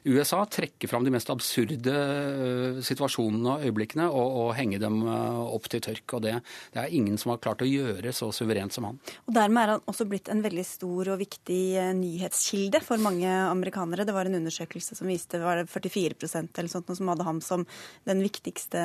USA. 0.08 0.44
Trekke 0.46 0.88
fram 0.88 1.04
de 1.06 1.12
mest 1.14 1.30
absurde 1.34 1.92
uh, 1.92 2.80
situasjonene 2.86 3.56
og 3.56 3.66
øyeblikkene 3.68 4.08
og, 4.08 4.38
og 4.44 4.54
henge 4.56 4.80
dem 4.82 5.02
uh, 5.04 5.42
opp 5.52 5.68
til 5.72 5.84
tørk. 5.84 6.16
Og 6.18 6.24
det, 6.26 6.38
det, 6.74 6.86
er 6.86 6.96
ingen 6.96 7.20
som 7.22 7.34
har 7.34 7.42
klart 7.44 7.64
å 7.66 7.70
gjøre 7.70 8.14
så 8.16 8.32
suverent 8.36 8.76
som 8.76 8.88
han. 8.88 9.02
Og 9.28 9.36
Dermed 9.36 9.64
er 9.64 9.74
han 9.76 9.86
også 9.92 10.08
blitt 10.10 10.32
en 10.32 10.44
veldig 10.46 10.66
stor 10.68 11.14
og 11.14 11.20
viktig 11.22 11.62
nyhetskilde 11.98 12.84
for 12.86 13.02
mange 13.04 13.28
amerikanere. 13.28 14.08
Det 14.08 14.16
var 14.16 14.30
en 14.30 14.40
undersøkelse 14.40 14.98
som 14.98 15.12
viste 15.12 15.42
var 15.42 15.62
det 15.62 15.68
44% 15.72 16.62
eller 16.62 16.72
sånt, 16.72 16.96
som 16.96 17.12
hadde 17.12 17.28
ham 17.28 17.44
som 17.44 17.68
den 18.08 18.24
viktigste 18.24 18.80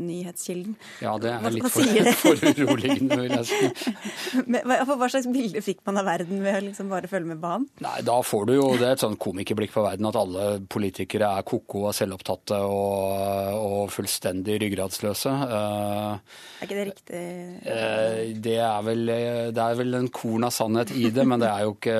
nyhetskilden. 0.00 0.76
Ja, 1.04 1.16
det 1.20 1.36
er 1.36 1.52
litt 1.52 1.68
for, 1.70 2.40
uroligende, 2.64 3.20
vil 3.26 3.36
jeg 3.36 3.48
si. 3.50 3.94
hva, 4.66 4.80
hva 4.88 5.12
slags 5.12 5.28
bilde 5.30 5.65
fikk 5.66 5.82
man 5.88 6.00
av 6.00 6.06
verden 6.08 6.42
ved 6.44 6.58
å 6.58 6.64
liksom 6.68 6.90
bare 6.92 7.10
følge 7.10 7.32
med 7.32 7.40
på 7.42 7.50
han? 7.50 7.66
Nei, 7.84 7.96
da 8.06 8.16
får 8.24 8.46
du 8.48 8.52
jo 8.56 8.66
det 8.80 8.92
et 8.94 9.02
sånn 9.02 9.16
komikerblikk 9.20 9.74
på 9.74 9.84
verden 9.84 10.08
at 10.10 10.18
alle 10.20 10.46
politikere 10.72 11.30
er 11.38 11.46
ko-ko 11.46 11.86
og 11.90 11.96
selvopptatte 11.96 12.60
og, 12.66 13.56
og, 13.56 13.80
fullstendig 13.94 14.58
ryggradsløse. 14.62 15.32
Uh, 15.46 16.36
er 16.60 16.68
ikke 16.68 16.78
det 16.78 16.86
riktig? 16.90 17.24
Uh, 17.66 18.20
det, 18.46 18.58
er 18.62 18.86
vel, 18.86 19.04
det 19.56 19.64
er 19.66 19.80
vel 19.80 20.00
en 20.00 20.10
korn 20.14 20.46
av 20.48 20.54
sannhet 20.54 20.94
i 20.96 21.10
det, 21.14 21.26
men 21.28 21.42
det 21.42 21.50
er 21.50 21.66
jo 21.66 21.74
ikke, 21.76 21.98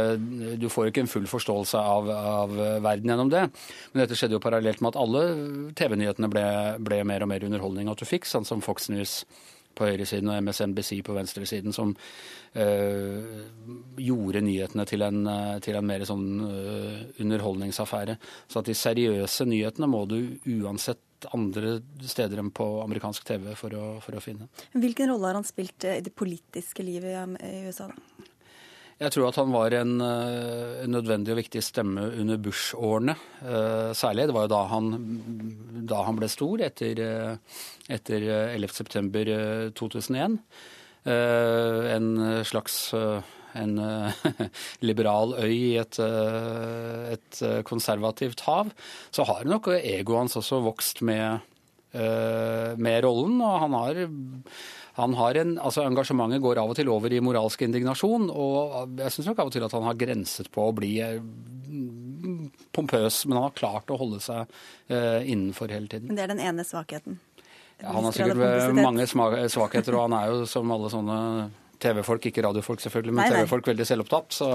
du 0.60 0.68
får 0.72 0.90
ikke 0.90 1.06
en 1.06 1.12
full 1.12 1.28
forståelse 1.30 1.82
av, 1.96 2.12
av 2.36 2.56
verden 2.84 3.12
gjennom 3.12 3.32
det. 3.32 3.46
Men 3.92 4.04
dette 4.04 4.18
skjedde 4.18 4.38
jo 4.38 4.44
parallelt 4.44 4.82
med 4.82 4.94
at 4.94 5.00
alle 5.02 5.26
TV-nyhetene 5.78 6.30
ble, 6.32 6.46
ble, 6.86 7.02
mer 7.08 7.26
og 7.26 7.32
mer 7.32 7.46
underholdning. 7.46 7.90
At 7.92 8.02
du 8.02 8.08
fikk 8.08 8.28
sånn 8.28 8.46
som 8.48 8.64
Fox 8.64 8.90
News 8.92 9.22
på 9.76 9.88
høyresiden 9.88 10.32
og 10.32 10.42
MSNBC 10.44 11.00
på 11.06 11.16
venstresiden, 11.16 11.74
som 11.76 11.94
øh, 12.56 13.42
gjorde 14.00 14.44
nyhetene 14.44 14.86
til 14.88 15.04
en, 15.06 15.22
eh, 15.30 15.56
til 15.64 15.78
en 15.78 15.88
mer 15.88 16.06
sånn 16.08 16.28
øh, 16.46 17.02
underholdningsaffære. 17.24 18.18
Så 18.48 18.62
at 18.62 18.70
de 18.70 18.78
seriøse 18.78 19.48
nyhetene 19.48 19.90
må 19.90 20.04
du 20.10 20.18
uansett 20.58 21.02
andre 21.32 21.78
steder 22.04 22.42
enn 22.42 22.52
på 22.54 22.66
amerikansk 22.82 23.24
TV 23.24 23.52
for 23.56 23.72
å, 23.76 23.84
for 24.04 24.18
å 24.18 24.22
finne. 24.24 24.50
Hvilken 24.76 25.12
rolle 25.12 25.30
har 25.30 25.38
han 25.38 25.48
spilt 25.48 25.88
i 25.88 26.00
det 26.04 26.12
politiske 26.16 26.84
livet 26.84 27.38
i 27.40 27.66
USA? 27.68 27.88
da? 27.88 28.32
Jeg 28.96 29.12
tror 29.12 29.26
at 29.28 29.36
han 29.36 29.50
var 29.52 29.74
en, 29.76 29.98
en 30.00 30.06
eh, 30.80 30.86
nødvendig 30.88 31.34
og 31.34 31.36
viktig 31.42 31.60
stemme 31.60 32.06
under 32.16 32.38
Bush-årene. 32.40 33.12
Uh, 33.42 33.92
særlig. 33.92 34.24
Det 34.30 34.36
var 34.36 34.46
jo 34.46 34.52
da 34.54 34.60
han, 34.70 34.86
da 35.90 35.98
han 36.06 36.16
ble 36.16 36.30
stor, 36.32 36.62
etter, 36.64 37.02
eh, 37.04 37.60
etter 37.92 38.24
11.9.2001. 38.56 40.38
Uh, 41.06 41.82
en 41.92 42.08
slags 42.48 42.78
en 43.56 43.76
liberal 44.88 45.36
øy 45.44 45.52
i 45.52 45.76
et, 45.80 46.00
et, 46.00 47.38
konservativt 47.68 48.42
hav. 48.48 48.72
Så 49.12 49.28
har 49.28 49.44
nok 49.44 49.70
egoet 49.76 50.24
hans 50.24 50.40
også 50.40 50.64
vokst 50.64 51.00
med, 51.04 51.44
med 51.96 52.98
rollen. 53.04 53.38
Og 53.40 53.60
han 53.62 53.76
har 53.76 54.02
han 54.96 55.14
har 55.14 55.36
en, 55.36 55.58
altså 55.60 55.84
Engasjementet 55.84 56.40
går 56.40 56.62
av 56.62 56.72
og 56.72 56.78
til 56.78 56.88
over 56.88 57.12
i 57.12 57.20
moralsk 57.20 57.66
indignasjon, 57.66 58.30
og 58.32 58.96
jeg 59.02 59.12
syns 59.12 59.28
nok 59.28 59.42
av 59.42 59.50
og 59.50 59.52
til 59.52 59.66
at 59.66 59.74
han 59.76 59.84
har 59.84 59.98
grenset 60.00 60.48
på 60.54 60.64
å 60.64 60.72
bli 60.76 60.92
eh, 61.04 61.18
pompøs, 62.72 63.18
men 63.26 63.36
han 63.36 63.48
har 63.50 63.58
klart 63.58 63.92
å 63.92 63.98
holde 64.00 64.22
seg 64.24 64.48
uh, 64.88 65.20
innenfor 65.20 65.72
hele 65.72 65.90
tiden. 65.92 66.08
Men 66.08 66.16
det 66.16 66.24
er 66.24 66.32
den 66.32 66.40
ene 66.40 66.64
svakheten? 66.64 67.18
Ja, 67.82 67.92
han 67.92 68.08
har 68.08 68.16
sikkert 68.16 68.76
mange 68.80 69.04
svakheter, 69.52 69.98
og 69.98 70.06
han 70.06 70.16
er 70.16 70.32
jo 70.32 70.48
som 70.48 70.72
alle 70.72 70.88
sånne 70.92 71.18
TV-folk, 71.82 72.28
ikke 72.30 72.44
radiofolk 72.46 72.82
selvfølgelig, 72.84 73.16
men 73.16 73.32
TV-folk 73.32 73.70
veldig 73.72 73.86
selvopptatt. 73.88 74.36
Så, 74.36 74.50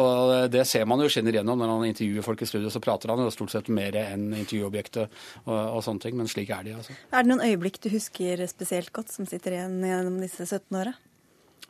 og 0.00 0.34
det 0.52 0.64
ser 0.68 0.86
man 0.90 1.02
jo 1.04 1.10
skinner 1.12 1.40
gjennom 1.40 1.60
når 1.60 1.74
han 1.74 1.88
intervjuer 1.90 2.26
folk 2.26 2.44
i 2.44 2.50
studio. 2.50 2.72
Så 2.72 2.82
prater 2.84 3.12
han 3.12 3.22
jo 3.24 3.32
stort 3.34 3.54
sett 3.54 3.70
mer 3.72 3.96
enn 4.00 4.30
intervjuobjektet 4.32 5.20
og, 5.44 5.58
og, 5.58 5.82
sånne 5.86 6.06
ting. 6.06 6.16
Men 6.20 6.30
slik 6.30 6.52
er 6.54 6.66
de, 6.66 6.78
altså. 6.78 6.96
Er 7.10 7.26
det 7.26 7.32
noen 7.32 7.44
øyeblikk 7.48 7.80
du 7.84 7.90
husker 7.92 8.46
spesielt 8.50 8.92
godt 8.96 9.12
som 9.14 9.28
sitter 9.28 9.58
igjen 9.58 9.80
gjennom 9.84 10.18
disse 10.22 10.46
17 10.46 10.80
åra? 10.80 10.96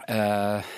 Eh, 0.09 0.71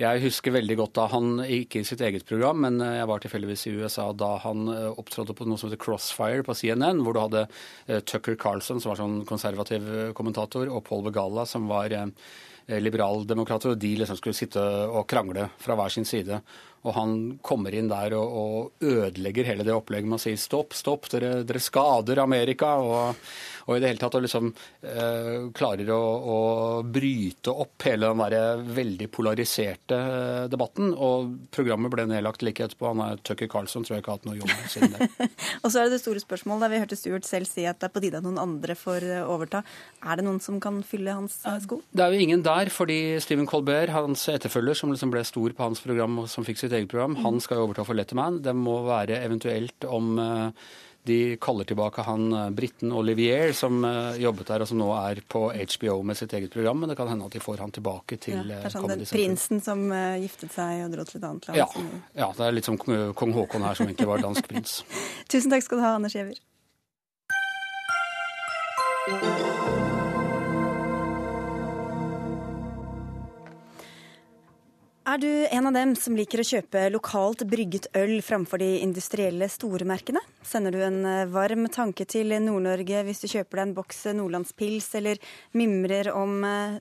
jeg 0.00 0.22
husker 0.24 0.54
veldig 0.54 0.76
godt 0.80 0.94
da 0.96 1.06
han, 1.12 1.42
ikke 1.44 1.82
i 1.82 1.86
sitt 1.86 2.00
eget 2.04 2.24
program, 2.28 2.62
men 2.64 2.80
jeg 2.80 3.08
var 3.10 3.22
tilfeldigvis 3.22 3.66
i 3.68 3.74
USA 3.82 4.08
da 4.16 4.32
han 4.46 4.70
eh, 4.72 4.86
opptrådte 4.90 5.36
på 5.36 5.48
noe 5.48 5.60
som 5.60 5.68
heter 5.68 5.82
Crossfire 5.82 6.46
på 6.46 6.56
CNN, 6.56 7.02
hvor 7.04 7.16
du 7.16 7.22
hadde 7.22 7.44
eh, 7.44 8.00
Tucker 8.00 8.38
Carlson, 8.40 8.80
som 8.80 8.94
var 8.94 9.02
sånn 9.02 9.18
konservativ 9.28 9.90
kommentator, 10.16 10.70
og 10.72 10.86
Paul 10.88 11.04
Begala, 11.06 11.44
som 11.48 11.68
var 11.70 11.92
liberaldemokrater, 12.78 13.72
og 13.72 13.80
de 13.82 13.94
liksom 13.98 14.18
skulle 14.20 14.38
sitte 14.38 14.62
og 14.62 15.08
krangle 15.10 15.48
fra 15.58 15.74
hver 15.78 15.90
sin 15.90 16.06
side. 16.06 16.38
Og 16.80 16.94
han 16.96 17.16
kommer 17.44 17.74
inn 17.76 17.90
der 17.90 18.14
og, 18.16 18.36
og 18.40 18.86
ødelegger 18.88 19.50
hele 19.50 19.64
det 19.66 19.74
opplegget 19.76 20.08
med 20.08 20.16
å 20.16 20.22
si 20.22 20.32
stopp, 20.40 20.72
stopp, 20.76 21.10
dere, 21.12 21.42
dere 21.44 21.60
skader 21.60 22.22
Amerika. 22.22 22.72
Og, 22.80 23.20
og, 23.66 23.74
i 23.76 23.82
det 23.82 23.90
hele 23.90 24.00
tatt 24.00 24.16
og 24.16 24.24
liksom 24.24 24.48
eh, 24.48 25.50
klarer 25.56 25.90
å, 25.92 26.00
å, 26.00 26.38
bryte 26.88 27.52
opp 27.52 27.84
hele 27.84 28.08
den 28.08 28.22
der 28.24 28.64
veldig 28.80 29.10
polariserte 29.12 29.98
eh, 29.98 30.46
debatten. 30.52 30.94
Og 30.96 31.34
programmet 31.52 31.92
ble 31.92 32.06
nedlagt 32.08 32.46
like 32.46 32.64
etterpå. 32.64 32.88
Han 32.94 33.04
er 33.04 33.20
Tucker 33.28 33.50
Carlson, 33.52 33.84
tror 33.84 33.98
jeg 33.98 34.06
ikke 34.06 34.14
har 34.14 34.22
hatt 34.22 34.30
noe 34.30 34.40
jobb 34.40 34.56
siden 34.72 34.96
det. 34.96 35.28
og 35.62 35.68
så 35.68 35.82
er 35.82 35.90
det 35.90 35.98
det 35.98 36.02
store 36.06 36.24
spørsmålet, 36.24 36.64
der 36.64 36.72
vi 36.72 36.80
hørte 36.86 37.00
Stuart 37.02 37.28
selv 37.28 37.50
si 37.50 37.68
at 37.68 37.82
det 37.82 37.90
er 37.90 37.94
på 37.94 38.04
tide 38.06 38.22
at 38.22 38.26
noen 38.26 38.40
andre 38.40 38.78
får 38.78 39.04
eh, 39.04 39.28
overta. 39.28 39.60
Er 40.00 40.16
det 40.16 40.24
noen 40.24 40.40
som 40.40 40.56
kan 40.64 40.80
fylle 40.80 41.12
hans 41.20 41.42
eh, 41.44 41.60
sko? 41.60 41.82
Det 41.92 42.08
er 42.08 42.16
jo 42.16 42.24
ingen 42.24 42.40
der, 42.46 42.59
fordi 42.68 43.20
Stephen 43.22 43.46
Colbert, 43.46 43.88
hans 43.94 44.26
etterfølger, 44.28 44.76
som 44.76 44.92
liksom 44.92 45.10
ble 45.12 45.24
stor 45.24 45.50
på 45.56 45.64
hans 45.64 45.80
program 45.80 46.18
og 46.22 46.28
som 46.28 46.44
fikk 46.44 46.58
sitt 46.60 46.72
eget 46.76 46.90
program. 46.90 47.16
Han 47.24 47.40
skal 47.40 47.56
jo 47.56 47.64
overta 47.68 47.84
for 47.86 47.94
Letterman. 47.96 48.42
Det 48.44 48.54
må 48.56 48.82
være 48.84 49.22
eventuelt 49.24 49.84
om 49.88 50.18
eh, 50.20 50.50
de 51.08 51.36
kaller 51.40 51.64
tilbake 51.64 52.04
han 52.04 52.32
eh, 52.36 52.50
briten 52.52 52.92
Olivier, 52.92 53.54
som 53.56 53.84
eh, 53.86 54.20
jobbet 54.20 54.50
der 54.52 54.60
og 54.64 54.68
som 54.68 54.78
nå 54.82 54.90
er 54.98 55.22
på 55.24 55.46
HBO 55.54 56.02
med 56.04 56.18
sitt 56.20 56.34
eget 56.36 56.52
program. 56.52 56.82
Men 56.82 56.92
det 56.92 56.98
kan 57.00 57.08
hende 57.08 57.26
at 57.30 57.36
de 57.38 57.42
får 57.42 57.64
han 57.64 57.72
tilbake 57.72 58.20
til 58.20 58.36
ja, 58.36 58.44
Det 58.50 58.60
er 58.68 58.76
sånn 58.76 58.90
den 58.92 59.06
prinsen 59.08 59.64
som 59.64 59.86
giftet 60.20 60.52
seg 60.56 60.84
og 60.84 60.96
dro 60.96 61.02
til 61.08 61.20
et 61.22 61.28
annet 61.30 61.48
land? 61.48 61.58
Ja, 61.62 61.66
ja, 62.24 62.28
det 62.36 62.44
er 62.48 62.56
litt 62.58 62.68
som 62.68 62.76
kong 62.76 63.32
Haakon 63.38 63.64
her, 63.68 63.74
som 63.78 63.88
egentlig 63.88 64.10
var 64.10 64.26
dansk 64.26 64.50
prins. 64.50 64.80
Tusen 65.32 65.50
takk 65.54 65.64
skal 65.66 65.80
du 65.80 65.86
ha, 65.86 65.94
Anders 65.96 66.18
Giæver. 66.18 66.38
Er 75.08 75.16
du 75.16 75.46
en 75.48 75.66
av 75.66 75.72
dem 75.72 75.94
som 75.96 76.12
liker 76.12 76.42
å 76.42 76.44
kjøpe 76.44 76.82
lokalt 76.92 77.46
brygget 77.48 77.86
øl 77.96 78.18
framfor 78.20 78.60
de 78.60 78.82
industrielle 78.84 79.48
stormerkene? 79.48 80.20
Sender 80.44 80.76
du 80.76 80.82
en 80.84 80.98
eh, 81.08 81.30
varm 81.32 81.64
tanke 81.72 82.04
til 82.04 82.34
Nord-Norge 82.44 83.00
hvis 83.06 83.24
du 83.24 83.30
kjøper 83.32 83.62
deg 83.62 83.64
en 83.64 83.74
boks 83.78 84.04
nordlandspils, 84.18 84.90
eller 85.00 85.16
mimrer 85.56 86.12
om 86.12 86.44
eh, 86.44 86.76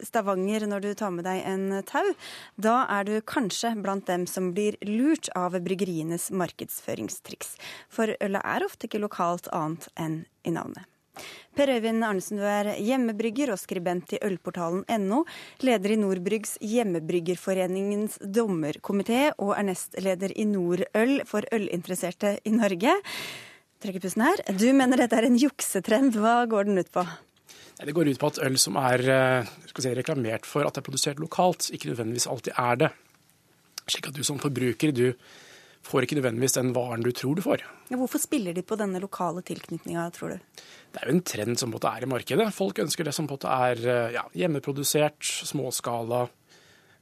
Stavanger 0.00 0.64
når 0.70 0.86
du 0.86 0.90
tar 0.96 1.12
med 1.12 1.28
deg 1.28 1.44
en 1.44 1.82
tau? 1.84 2.08
Da 2.56 2.80
er 2.88 3.04
du 3.04 3.18
kanskje 3.20 3.74
blant 3.76 4.08
dem 4.08 4.24
som 4.30 4.54
blir 4.56 4.80
lurt 4.88 5.28
av 5.36 5.58
bryggerienes 5.60 6.30
markedsføringstriks. 6.32 7.58
For 7.92 8.16
ølet 8.16 8.48
er 8.48 8.64
ofte 8.64 8.88
ikke 8.88 9.04
lokalt 9.04 9.52
annet 9.52 9.90
enn 10.00 10.22
i 10.48 10.56
navnet. 10.56 10.88
Per 11.58 11.72
Øyvind 11.74 12.04
Arnesen, 12.06 12.38
du 12.38 12.46
er 12.46 12.72
hjemmebrygger 12.78 13.52
og 13.54 13.60
skribent 13.60 14.14
i 14.14 14.20
ølportalen.no, 14.24 15.22
leder 15.66 15.94
i 15.94 15.98
Nordbryggs 16.00 16.56
Hjemmebryggerforeningens 16.62 18.20
dommerkomité 18.22 19.28
og 19.36 19.54
er 19.56 19.68
nestleder 19.70 20.34
i 20.38 20.46
Nordøl 20.48 21.22
for 21.28 21.46
ølinteresserte 21.54 22.36
i 22.46 22.54
Norge. 22.54 22.94
Trekker 23.82 24.02
pusten 24.02 24.26
her. 24.26 24.42
Du 24.58 24.66
mener 24.74 24.98
dette 24.98 25.18
er 25.18 25.28
en 25.28 25.38
juksetrend. 25.38 26.16
Hva 26.18 26.42
går 26.50 26.70
den 26.70 26.82
ut 26.82 26.92
på? 26.94 27.04
Det 27.78 27.94
går 27.94 28.10
ut 28.10 28.18
på 28.18 28.30
at 28.32 28.40
øl 28.42 28.56
som 28.58 28.78
er 28.80 29.04
eh, 29.14 29.50
si, 29.70 29.90
reklamert 29.94 30.46
for 30.46 30.66
at 30.66 30.74
det 30.74 30.82
er 30.82 30.88
produsert 30.88 31.20
lokalt, 31.22 31.68
ikke 31.70 31.92
nødvendigvis 31.92 32.26
alltid 32.26 32.58
er 32.58 32.80
det. 32.82 32.88
Slik 33.86 34.10
at 34.10 34.18
du 34.18 34.24
som 34.26 34.40
forbruker 34.42 34.90
du 34.92 35.06
får 35.86 36.04
ikke 36.04 36.18
nødvendigvis 36.18 36.56
den 36.58 36.72
varen 36.76 37.04
du 37.04 37.10
tror 37.16 37.38
du 37.38 37.42
får. 37.44 37.62
Ja, 37.88 37.96
hvorfor 37.96 38.20
spiller 38.20 38.56
de 38.56 38.64
på 38.66 38.76
denne 38.78 39.00
lokale 39.02 39.42
tilknytninga, 39.46 40.08
tror 40.16 40.34
du? 40.34 40.64
Det 40.92 41.00
er 41.00 41.08
jo 41.08 41.16
en 41.16 41.24
trend 41.24 41.60
som 41.60 41.72
er 41.76 42.04
i 42.04 42.10
markedet. 42.10 42.48
Folk 42.56 42.80
ønsker 42.82 43.08
det 43.08 43.14
som 43.16 43.28
er 43.28 43.80
eh, 43.84 44.12
ja, 44.16 44.24
hjemmeprodusert, 44.36 45.22
småskala. 45.48 46.26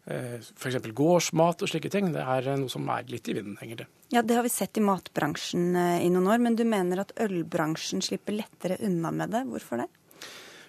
Eh, 0.06 0.38
F.eks. 0.38 0.78
gårdsmat 0.94 1.62
og 1.64 1.70
slike 1.70 1.90
ting. 1.90 2.12
Det 2.14 2.22
er 2.22 2.52
noe 2.60 2.70
som 2.72 2.86
er 2.94 3.08
litt 3.10 3.28
i 3.28 3.36
vinden, 3.38 3.58
henger 3.60 3.82
det. 3.82 3.88
Ja, 4.14 4.22
Det 4.22 4.36
har 4.38 4.46
vi 4.46 4.52
sett 4.54 4.78
i 4.78 4.84
matbransjen 4.84 5.74
eh, 5.74 6.04
i 6.06 6.10
noen 6.12 6.30
år, 6.30 6.42
men 6.42 6.58
du 6.58 6.64
mener 6.68 7.02
at 7.02 7.14
ølbransjen 7.22 8.04
slipper 8.04 8.38
lettere 8.38 8.78
unna 8.86 9.10
med 9.14 9.34
det. 9.34 9.46
Hvorfor 9.50 9.82
det? 9.82 9.90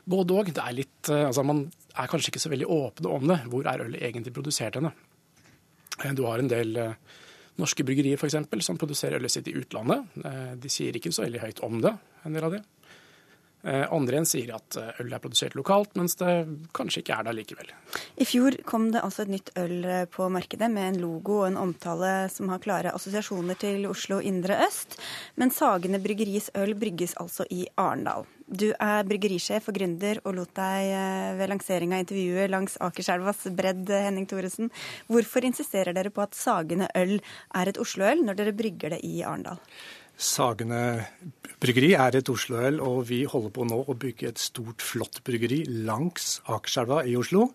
Både 0.08 0.40
òg. 0.40 0.54
Altså, 0.58 1.44
man 1.44 1.66
er 1.94 2.10
kanskje 2.10 2.32
ikke 2.32 2.42
så 2.42 2.54
veldig 2.54 2.70
åpne 2.72 3.14
om 3.14 3.30
det. 3.34 3.42
Hvor 3.52 3.68
er 3.68 3.86
ølet 3.86 4.02
egentlig 4.10 4.34
produsert 4.34 4.80
henne? 4.80 4.94
Du 6.16 6.24
har 6.28 6.40
en 6.40 6.50
del 6.50 6.78
norske 7.62 7.86
bryggerier 7.86 8.20
f.eks. 8.20 8.38
som 8.66 8.80
produserer 8.80 9.18
ølet 9.20 9.34
sitt 9.34 9.50
i 9.50 9.56
utlandet. 9.58 10.18
Eh, 10.24 10.56
de 10.62 10.72
sier 10.72 10.96
ikke 10.98 11.14
så 11.16 11.26
veldig 11.26 11.44
høyt 11.44 11.64
om 11.66 11.82
det, 11.84 11.94
en 12.26 12.38
del 12.38 12.48
av 12.48 12.58
det. 12.58 12.64
Eh, 13.68 13.84
andre 13.92 14.16
igjen 14.16 14.30
sier 14.30 14.54
at 14.56 14.78
eh, 14.80 15.02
øl 15.04 15.12
er 15.12 15.20
produsert 15.20 15.58
lokalt, 15.60 15.92
mens 16.00 16.16
det 16.22 16.32
kanskje 16.78 17.02
ikke 17.04 17.18
er 17.18 17.28
det 17.28 17.34
likevel. 17.42 17.74
I 18.16 18.28
fjor 18.28 18.56
kom 18.70 18.88
det 18.94 19.04
altså 19.04 19.26
et 19.26 19.34
nytt 19.34 19.52
øl 19.60 19.84
på 20.14 20.30
markedet 20.32 20.70
med 20.72 20.94
en 20.94 21.02
logo 21.02 21.42
og 21.42 21.50
en 21.50 21.60
omtale 21.66 22.14
som 22.32 22.54
har 22.54 22.64
klare 22.64 22.96
assosiasjoner 22.96 23.60
til 23.60 23.90
Oslo 23.90 24.22
indre 24.24 24.62
øst. 24.70 24.96
Men 25.36 25.52
Sagene 25.52 26.00
Bryggeris 26.00 26.48
øl 26.56 26.78
brygges 26.80 27.18
altså 27.20 27.48
i 27.52 27.66
Arendal. 27.76 28.28
Du 28.48 28.70
er 28.72 29.04
bryggerisjef 29.04 29.66
og 29.68 29.76
gründer 29.76 30.22
og 30.24 30.38
lot 30.38 30.56
deg 30.56 30.94
eh, 30.96 31.36
ved 31.36 31.52
lansering 31.52 31.92
av 31.92 32.06
intervjuet 32.06 32.54
langs 32.54 32.80
Akerselvas 32.80 33.50
bredd, 33.52 33.92
Henning 33.92 34.30
Thoresen. 34.32 34.72
Hvorfor 35.12 35.44
insisterer 35.44 35.92
dere 35.98 36.14
på 36.16 36.24
at 36.24 36.40
Sagene 36.40 36.88
øl 36.96 37.18
er 37.20 37.68
et 37.68 37.84
Oslo-øl, 37.84 38.24
når 38.24 38.40
dere 38.40 38.56
brygger 38.56 38.96
det 38.96 39.04
i 39.04 39.18
Arendal? 39.28 39.60
Sagene 40.18 40.82
bryggeri 41.62 41.92
er 41.94 42.16
et 42.18 42.30
Oslo-øl, 42.30 42.80
og 42.82 43.04
vi 43.06 43.20
holder 43.30 43.52
på 43.54 43.66
nå 43.70 43.78
å 43.86 43.96
bygge 43.98 44.32
et 44.32 44.40
stort, 44.42 44.82
flott 44.82 45.20
bryggeri 45.26 45.60
langs 45.86 46.40
Akerselva 46.50 47.04
i 47.06 47.14
Oslo. 47.18 47.52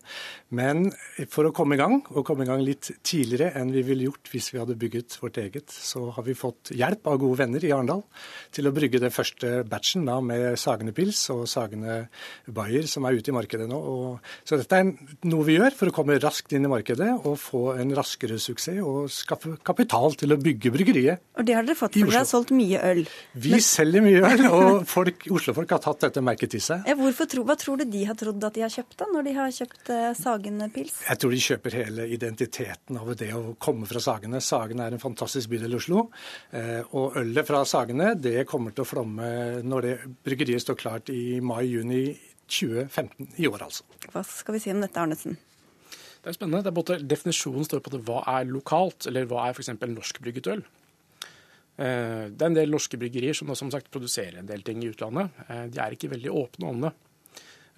Men 0.55 0.85
for 1.31 1.49
å 1.49 1.51
komme 1.55 1.75
i 1.75 1.81
gang, 1.81 1.97
og 2.13 2.23
komme 2.27 2.45
i 2.45 2.47
gang 2.47 2.63
litt 2.63 2.87
tidligere 3.03 3.51
enn 3.59 3.73
vi 3.75 3.83
ville 3.83 4.07
gjort 4.07 4.31
hvis 4.31 4.47
vi 4.53 4.61
hadde 4.61 4.77
bygget 4.79 5.17
vårt 5.19 5.39
eget, 5.43 5.75
så 5.75 6.05
har 6.15 6.23
vi 6.23 6.37
fått 6.39 6.71
hjelp 6.71 7.09
av 7.11 7.19
gode 7.19 7.41
venner 7.41 7.63
i 7.67 7.71
Arendal 7.75 8.05
til 8.55 8.69
å 8.69 8.73
brygge 8.75 9.01
det 9.03 9.11
første 9.15 9.65
batchen 9.67 10.07
da, 10.07 10.21
med 10.23 10.55
Sagene 10.59 10.95
Pils 10.95 11.25
og 11.35 11.43
Sagene 11.51 12.05
Bayer, 12.47 12.87
som 12.87 13.07
er 13.07 13.19
ute 13.19 13.31
i 13.33 13.35
markedet 13.35 13.67
nå. 13.67 13.81
Og, 13.93 14.31
så 14.47 14.59
dette 14.61 14.79
er 14.79 14.93
noe 15.27 15.47
vi 15.49 15.57
gjør 15.57 15.75
for 15.79 15.91
å 15.91 15.95
komme 15.99 16.19
raskt 16.23 16.55
inn 16.55 16.67
i 16.67 16.71
markedet 16.71 17.11
og 17.17 17.35
få 17.43 17.65
en 17.75 17.91
raskere 17.99 18.39
suksess 18.39 18.79
og 18.83 19.11
skaffe 19.11 19.57
kapital 19.67 20.15
til 20.15 20.31
å 20.31 20.39
bygge 20.39 20.71
bryggeriet. 20.71 21.27
Og 21.35 21.47
det 21.47 21.59
har 21.59 21.67
dere 21.67 21.75
fått, 21.75 21.99
for 21.99 22.07
dere 22.07 22.23
har 22.23 22.29
solgt 22.29 22.52
mye 22.53 22.79
øl. 22.91 23.03
Vi 23.33 23.53
Men... 23.55 23.63
selger 23.65 24.03
mye 24.05 24.21
øl, 24.29 24.43
og 24.57 24.87
folk, 24.89 25.27
Oslo-folk 25.33 25.75
har 25.75 25.81
tatt 25.83 26.07
dette 26.07 26.23
merket 26.25 26.53
til 26.55 26.63
seg. 26.63 26.87
Ja, 26.89 26.95
tro, 27.29 27.45
hva 27.47 27.57
tror 27.59 27.81
du 27.81 27.85
de 27.89 28.03
har 28.09 28.17
trodd 28.19 28.43
at 28.47 28.57
de 28.57 28.65
har 28.65 28.73
kjøpt, 28.73 28.97
da, 29.01 29.09
når 29.13 29.27
de 29.27 29.35
har 29.37 29.53
kjøpt 29.55 29.93
eh, 29.93 30.09
Sagen 30.19 30.63
pils? 30.73 30.99
Jeg 31.07 31.21
tror 31.21 31.33
de 31.33 31.41
kjøper 31.47 31.77
hele 31.81 32.07
identiteten 32.15 32.99
av 33.01 33.13
det 33.19 33.31
å 33.35 33.55
komme 33.61 33.89
fra 33.89 34.01
Sagene. 34.03 34.41
Sagene 34.43 34.87
er 34.87 34.95
en 34.95 35.03
fantastisk 35.03 35.51
bydel 35.53 35.75
i 35.75 35.79
Oslo. 35.79 36.07
Eh, 36.55 36.81
og 36.93 37.17
ølet 37.21 37.49
fra 37.49 37.63
Sagene 37.67 38.13
det 38.19 38.43
kommer 38.49 38.75
til 38.75 38.85
å 38.85 38.89
flomme 38.89 39.31
når 39.63 39.87
det 39.87 39.95
bryggeriet 40.25 40.63
står 40.63 40.79
klart 40.79 41.11
i 41.13 41.39
mai-juni 41.43 42.05
2015 42.53 43.33
i 43.41 43.47
år, 43.49 43.65
altså. 43.65 43.87
Hva 44.11 44.23
skal 44.27 44.57
vi 44.57 44.61
si 44.63 44.71
om 44.73 44.83
dette, 44.83 44.99
Arnesen? 44.99 45.37
Det 46.23 46.31
er 46.31 46.37
spennende. 46.37 46.63
Det 46.63 46.71
er 46.71 46.77
både 46.77 46.99
Definisjonen 47.03 47.67
står 47.67 47.81
på 47.83 47.91
det, 47.93 48.03
hva 48.07 48.21
er 48.37 48.47
lokalt, 48.47 49.09
eller 49.09 49.27
hva 49.27 49.47
er 49.47 49.57
f.eks. 49.57 49.73
norskbrygget 49.81 50.49
øl. 50.53 50.63
Eh, 51.73 52.29
det 52.29 52.43
er 52.43 52.51
en 52.51 52.57
del 52.57 52.73
norske 52.73 52.99
bryggerier 53.01 53.35
som, 53.37 53.49
som 53.57 53.71
sagt, 53.73 53.89
produserer 53.93 54.39
en 54.39 54.49
del 54.49 54.61
ting 54.65 54.83
i 54.83 54.91
utlandet. 54.91 55.33
Eh, 55.47 55.65
de 55.73 55.81
er 55.81 55.95
ikke 55.95 56.11
veldig 56.11 56.33
åpne 56.33 56.69
om 56.69 56.83
det. 56.85 56.93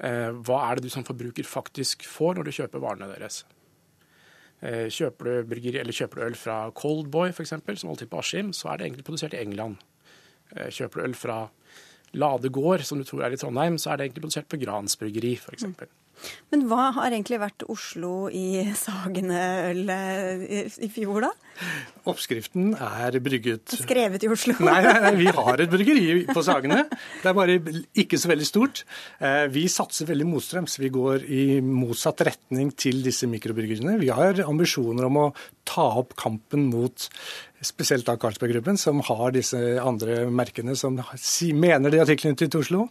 Eh, 0.04 0.32
hva 0.46 0.62
er 0.68 0.78
det 0.78 0.88
du 0.90 0.94
som 0.94 1.06
forbruker 1.08 1.48
faktisk 1.48 2.04
får 2.10 2.36
når 2.36 2.48
du 2.48 2.56
kjøper 2.60 2.84
varene 2.84 3.12
deres? 3.14 3.44
Kjøper 4.66 5.44
du, 5.46 5.52
eller 5.68 5.94
kjøper 5.94 6.18
du 6.18 6.24
øl 6.26 6.36
fra 6.40 6.54
Coldboy 6.74 7.28
f.eks., 7.30 7.52
som 7.52 7.90
holder 7.92 8.00
til 8.00 8.10
på 8.10 8.22
Askim, 8.22 8.48
så 8.56 8.72
er 8.72 8.80
det 8.80 8.86
egentlig 8.88 9.04
produsert 9.06 9.36
i 9.36 9.42
England. 9.44 9.76
Kjøper 10.74 11.02
du 11.02 11.06
øl 11.10 11.14
fra 11.20 11.36
Ladegård, 12.18 12.86
som 12.88 12.98
du 12.98 13.06
tror 13.06 13.28
er 13.28 13.36
i 13.36 13.38
Trondheim, 13.38 13.78
så 13.78 13.92
er 13.92 14.00
det 14.00 14.08
egentlig 14.08 14.24
produsert 14.24 14.50
på 14.50 14.58
Grans 14.64 14.96
bryggeri 14.98 15.36
f.eks. 15.36 15.68
Men 16.54 16.68
hva 16.70 16.92
har 16.96 17.12
egentlig 17.12 17.42
vært 17.42 17.66
Oslo 17.72 18.28
i 18.34 18.64
Sagene-øl 18.78 19.90
i 19.90 20.90
fjor, 20.94 21.28
da? 21.28 21.32
Oppskriften 22.06 22.74
er 22.76 23.16
brygget 23.24 23.72
Skrevet 23.80 24.26
i 24.26 24.30
Oslo? 24.32 24.58
nei, 24.68 24.78
nei, 24.84 24.96
nei, 25.06 25.14
vi 25.18 25.30
har 25.32 25.64
et 25.64 25.72
bryggeri 25.72 26.26
på 26.28 26.44
Sagene. 26.46 26.84
Det 27.22 27.32
er 27.32 27.38
bare 27.38 27.56
ikke 27.96 28.20
så 28.20 28.30
veldig 28.32 28.48
stort. 28.48 28.84
Eh, 29.24 29.46
vi 29.54 29.66
satser 29.72 30.10
veldig 30.10 30.28
motstrøms. 30.30 30.78
Vi 30.82 30.92
går 30.94 31.26
i 31.32 31.46
motsatt 31.64 32.26
retning 32.28 32.74
til 32.78 33.02
disse 33.06 33.30
mikrobryggeriene. 33.32 33.98
Vi 34.02 34.12
har 34.14 34.44
ambisjoner 34.46 35.08
om 35.08 35.22
å 35.24 35.28
ta 35.66 35.88
opp 36.02 36.14
kampen 36.20 36.68
mot 36.74 37.08
spesielt 37.64 38.06
da 38.08 38.16
Carlsberg-gruppen, 38.20 38.78
som 38.78 39.00
har 39.06 39.32
disse 39.36 39.60
andre 39.82 40.26
merkene 40.34 40.76
som 40.78 40.98
mener 41.56 41.92
de 41.92 42.00
har 42.02 42.10
tilknytning 42.10 42.52
til 42.52 42.62
Oslo. 42.62 42.82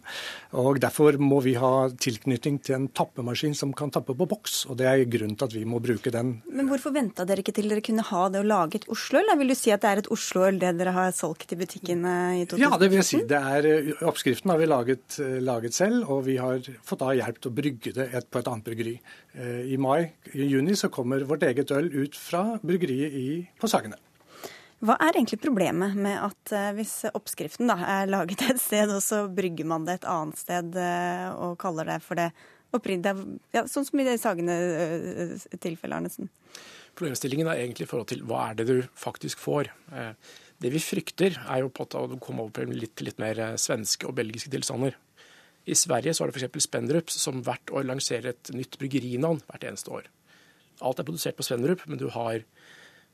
Og 0.61 0.81
Derfor 0.83 1.19
må 1.21 1.41
vi 1.45 1.55
ha 1.59 1.89
tilknytning 1.91 2.61
til 2.65 2.79
en 2.79 2.89
tappemaskin 2.89 3.55
som 3.57 3.73
kan 3.77 3.93
tappe 3.95 4.17
på 4.17 4.29
boks. 4.29 4.65
og 4.69 4.79
Det 4.79 4.89
er 4.89 5.05
grunnen 5.05 5.37
til 5.37 5.49
at 5.49 5.55
vi 5.55 5.65
må 5.65 5.81
bruke 5.85 6.13
den. 6.15 6.41
Men 6.51 6.69
hvorfor 6.71 6.95
venta 6.95 7.27
dere 7.29 7.45
ikke 7.45 7.55
til 7.57 7.69
dere 7.71 7.85
kunne 7.85 8.05
ha 8.05 8.29
det 8.29 8.43
å 8.43 8.47
lage 8.47 8.81
et 8.81 8.89
Oslo-øl? 8.89 9.33
vil 9.39 9.51
du 9.51 9.57
si 9.59 9.73
at 9.75 9.83
det 9.83 9.91
er 9.91 10.03
et 10.03 10.11
Oslo-øl 10.15 10.61
det 10.63 10.75
dere 10.79 10.95
har 10.95 11.13
solgt 11.17 11.53
i 11.53 11.59
butikkene 11.59 12.15
i 12.41 12.45
2014? 12.47 12.63
Ja, 12.63 12.79
det 12.79 12.91
vil 12.91 13.01
jeg 13.01 13.09
si. 13.09 13.23
Det 13.29 13.41
er, 13.41 13.67
eh, 13.67 13.93
oppskriften 14.07 14.51
har 14.51 14.59
vi 14.59 14.71
laget, 14.71 15.19
eh, 15.19 15.41
laget, 15.41 15.75
selv, 15.75 16.09
og 16.09 16.25
vi 16.25 16.37
har 16.37 16.61
fått 16.85 17.01
da 17.01 17.13
hjelp 17.13 17.41
til 17.41 17.51
å 17.51 17.55
brygge 17.55 17.95
det 17.95 18.09
et, 18.15 18.31
på 18.31 18.39
et 18.39 18.49
annet 18.49 18.65
bryggeri. 18.65 18.99
I 19.35 19.77
mai, 19.77 20.13
i 20.33 20.47
juni, 20.47 20.77
så 20.79 20.89
kommer 20.89 21.25
vårt 21.27 21.43
eget 21.43 21.73
øl 21.75 21.91
ut 21.91 22.15
fra 22.15 22.61
bryggeriet 22.63 23.13
i, 23.19 23.49
på 23.59 23.67
Sagene. 23.67 23.99
Hva 24.85 24.97
er 24.99 25.15
egentlig 25.15 25.39
problemet 25.43 25.95
med 25.97 26.19
at 26.19 26.55
hvis 26.77 27.07
oppskriften 27.15 27.71
da, 27.71 27.77
er 28.01 28.11
laget 28.11 28.43
et 28.49 28.61
sted, 28.61 28.91
og 28.91 29.03
så 29.05 29.25
brygger 29.33 29.69
man 29.71 29.87
det 29.87 30.01
et 30.01 30.09
annet 30.11 30.41
sted 30.41 30.77
og 31.39 31.55
kaller 31.63 31.89
det 31.93 32.01
for 32.05 32.19
det 32.21 32.31
opprinnelige? 32.75 33.39
Ja, 33.55 33.65
sånn 33.71 33.87
som 33.87 34.03
i 34.03 34.07
det 34.09 34.19
Sagene-tilfellet, 34.21 35.97
Arnesen. 35.97 36.29
Problemstillingen 36.99 37.49
er 37.51 37.63
egentlig 37.63 37.87
i 37.87 37.91
forhold 37.91 38.11
til 38.13 38.27
hva 38.29 38.51
er 38.51 38.59
det 38.59 38.69
du 38.69 38.77
faktisk 38.99 39.41
får. 39.43 39.71
Det 40.63 40.71
vi 40.75 40.83
frykter, 40.83 41.39
er 41.49 41.65
jo 41.65 41.73
på 41.73 41.87
at 41.87 41.97
du 42.13 42.19
kommer 42.23 42.47
over 42.47 42.55
på 42.61 42.69
litt, 42.71 43.01
litt 43.03 43.19
mer 43.23 43.41
svenske 43.61 44.07
og 44.11 44.19
belgiske 44.21 44.53
tilstander. 44.53 44.99
I 45.65 45.77
Sverige 45.79 46.13
så 46.15 46.25
er 46.25 46.31
det 46.31 46.37
f.eks. 46.43 46.67
Spendrup 46.67 47.13
som 47.13 47.41
hvert 47.45 47.73
år 47.73 47.87
lanserer 47.89 48.35
et 48.35 48.53
nytt 48.53 48.77
bryggerinavn 48.81 49.41
hvert 49.49 49.65
eneste 49.71 49.93
år. 49.97 50.09
Alt 50.85 51.01
er 51.01 51.07
produsert 51.09 51.39
på 51.39 51.47
Svendrup, 51.47 51.85
men 51.89 52.01
du 52.01 52.11
har 52.13 52.43
eh, 52.43 52.45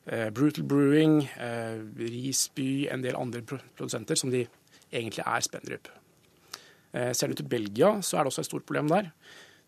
Brutal 0.06 0.64
Brewing, 0.64 1.20
eh, 1.36 1.76
Risby, 2.00 2.88
en 2.90 3.02
del 3.04 3.18
andre 3.18 3.42
produsenter 3.44 4.18
som 4.18 4.30
de 4.32 4.46
egentlig 4.90 5.22
er 5.26 5.44
Spendrup. 5.44 5.90
Eh, 6.92 7.12
ser 7.14 7.30
du 7.30 7.38
til 7.38 7.48
Belgia, 7.48 7.92
så 8.02 8.18
er 8.18 8.24
det 8.24 8.32
også 8.32 8.42
et 8.42 8.50
stort 8.50 8.66
problem 8.66 8.88
der. 8.90 9.12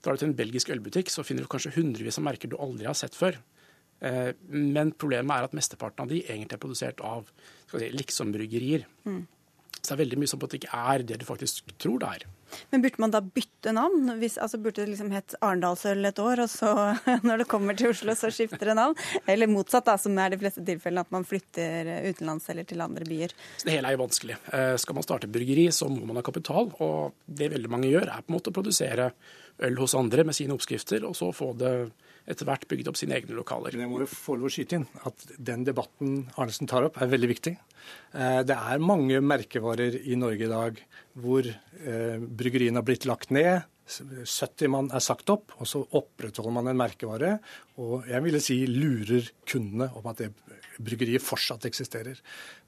Drar 0.03 0.17
du 0.17 0.23
til 0.23 0.31
en 0.33 0.39
belgisk 0.39 0.73
ølbutikk, 0.75 1.11
så 1.11 1.23
finner 1.23 1.45
du 1.45 1.51
kanskje 1.51 1.75
hundrevis 1.77 2.19
av 2.19 2.27
merker 2.27 2.51
du 2.51 2.57
aldri 2.59 2.89
har 2.89 2.99
sett 2.99 3.15
før. 3.15 3.39
Eh, 4.03 4.33
men 4.51 4.91
problemet 4.99 5.37
er 5.37 5.47
at 5.47 5.55
mesteparten 5.55 6.03
av 6.03 6.11
de 6.11 6.25
egentlig 6.25 6.57
er 6.57 6.63
produsert 6.65 7.03
av 7.07 7.31
si, 7.71 7.87
liksom-bryggerier. 7.95 8.89
Mm. 9.07 9.23
Så 9.79 9.93
det 9.93 9.95
er 9.95 10.03
veldig 10.03 10.19
mye 10.19 10.31
som 10.31 10.43
på 10.43 10.49
at 10.49 10.55
det 10.55 10.63
ikke 10.63 10.81
er 10.95 11.07
det 11.07 11.21
du 11.21 11.27
faktisk 11.29 11.71
tror 11.79 12.03
det 12.03 12.11
er. 12.17 12.27
Men 12.71 12.85
burde 12.85 13.03
man 13.03 13.15
da 13.15 13.21
bytte 13.25 13.75
navn? 13.75 14.15
Hvis, 14.21 14.39
altså 14.43 14.61
Burde 14.63 14.85
det 14.85 14.93
liksom 14.93 15.13
hett 15.15 15.35
Arendalsøl 15.41 16.05
et 16.09 16.21
år, 16.23 16.45
og 16.45 16.51
så 16.53 16.73
når 17.27 17.43
det 17.43 17.49
kommer 17.51 17.79
til 17.79 17.93
Oslo, 17.93 18.15
så 18.19 18.31
skifter 18.35 18.73
det 18.73 18.77
navn? 18.79 18.97
Eller 19.27 19.51
motsatt, 19.51 19.87
da, 19.89 19.97
som 20.01 20.19
er 20.19 20.35
de 20.35 20.41
fleste 20.43 20.65
tilfellene, 20.67 21.07
at 21.07 21.15
man 21.15 21.27
flytter 21.29 21.93
utenlands 22.11 22.49
eller 22.53 22.69
til 22.69 22.85
andre 22.85 23.09
byer? 23.09 23.35
Så 23.59 23.69
det 23.69 23.77
hele 23.77 23.91
er 23.91 23.97
jo 23.97 24.05
vanskelig. 24.05 24.39
Eh, 24.53 24.75
skal 24.81 24.99
man 24.99 25.07
starte 25.07 25.31
bryggeri, 25.33 25.69
så 25.75 25.91
må 25.91 26.05
man 26.09 26.21
ha 26.21 26.27
kapital. 26.27 26.71
Og 26.85 27.17
det 27.27 27.53
veldig 27.55 27.73
mange 27.73 27.93
gjør, 27.93 28.09
er 28.09 28.25
på 28.25 28.33
en 28.33 28.39
måte 28.39 28.53
å 28.53 28.57
produsere 28.57 29.13
øl 29.63 29.77
hos 29.79 29.95
andre 29.99 30.25
med 30.27 30.37
sine 30.37 30.55
oppskrifter, 30.57 31.05
og 31.09 31.17
så 31.19 31.31
få 31.37 31.53
det 31.59 31.75
etter 32.31 32.49
hvert 32.49 32.67
bygd 32.71 32.91
opp 32.91 32.99
sine 33.01 33.17
egne 33.19 33.37
lokaler. 33.37 33.75
Men 33.75 33.87
jeg 33.87 33.93
må 33.93 34.03
jo 34.03 34.11
få 34.11 34.37
lov 34.39 34.51
å 34.51 34.55
skyte 34.55 34.79
inn 34.79 34.87
at 35.09 35.27
den 35.39 35.67
debatten 35.67 36.25
Arnesen 36.37 36.71
tar 36.71 36.87
opp, 36.87 37.01
er 37.01 37.11
veldig 37.13 37.31
viktig. 37.33 37.57
Eh, 38.15 38.41
det 38.47 38.57
er 38.57 38.85
mange 38.85 39.21
merkevarer 39.25 39.99
i 40.03 40.19
Norge 40.19 40.47
i 40.47 40.53
dag 40.53 40.81
hvor 41.19 41.47
eh, 41.49 42.17
bryggeriene 42.23 42.81
har 42.81 42.87
blitt 42.89 43.09
lagt 43.11 43.35
ned. 43.35 43.67
70 43.93 44.71
mann 44.73 44.89
er 44.95 45.03
sagt 45.05 45.29
opp, 45.35 45.53
og 45.59 45.69
så 45.69 45.83
opprettholder 45.99 46.55
man 46.55 46.71
en 46.71 46.79
merkevare. 46.79 47.35
Og 47.83 48.07
jeg 48.09 48.25
ville 48.25 48.41
si 48.41 48.63
lurer 48.71 49.27
kundene 49.49 49.91
om 49.99 50.07
at 50.09 50.23
det 50.23 50.31
bryggeriet 50.83 51.25
fortsatt 51.25 51.67
eksisterer. 51.69 52.21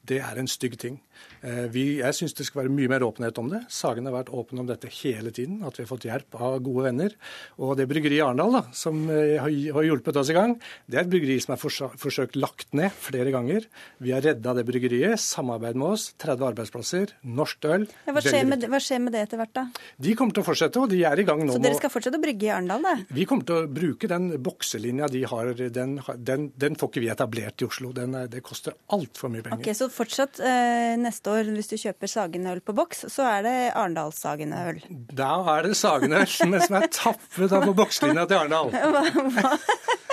Det 0.05 0.21
er 0.21 0.38
en 0.40 0.51
stygg 0.51 0.77
ting. 0.81 0.99
Eh, 1.45 1.67
vi, 1.73 1.85
jeg 2.01 2.17
syns 2.17 2.35
det 2.37 2.47
skal 2.49 2.62
være 2.62 2.73
mye 2.73 2.90
mer 2.93 3.05
åpenhet 3.07 3.38
om 3.40 3.51
det. 3.53 3.62
Sagen 3.73 4.09
har 4.09 4.14
vært 4.14 4.33
åpen 4.35 4.61
om 4.61 4.69
dette 4.69 4.88
hele 5.01 5.33
tiden, 5.35 5.61
at 5.64 5.77
vi 5.79 5.85
har 5.85 5.90
fått 5.90 6.07
hjelp 6.09 6.37
av 6.38 6.59
gode 6.64 6.87
venner. 6.88 7.14
Og 7.61 7.75
det 7.79 7.87
bryggeriet 7.90 8.23
i 8.23 8.25
Arendal 8.25 8.59
som 8.77 9.05
eh, 9.12 9.37
har 9.40 9.87
hjulpet 9.87 10.19
oss 10.21 10.33
i 10.33 10.37
gang, 10.37 10.57
det 10.88 10.99
er 10.99 11.05
et 11.05 11.12
bryggeri 11.12 11.38
som 11.43 11.55
er 11.57 11.61
forsøkt 11.61 12.38
lagt 12.40 12.73
ned 12.77 12.93
flere 12.97 13.33
ganger. 13.35 13.69
Vi 14.05 14.14
har 14.14 14.25
redda 14.25 14.57
det 14.59 14.67
bryggeriet, 14.69 15.21
samarbeid 15.21 15.79
med 15.81 15.97
oss, 15.97 16.07
30 16.23 16.49
arbeidsplasser, 16.51 17.14
norsk 17.25 17.69
øl. 17.71 17.88
Ja, 18.09 18.17
hva, 18.17 18.25
skjer 18.25 18.49
med, 18.49 18.69
hva, 18.71 18.83
skjer 18.83 19.03
med, 19.05 19.17
det 19.17 19.25
etter 19.29 19.40
hvert, 19.40 19.55
da? 19.57 19.67
De 20.05 20.17
kommer 20.19 20.37
til 20.37 20.45
å 20.45 20.49
fortsette, 20.49 20.81
og 20.85 20.93
de 20.93 21.03
er 21.09 21.21
i 21.21 21.27
gang 21.29 21.45
nå. 21.45 21.57
Så 21.57 21.64
dere 21.64 21.81
skal 21.81 21.93
fortsette 21.93 22.21
å 22.21 22.25
brygge 22.25 22.49
i 22.49 22.53
Arendal, 22.55 22.85
da? 22.85 22.97
Vi 23.14 23.29
kommer 23.29 23.49
til 23.49 23.62
å 23.62 23.73
bruke 23.81 24.11
den 24.11 24.31
bokselinja 24.45 25.09
de 25.12 25.25
har. 25.31 25.53
Den, 25.75 25.99
den, 26.17 26.49
den 26.61 26.81
får 26.81 26.93
ikke 26.93 27.05
vi 27.05 27.12
etablert 27.12 27.64
i 27.64 27.69
Oslo. 27.69 27.93
Den, 27.97 28.17
det 28.33 28.45
koster 28.45 28.77
altfor 28.95 29.33
mye 29.33 29.45
penger. 29.45 29.62
Okay, 29.64 29.77
så 29.77 29.90
fortsatt 29.95 30.41
eh, 30.43 30.95
neste 31.01 31.33
år, 31.33 31.51
hvis 31.57 31.71
du 31.71 31.77
kjøper 31.81 32.11
Sagene-øl 32.11 32.63
på 32.65 32.75
boks, 32.77 33.07
så 33.13 33.27
er 33.31 33.45
det 33.47 33.57
Arendals-Sagen-øl? 33.73 34.83
Da 35.15 35.31
er 35.55 35.69
det 35.69 35.79
Sagene-øl 35.79 36.29
som 36.31 36.79
er 36.81 36.89
tappet 36.93 37.55
av 37.55 37.69
på 37.69 37.77
bokslinja 37.79 38.27
til 38.31 38.43
Arendal. 38.43 38.75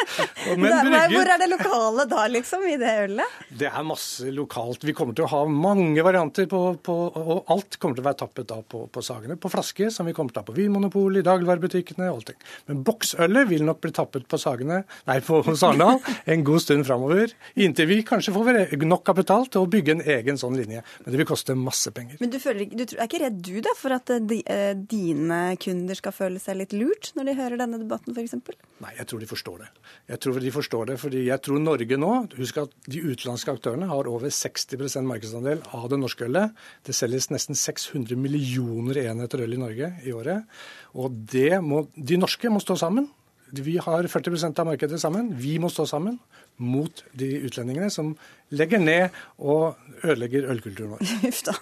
Hvor 0.46 1.32
er 1.34 1.42
det 1.42 1.50
lokale 1.52 2.06
da, 2.10 2.26
liksom, 2.32 2.66
i 2.70 2.78
det 2.82 2.92
ølet? 3.06 3.40
Det 3.62 3.70
er 3.70 3.86
masse 3.88 4.32
lokalt. 4.34 4.84
Vi 4.88 4.96
kommer 4.98 5.18
til 5.18 5.28
å 5.28 5.32
ha 5.32 5.42
mange 5.50 6.04
varianter 6.06 6.48
på, 6.52 6.62
på 6.84 6.98
og 7.12 7.52
alt 7.52 7.78
kommer 7.82 7.98
til 7.98 8.06
å 8.06 8.10
være 8.10 8.20
tappet 8.24 8.50
da 8.50 8.60
på, 8.62 8.86
på 8.92 9.04
Sagene. 9.06 9.38
På 9.42 9.52
flaske, 9.52 9.90
som 9.94 10.08
vi 10.10 10.16
kommer 10.18 10.34
til 10.34 10.42
å 10.42 10.46
ha 10.46 10.50
på 10.50 10.58
Vinmonopolet, 10.58 11.22
i 11.22 11.28
dagligvarebutikkene 11.28 12.10
og 12.10 12.22
allting. 12.22 12.40
Men 12.70 12.84
boksølet 12.88 13.50
vil 13.50 13.66
nok 13.68 13.82
bli 13.84 13.94
tappet 13.96 14.28
på 14.30 14.40
Sagene, 14.42 14.82
nei, 15.10 15.20
på 15.26 15.42
Sarendal 15.52 16.02
en 16.26 16.46
god 16.48 16.64
stund 16.64 16.88
framover. 16.88 17.36
Inntil 17.62 17.90
vi 17.90 18.02
kanskje 18.08 18.34
får 18.36 18.62
nok 18.86 19.06
kapital 19.08 19.48
til 19.52 19.66
å 19.66 19.70
bygge 19.72 19.98
en 19.98 20.04
egen 20.18 20.40
sånn 20.40 20.58
linje. 20.60 20.84
Men 21.04 21.14
det 21.14 21.22
vil 21.22 21.30
koste 21.30 21.56
masse 21.58 21.94
penger. 21.96 22.20
Men 22.22 22.34
du, 22.34 22.40
føler, 22.42 22.68
du 22.72 22.86
er 22.86 23.08
ikke 23.08 23.24
redd 23.26 23.40
du 23.46 23.56
da, 23.64 23.74
for 23.78 23.96
at 23.96 24.12
eh, 24.14 24.24
de, 24.24 24.42
eh, 24.50 24.74
dine 24.76 25.42
kunder 25.62 25.98
skal 25.98 26.16
føle 26.16 26.42
seg 26.42 26.60
litt 26.62 26.76
lurt 26.76 27.12
når 27.18 27.30
de 27.30 27.38
hører 27.40 27.62
denne 27.62 27.82
debatten 27.82 28.16
f.eks.? 28.16 28.38
Nei, 28.82 28.94
jeg 28.98 29.10
tror 29.10 29.22
de 29.22 29.30
forstår 29.30 29.64
det. 29.64 29.70
Jeg 30.10 30.20
tror 30.24 30.40
de 30.42 30.52
forstår 30.52 30.90
det, 30.90 30.98
fordi 31.00 31.22
jeg 31.28 31.42
tror 31.46 31.62
Norge 31.62 31.98
nå 32.00 32.12
Husk 32.36 32.58
at 32.64 32.74
de 32.90 33.04
utenlandske 33.06 33.54
aktørene 33.54 33.88
har 33.92 34.10
over 34.10 34.32
60% 34.34 35.08
markedsandel 35.08 35.62
av 35.78 35.88
det 35.92 36.00
norske 36.02 36.26
ølet. 36.26 36.58
Det 36.88 36.96
selges 36.98 37.30
nesten 37.32 37.58
600 37.58 38.18
millioner 38.20 39.04
enheter 39.06 39.46
øl 39.46 39.56
i 39.56 39.62
Norge 39.62 39.94
i 40.04 40.14
året. 40.16 40.50
Og 40.98 41.16
må, 41.64 41.86
de 41.96 42.20
norske 42.20 42.52
må 42.52 42.60
stå 42.64 42.80
sammen. 42.82 43.08
Vi 43.52 43.76
har 43.84 44.08
40% 44.08 44.60
av 44.64 44.68
markedet 44.70 45.00
sammen. 45.02 45.34
Vi 45.36 45.58
må 45.60 45.70
stå 45.72 45.86
sammen 45.90 46.20
mot 46.62 47.04
de 47.18 47.34
utlendingene 47.48 47.92
som 47.92 48.14
legger 48.52 48.82
ned 48.82 49.16
og 49.40 49.78
ødelegger 50.02 50.48
ølkulturen 50.52 50.96
vår. 50.96 51.14
Uff 51.30 51.42
da. 51.46 51.56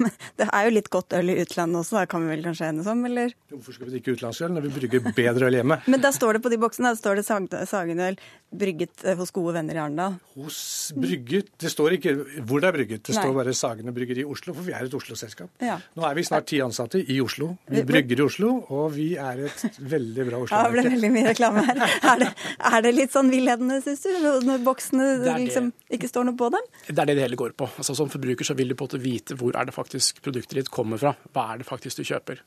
Men 0.00 0.12
det 0.40 0.48
er 0.48 0.66
jo 0.66 0.74
litt 0.74 0.90
godt 0.92 1.16
øl 1.18 1.32
i 1.32 1.38
utlandet 1.42 1.82
også, 1.82 2.00
da 2.00 2.04
kan 2.10 2.24
vi 2.24 2.32
vel 2.32 2.44
kanskje 2.46 2.70
enes 2.72 2.88
om, 2.90 3.04
eller? 3.08 3.34
Hvorfor 3.52 3.76
skal 3.76 3.88
vi 3.88 3.96
drikke 3.96 4.16
utenlandsøl 4.16 4.54
når 4.54 4.66
vi 4.66 4.74
brygger 4.78 5.08
bedre 5.16 5.50
øl 5.50 5.58
hjemme? 5.60 5.80
Men 5.86 6.04
da 6.04 6.12
står 6.14 6.38
det 6.38 6.44
på 6.46 6.52
de 6.52 6.60
boksene, 6.60 6.94
da 6.94 7.00
står 7.00 7.20
det 7.20 7.26
Sagenøl 7.68 8.18
brygget 8.48 9.04
eh, 9.04 9.16
hos 9.18 9.32
gode 9.36 9.52
venner 9.58 9.76
i 9.76 9.82
Arendal. 9.82 10.16
Hos 10.38 10.58
brygget 10.96 11.50
Det 11.60 11.68
står 11.72 11.98
ikke 11.98 12.14
hvor 12.48 12.62
det 12.62 12.70
er 12.70 12.76
brygget, 12.78 13.02
det 13.04 13.14
Nei. 13.14 13.20
står 13.20 13.34
bare 13.36 13.54
Sagene 13.56 13.92
bryggeri 13.92 14.24
i 14.24 14.28
Oslo, 14.28 14.54
for 14.56 14.64
vi 14.64 14.72
er 14.72 14.86
et 14.86 14.94
Oslo-selskap. 14.96 15.50
Ja. 15.64 15.76
Nå 15.98 16.06
er 16.08 16.16
vi 16.16 16.24
snart 16.24 16.48
ti 16.48 16.60
ansatte 16.64 17.02
i 17.02 17.18
Oslo. 17.20 17.50
Vi 17.68 17.82
brygger 17.88 18.22
i 18.22 18.24
Oslo, 18.24 18.54
og 18.72 18.94
vi 18.96 19.10
er 19.20 19.44
et 19.48 19.66
veldig 19.78 20.28
bra 20.30 20.40
Oslo-merke. 20.46 20.56
Ja, 20.56 20.64
det 20.64 20.76
ble 20.78 20.94
veldig 20.96 21.12
mye 21.18 21.26
reklame 21.28 21.64
her. 21.68 21.82
Er 22.08 22.22
det, 22.22 22.30
er 22.72 22.86
det 22.86 22.94
litt 22.94 23.12
sånn 23.14 23.32
villedende, 23.32 23.80
syns 23.84 24.06
du, 24.06 24.28
når 24.48 24.64
boksene 24.64 25.10
liksom 25.44 25.72
ikke 25.92 26.07
står 26.10 26.28
noe 26.28 26.38
på 26.38 26.50
dem? 26.54 26.68
Det 26.88 26.96
er 26.96 27.10
det 27.10 27.16
det 27.18 27.24
hele 27.26 27.38
går 27.40 27.56
på. 27.58 27.68
Altså, 27.80 27.96
som 27.98 28.10
forbruker 28.12 28.46
så 28.46 28.56
vil 28.58 28.72
du 28.72 28.76
på 28.76 28.86
en 28.86 28.90
måte 28.90 29.02
vite 29.02 29.36
hvor 29.38 29.56
er 29.56 29.68
det 29.68 29.76
faktisk 29.76 30.22
produktet 30.24 30.60
ditt 30.60 30.72
kommer 30.74 31.00
fra. 31.00 31.14
Hva 31.34 31.50
er 31.52 31.62
det 31.62 31.68
faktisk 31.68 32.00
du 32.00 32.08
kjøper. 32.08 32.42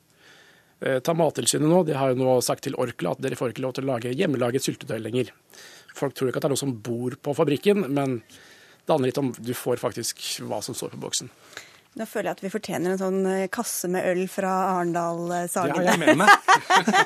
Eh, 0.82 1.00
ta 1.06 1.14
Mattilsynet 1.14 1.70
nå. 1.70 1.84
De 1.86 1.98
har 1.98 2.12
jo 2.12 2.22
nå 2.22 2.38
sagt 2.46 2.66
til 2.66 2.78
Orkla 2.82 3.14
at 3.16 3.22
dere 3.22 3.38
får 3.38 3.54
ikke 3.54 3.66
lov 3.66 3.76
til 3.78 3.86
å 3.86 3.94
lage 3.94 4.14
hjemmelaget 4.18 4.66
syltetøy 4.66 4.98
lenger. 5.02 5.30
Folk 5.98 6.16
tror 6.18 6.32
ikke 6.32 6.42
at 6.42 6.48
det 6.48 6.52
er 6.52 6.56
noen 6.56 6.64
som 6.64 6.78
bor 6.82 7.18
på 7.22 7.36
fabrikken, 7.38 7.86
men 7.94 8.22
det 8.22 8.90
handler 8.90 9.12
litt 9.12 9.22
om 9.22 9.34
du 9.38 9.54
får 9.58 9.82
faktisk 9.82 10.24
hva 10.48 10.62
som 10.66 10.78
står 10.78 10.96
på 10.96 11.04
boksen. 11.04 11.30
Nå 12.00 12.08
føler 12.08 12.30
jeg 12.30 12.38
at 12.38 12.44
vi 12.46 12.54
fortjener 12.54 12.94
en 12.94 13.02
sånn 13.02 13.26
eh, 13.28 13.50
kasse 13.52 13.90
med 13.92 14.06
øl 14.08 14.24
fra 14.32 14.52
Arendal-Sagen. 14.78 15.76
Det 15.76 15.84
har 15.84 15.90
jeg 15.92 16.02
med 16.02 16.22
meg. 16.22 16.30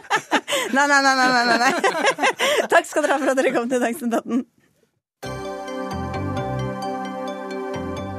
nei, 0.77 0.85
nei, 0.91 0.99
nei, 1.01 1.15
nei, 1.17 1.29
nei, 1.33 1.57
nei. 1.63 2.29
Takk 2.73 2.85
skal 2.85 3.03
dere 3.03 3.17
ha 3.17 3.23
for 3.23 3.33
at 3.33 3.41
dere 3.41 3.53
kom 3.55 3.67
til 3.71 3.81
Dagsnytt 3.81 4.13
18. 4.21 4.45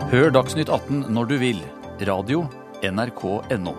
Hør 0.07 0.29
Dagsnytt 0.31 0.69
18 0.71 1.09
når 1.11 1.27
du 1.27 1.33
vil. 1.41 1.57
Radio 2.07 2.45
NRK.no. 2.79 3.73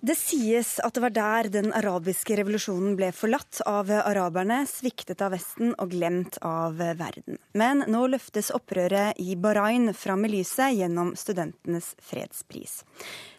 Det 0.00 0.16
sies 0.16 0.78
at 0.80 0.96
det 0.96 1.02
var 1.04 1.12
der 1.12 1.50
den 1.52 1.68
arabiske 1.76 2.38
revolusjonen 2.40 2.96
ble 2.96 3.10
forlatt 3.12 3.60
av 3.68 3.92
araberne, 3.92 4.62
sviktet 4.64 5.20
av 5.20 5.34
Vesten 5.36 5.74
og 5.76 5.92
glemt 5.92 6.40
av 6.40 6.80
verden. 6.80 7.36
Men 7.52 7.84
nå 7.84 8.06
løftes 8.14 8.48
opprøret 8.56 9.20
i 9.20 9.36
Bahrain 9.36 9.92
fram 9.92 10.24
i 10.24 10.32
lyset 10.38 10.72
gjennom 10.80 11.12
studentenes 11.20 11.92
fredspris. 12.00 12.80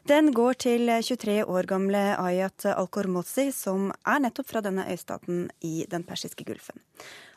Den 0.09 0.31
går 0.33 0.55
til 0.57 0.89
23 0.89 1.43
år 1.45 1.67
gamle 1.69 1.99
Ayat 2.17 2.65
al-Kormozi, 2.71 3.51
som 3.53 3.91
er 4.01 4.23
nettopp 4.23 4.47
fra 4.49 4.61
denne 4.65 4.87
øystaten 4.89 5.43
i 5.61 5.85
den 5.91 6.01
persiske 6.07 6.41
gulfen. 6.47 6.81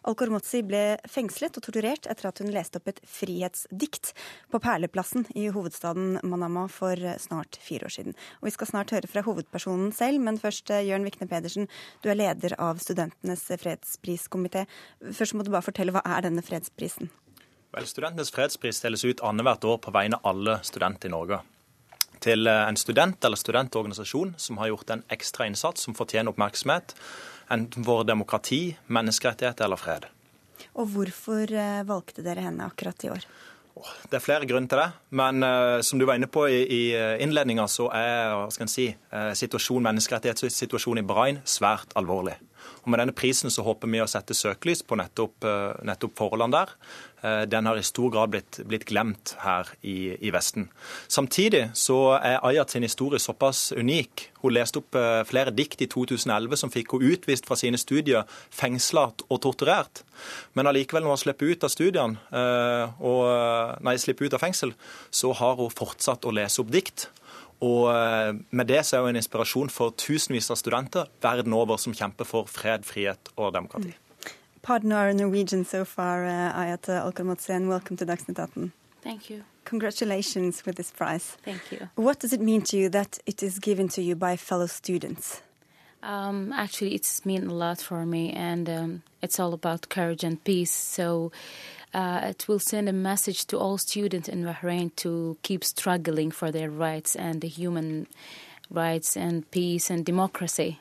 Al-Kormotzi 0.09 0.62
ble 0.64 0.96
fengslet 1.09 1.59
og 1.61 1.66
torturert 1.66 2.09
etter 2.09 2.31
at 2.31 2.40
hun 2.40 2.48
leste 2.53 2.81
opp 2.81 2.88
et 2.88 3.03
frihetsdikt 3.05 4.14
på 4.53 4.62
Perleplassen 4.64 5.29
i 5.37 5.50
hovedstaden 5.53 6.18
Manama 6.24 6.64
for 6.72 6.96
snart 7.20 7.61
fire 7.61 7.85
år 7.88 7.96
siden. 7.98 8.16
Og 8.40 8.48
Vi 8.48 8.57
skal 8.57 8.72
snart 8.72 8.96
høre 8.96 9.12
fra 9.12 9.24
hovedpersonen 9.29 9.92
selv, 9.92 10.24
men 10.24 10.40
først 10.40 10.72
Jørn 10.72 11.05
Vikne 11.05 11.29
Pedersen, 11.29 11.68
du 12.00 12.09
er 12.09 12.20
leder 12.20 12.57
av 12.57 12.81
Studentenes 12.81 13.44
fredspriskomité. 13.61 14.64
Først 15.12 15.37
må 15.37 15.44
du 15.44 15.53
bare 15.53 15.68
fortelle, 15.68 15.92
hva 15.92 16.05
er 16.05 16.24
denne 16.24 16.44
fredsprisen? 16.44 17.12
Vel, 17.77 17.88
Studentenes 17.88 18.33
fredspris 18.33 18.81
deles 18.81 19.05
ut 19.05 19.20
annethvert 19.20 19.64
år 19.68 19.83
på 19.85 19.92
vegne 19.92 20.16
av 20.20 20.33
alle 20.33 20.62
studenter 20.64 21.12
i 21.12 21.12
Norge. 21.12 21.44
Til 22.25 22.49
eh, 22.49 22.65
en 22.69 22.79
student 22.81 23.25
eller 23.27 23.41
studentorganisasjon 23.41 24.35
som 24.41 24.61
har 24.61 24.73
gjort 24.73 24.95
en 24.95 25.05
ekstra 25.13 25.49
innsats 25.51 25.85
som 25.85 25.97
fortjener 25.97 26.33
oppmerksomhet, 26.33 26.95
enten 27.53 27.85
for 27.85 28.07
demokrati, 28.09 28.77
menneskerettigheter 28.89 29.67
eller 29.69 29.81
fred. 29.81 30.09
Og 30.75 30.88
hvorfor 30.94 31.51
eh, 31.51 31.83
valgte 31.87 32.25
dere 32.25 32.46
henne 32.46 32.71
akkurat 32.71 33.05
i 33.05 33.13
år? 33.15 33.27
Det 34.09 34.17
er 34.17 34.23
flere 34.23 34.46
grunner 34.46 34.71
til 34.71 34.79
det, 34.79 34.90
men 35.19 35.42
uh, 35.42 35.81
som 35.83 35.98
du 35.98 36.05
var 36.07 36.15
inne 36.15 36.29
på 36.31 36.44
i, 36.46 36.61
i 36.63 36.83
innledninga, 37.25 37.65
så 37.69 37.88
er 37.90 38.31
hva 38.31 38.44
skal 38.55 38.71
si, 38.71 38.85
uh, 39.11 39.33
situasjonen, 39.35 39.88
menneskerettighetssituasjonen 39.88 41.03
i 41.03 41.09
Bahrain 41.09 41.40
svært 41.42 41.90
alvorlig. 41.98 42.37
Og 42.85 42.92
Med 42.92 43.03
denne 43.03 43.17
prisen 43.17 43.51
så 43.51 43.65
håper 43.67 43.90
vi 43.90 44.03
å 44.05 44.07
sette 44.09 44.37
søkelys 44.38 44.85
på 44.87 44.98
nettopp, 45.01 45.42
uh, 45.42 45.75
nettopp 45.85 46.15
forholdene 46.23 46.55
der. 46.55 46.77
Eh, 47.25 47.42
den 47.48 47.66
har 47.66 47.81
i 47.81 47.87
stor 47.87 48.12
grad 48.12 48.35
blitt, 48.35 48.60
blitt 48.68 48.85
glemt 48.90 49.35
her 49.40 49.70
i, 49.81 50.14
i, 50.20 50.31
Vesten. 50.35 50.68
Samtidig 51.08 51.70
så 51.79 52.18
er 52.18 52.42
Ayat 52.44 52.75
sin 52.75 52.85
historie 52.85 53.22
såpass 53.22 53.72
unik. 53.72 54.29
Hun 54.42 54.54
leste 54.54 54.83
opp 54.83 54.98
eh, 55.00 55.22
flere 55.29 55.54
dikt 55.56 55.83
i 55.83 55.88
2011 55.90 56.60
som 56.60 56.72
fikk 56.75 56.94
hun 56.94 57.08
utvist 57.14 57.48
fra 57.48 57.56
sine 57.58 57.81
studier, 57.81 58.29
fengsla 58.52 59.08
og 59.29 59.42
torturert. 59.42 60.04
Men 60.54 60.68
allikevel, 60.70 61.04
når 61.04 61.16
hun 61.16 61.25
slipper 61.25 61.50
ut 61.50 61.66
av 61.66 61.72
studiene, 61.72 62.20
og, 63.04 63.25
nei, 63.85 63.96
slipper 64.00 64.29
ut 64.29 64.37
av 64.37 64.40
fengsel, 64.40 64.72
så 65.12 65.33
har 65.37 65.58
hun 65.58 65.72
fortsatt 65.72 66.25
å 66.25 66.33
lese 66.33 66.62
opp 66.62 66.70
dikt. 66.72 67.08
Og 67.64 67.88
eh, 67.94 68.33
med 68.50 68.68
det 68.68 68.83
så 68.85 68.98
er 68.98 69.04
hun 69.04 69.14
en 69.14 69.20
inspirasjon 69.20 69.70
for 69.72 69.94
tusenvis 70.00 70.50
av 70.52 70.58
studenter 70.60 71.10
verden 71.22 71.54
over 71.56 71.79
som 71.81 71.94
kjemper 71.96 72.29
for 72.29 72.50
fred, 72.50 72.87
frihet 72.88 73.33
og 73.37 73.54
demokrati. 73.54 73.94
Pardon 74.65 74.92
our 74.92 75.12
Norwegian 75.12 75.67
so 75.67 75.85
far, 75.85 76.25
uh, 76.25 76.52
Ayat 76.54 76.88
Alkalmotse, 76.88 77.50
and 77.50 77.69
welcome 77.69 77.98
to 77.98 78.06
Dagsnytt 78.06 78.38
18. 78.38 78.73
Thank 79.02 79.29
you. 79.29 79.44
Congratulations 79.67 80.65
with 80.65 80.77
this 80.77 80.90
prize. 80.90 81.37
Thank 81.44 81.71
you. 81.71 81.90
What 81.96 82.19
does 82.21 82.33
it 82.33 82.40
mean 82.40 82.62
to 82.62 82.79
you 82.79 82.88
that 82.88 83.19
it 83.27 83.42
is 83.42 83.58
given 83.58 83.88
to 83.88 84.00
you 84.00 84.17
by 84.17 84.37
fellow 84.37 84.65
students? 84.65 85.42
Um, 86.02 86.50
actually, 86.54 86.94
it's 86.94 87.27
meant 87.27 87.46
a 87.46 87.52
lot 87.52 87.83
for 87.83 88.06
me, 88.06 88.33
and 88.33 88.71
um, 88.71 89.02
it's 89.21 89.38
all 89.38 89.52
about 89.52 89.90
courage 89.90 90.25
and 90.25 90.42
peace. 90.42 90.73
So 90.73 91.31
uh, 91.92 92.23
it 92.31 92.48
will 92.48 92.58
send 92.58 92.88
a 92.88 92.94
message 92.94 93.44
to 93.48 93.58
all 93.58 93.77
students 93.77 94.31
in 94.31 94.44
Bahrain 94.44 94.96
to 94.96 95.37
keep 95.42 95.62
struggling 95.62 96.31
for 96.31 96.50
their 96.50 96.71
rights 96.71 97.15
and 97.15 97.42
the 97.42 97.48
human 97.48 98.06
rights 98.71 99.15
and 99.15 99.50
peace 99.50 99.90
and 99.90 100.06
democracy. 100.06 100.79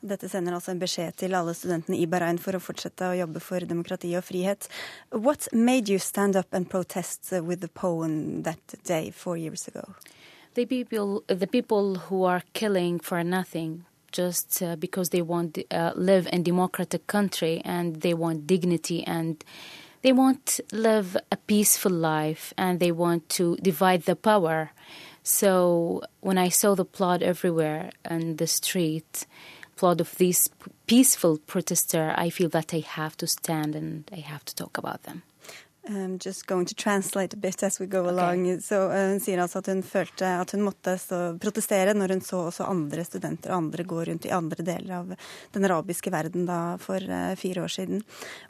Dette 0.00 0.28
sender 0.28 0.54
altså 0.56 0.72
en 0.74 0.82
beskjed 0.82 1.16
til 1.20 1.34
alle 1.34 1.54
studentene 1.56 1.98
i 2.00 2.06
Bahrain 2.10 2.38
for 2.38 2.56
å 2.56 2.62
fortsette 2.62 3.08
å 3.08 3.16
jobbe 3.18 3.40
for 3.40 3.64
demokrati 3.68 4.12
og 4.18 4.26
frihet. 4.26 4.68
What 5.10 5.48
made 5.52 5.88
you 5.88 5.98
stand 5.98 6.36
up 6.36 6.52
and 6.52 6.68
protest 6.68 7.32
with 7.32 7.60
the 7.60 7.68
poem 7.68 8.42
that 8.42 8.76
day 8.84 9.10
four 9.10 9.36
years 9.36 9.68
ago? 9.68 9.94
The 10.54 10.66
people, 10.66 11.24
the 11.26 11.48
people 11.48 11.96
who 12.06 12.24
are 12.24 12.42
killing 12.52 13.00
for 13.00 13.24
nothing, 13.24 13.84
just 14.12 14.62
uh, 14.62 14.76
because 14.76 15.10
they 15.10 15.22
want 15.22 15.58
uh, 15.70 15.92
live 15.96 16.28
in 16.32 16.44
democratic 16.44 17.06
country 17.08 17.60
and 17.64 18.00
they 18.02 18.14
want 18.14 18.46
dignity 18.46 19.04
and 19.04 19.44
they 20.02 20.12
want 20.12 20.46
to 20.46 20.62
live 20.70 21.16
a 21.32 21.36
peaceful 21.36 21.90
life 21.90 22.54
and 22.56 22.78
they 22.78 22.92
want 22.92 23.28
to 23.30 23.56
divide 23.56 24.02
the 24.02 24.14
power. 24.14 24.70
So 25.24 26.02
when 26.20 26.38
I 26.38 26.50
saw 26.50 26.74
the 26.74 26.84
blood 26.84 27.22
everywhere 27.22 27.90
in 28.08 28.36
the 28.36 28.46
street, 28.46 29.26
blood 29.76 30.00
of 30.00 30.16
these 30.16 30.50
peaceful 30.86 31.38
protesters, 31.46 32.14
I 32.16 32.30
feel 32.30 32.48
that 32.50 32.74
I 32.74 32.80
have 32.86 33.16
to 33.16 33.26
stand 33.26 33.74
and 33.74 34.10
I 34.12 34.20
have 34.20 34.44
to 34.44 34.54
talk 34.54 34.78
about 34.78 35.02
them. 35.02 35.22
I'm 35.86 36.18
just 36.18 36.46
going 36.46 36.64
to 36.66 36.74
translate 36.74 37.34
a 37.34 37.36
bit 37.36 37.62
as 37.62 37.78
we 37.78 37.86
go 37.86 38.08
along. 38.08 38.46
Okay. 38.46 38.60
Så 38.60 38.86
uh, 38.88 39.08
Hun 39.10 39.20
sier 39.20 39.40
altså 39.42 39.60
at 39.60 39.66
hun 39.68 39.82
følte 39.82 40.28
at 40.40 40.54
hun 40.56 40.64
måtte 40.64 40.94
protestere 41.42 41.92
når 41.94 42.14
hun 42.14 42.22
så 42.24 42.40
også 42.48 42.64
andre 42.64 43.04
studenter 43.04 43.52
og 43.52 43.66
andre 43.66 43.84
gå 43.84 44.04
rundt 44.08 44.24
i 44.24 44.32
andre 44.32 44.64
deler 44.64 44.94
av 45.02 45.12
den 45.52 45.68
arabiske 45.68 46.12
verden 46.14 46.46
da 46.48 46.78
for 46.80 47.04
uh, 47.04 47.34
fire 47.36 47.66
år 47.66 47.74
siden. 47.76 48.00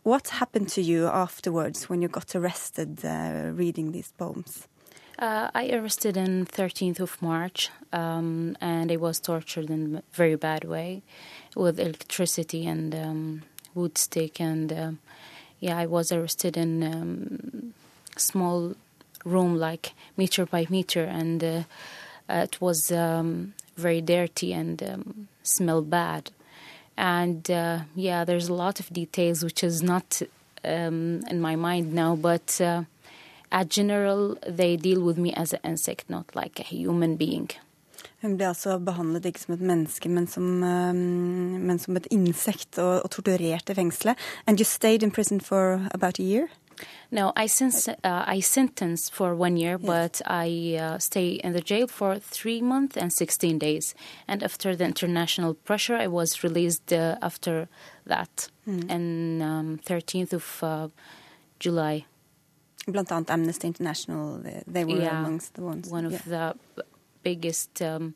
What 0.07 0.39
happened 0.39 0.71
to 0.77 0.81
you 0.83 1.09
afterwards 1.09 1.91
when 1.91 2.03
you 2.03 2.09
got 2.09 2.37
arrested 2.37 3.03
uh, 3.05 3.51
reading 3.59 3.91
these 3.93 4.15
poems? 4.17 4.69
Uh, 5.19 5.49
I 5.55 5.71
arrested 5.71 6.19
on 6.19 6.45
13th 6.47 6.99
of 6.99 7.23
March, 7.23 7.71
um, 7.93 8.57
and 8.61 8.91
I 8.91 8.97
was 8.97 9.21
tortured 9.21 9.71
in 9.71 9.97
a 9.97 10.03
very 10.13 10.35
bad 10.35 10.65
way 10.65 11.03
with 11.55 11.79
electricity 11.79 12.67
and 12.67 12.95
um, 12.95 13.43
wood 13.75 13.97
stick 13.97 14.41
and 14.41 14.73
um, 14.73 14.99
yeah, 15.61 15.79
I 15.79 15.87
was 15.87 16.13
arrested 16.13 16.57
in 16.57 16.83
um, 16.83 17.75
small 18.17 18.75
room, 19.25 19.57
like 19.57 19.93
meter 20.17 20.45
by 20.45 20.67
meter, 20.69 21.05
and 21.05 21.43
uh, 21.43 21.63
it 22.29 22.61
was 22.61 22.93
um, 22.93 23.55
very 23.77 24.01
dirty 24.01 24.53
and 24.53 24.83
um, 24.83 25.29
smelled 25.43 25.89
bad. 25.89 26.31
And 26.97 27.51
uh, 27.51 27.81
yeah, 27.95 28.25
there's 28.25 28.49
a 28.49 28.55
lot 28.55 28.79
of 28.79 28.93
details 28.93 29.43
which 29.43 29.65
is 29.65 29.83
not 29.83 30.21
in 30.63 31.41
my 31.41 31.57
mind 31.57 31.93
now, 31.93 32.15
but 32.17 32.61
uh, 32.61 32.85
at 33.55 33.71
general, 33.71 34.37
they 34.47 34.77
deal 34.77 35.01
with 35.01 35.17
me 35.17 35.33
as 35.33 35.53
an 35.53 35.61
insect, 35.65 36.11
not 36.11 36.35
like 36.35 36.59
a 36.59 36.65
human 36.65 37.17
being. 37.17 37.51
Hun 38.21 38.37
ble 38.37 38.49
altså 38.49 38.79
behandlet 38.81 39.29
ikke 39.29 39.43
som 39.43 39.55
et 39.55 39.63
menneske, 39.69 40.09
men 40.09 40.27
som, 40.27 40.47
um, 40.65 40.97
men 41.69 41.79
som 41.79 41.97
et 42.01 42.09
insekt 42.11 42.79
og, 42.81 43.05
og, 43.05 43.11
torturert 43.15 43.71
i 43.71 43.77
fengselet. 43.77 44.19
And 44.47 44.59
you 44.59 44.65
stayed 44.65 45.03
in 45.03 45.11
prison 45.11 45.41
for 45.41 45.87
about 45.93 46.19
a 46.19 46.23
year? 46.23 46.49
No, 47.13 47.33
I, 47.37 47.47
since, 47.47 47.87
uh, 47.87 48.25
I 48.27 48.41
sentenced 48.41 49.15
for 49.15 49.37
one 49.37 49.57
year, 49.57 49.79
but 49.79 50.21
I 50.27 50.77
uh, 50.81 50.99
stay 50.99 51.39
in 51.45 51.53
the 51.53 51.61
jail 51.61 51.87
for 51.87 52.19
three 52.19 52.61
months 52.61 52.97
and 52.97 53.13
16 53.13 53.59
days. 53.59 53.95
And 54.27 54.43
after 54.43 54.75
the 54.75 54.85
international 54.85 55.55
pressure, 55.55 55.95
I 55.95 56.09
was 56.09 56.43
released 56.43 56.93
uh, 56.93 57.17
after 57.23 57.69
that, 58.07 58.49
mm. 58.67 58.91
and 58.91 59.43
um, 59.43 59.81
13th 59.87 60.33
of 60.33 60.59
uh, 60.63 60.89
July. 61.61 62.07
Blant 62.87 63.11
annet 63.11 63.31
Amnesty 63.31 63.67
International, 63.67 64.43
they 64.67 64.85
were 64.85 64.97
yeah, 64.97 65.19
amongst 65.19 65.55
the 65.55 65.63
ones. 65.63 65.89
One 65.91 66.05
of 66.05 66.13
yeah. 66.13 66.53
the 66.75 66.85
biggest 67.23 67.81
um, 67.81 68.15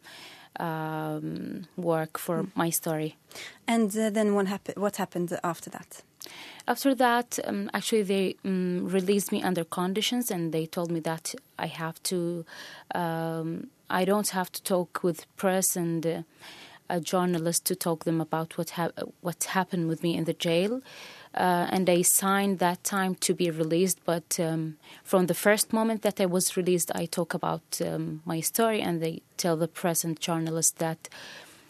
um, 0.61 1.66
work 1.77 2.19
for 2.19 2.43
mm. 2.43 2.51
my 2.55 2.71
story. 2.71 3.16
And 3.66 3.97
uh, 3.97 4.11
then 4.11 4.35
what, 4.35 4.47
happen- 4.47 4.81
what 4.81 4.97
happened 4.97 5.39
after 5.43 5.71
that? 5.71 6.03
After 6.66 6.95
that, 6.95 7.39
um, 7.45 7.71
actually, 7.73 8.03
they 8.03 8.37
um, 8.45 8.87
released 8.87 9.33
me 9.33 9.43
under 9.43 9.64
conditions, 9.64 10.31
and 10.31 10.53
they 10.53 10.66
told 10.66 10.91
me 10.91 11.01
that 11.01 11.35
I 11.59 11.66
have 11.66 12.03
to, 12.05 12.45
um, 12.95 13.69
I 13.89 14.05
don't 14.05 14.29
have 14.31 14.53
to 14.53 14.62
talk 14.62 15.03
with 15.03 15.25
press 15.37 15.77
and 15.77 16.07
uh, 16.07 16.23
a 16.91 17.01
journalist 17.01 17.64
to 17.66 17.75
talk 17.75 18.05
them 18.05 18.21
about 18.21 18.59
what 18.59 18.71
ha- 18.71 18.91
what 19.21 19.45
happened 19.45 19.89
with 19.89 20.03
me 20.03 20.16
in 20.16 20.25
the 20.25 20.33
jail 20.33 20.83
uh, 21.35 21.66
and 21.70 21.89
I 21.89 22.03
signed 22.03 22.59
that 22.59 22.85
time 22.85 23.14
to 23.16 23.35
be 23.35 23.51
released. 23.51 24.01
But 24.05 24.39
um, 24.41 24.76
from 25.05 25.26
the 25.26 25.35
first 25.35 25.72
moment 25.72 26.03
that 26.03 26.20
I 26.20 26.26
was 26.26 26.57
released, 26.57 26.91
I 26.95 27.07
talk 27.07 27.35
about 27.35 27.81
um, 27.85 28.22
my 28.24 28.41
story, 28.41 28.81
and 28.81 29.01
they 29.01 29.22
tell 29.37 29.57
the 29.57 29.68
present 29.68 30.20
journalist 30.20 30.79
that. 30.79 31.09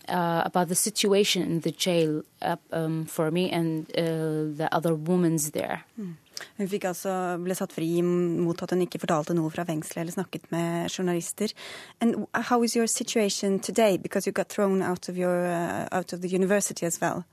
Uh, 0.09 0.41
about 0.47 0.69
the 0.69 0.75
situation 0.75 1.43
in 1.43 1.61
the 1.61 1.71
jail 1.71 2.23
uh, 2.41 2.57
um, 2.73 3.05
for 3.05 3.31
me 3.31 3.51
and 3.51 3.91
uh, 3.91 4.57
the 4.57 4.67
other 4.73 4.95
women 4.95 5.37
there. 5.53 5.85
Mm. 6.01 6.17
Hun 6.59 6.69
fikk 6.71 6.87
altså, 6.91 7.13
ble 7.43 7.55
satt 7.59 7.75
fri 7.75 7.89
mot 8.03 8.63
at 8.63 8.73
hun 8.75 8.85
ikke 8.87 9.01
fortalte 9.03 9.37
noe 9.37 9.51
fra 9.53 9.65
fengselet 9.69 10.03
eller 10.05 10.17
snakket 10.17 10.47
med 10.55 10.89
journalister. 10.91 11.53
And 12.01 12.27
how 12.33 12.63
is 12.63 12.77
your 12.77 12.87
situation 12.87 13.59
today? 13.61 13.97
Because 13.97 14.27
you 14.27 14.33
got 14.33 14.49
thrown 14.49 14.83
out 14.83 15.09
of, 15.09 15.19
your, 15.19 15.47
uh, 15.47 15.89
out 15.93 16.13
of 16.13 16.23
the 16.23 16.29
university 16.29 16.87
as 16.87 17.01
well. 17.01 17.25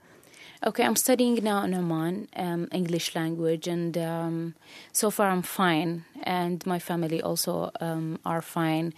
Okay, 0.66 0.84
I'm 0.84 0.96
studying 0.96 1.36
now 1.44 1.62
in 1.62 1.74
Oman, 1.74 2.26
um, 2.34 2.66
English 2.72 3.14
language, 3.14 3.68
and 3.68 3.96
um, 3.96 4.54
so 4.92 5.12
far 5.12 5.30
I'm 5.30 5.42
fine, 5.42 6.04
and 6.24 6.66
my 6.66 6.80
family 6.80 7.22
also 7.22 7.70
um, 7.80 8.18
are 8.26 8.42
fine. 8.42 8.92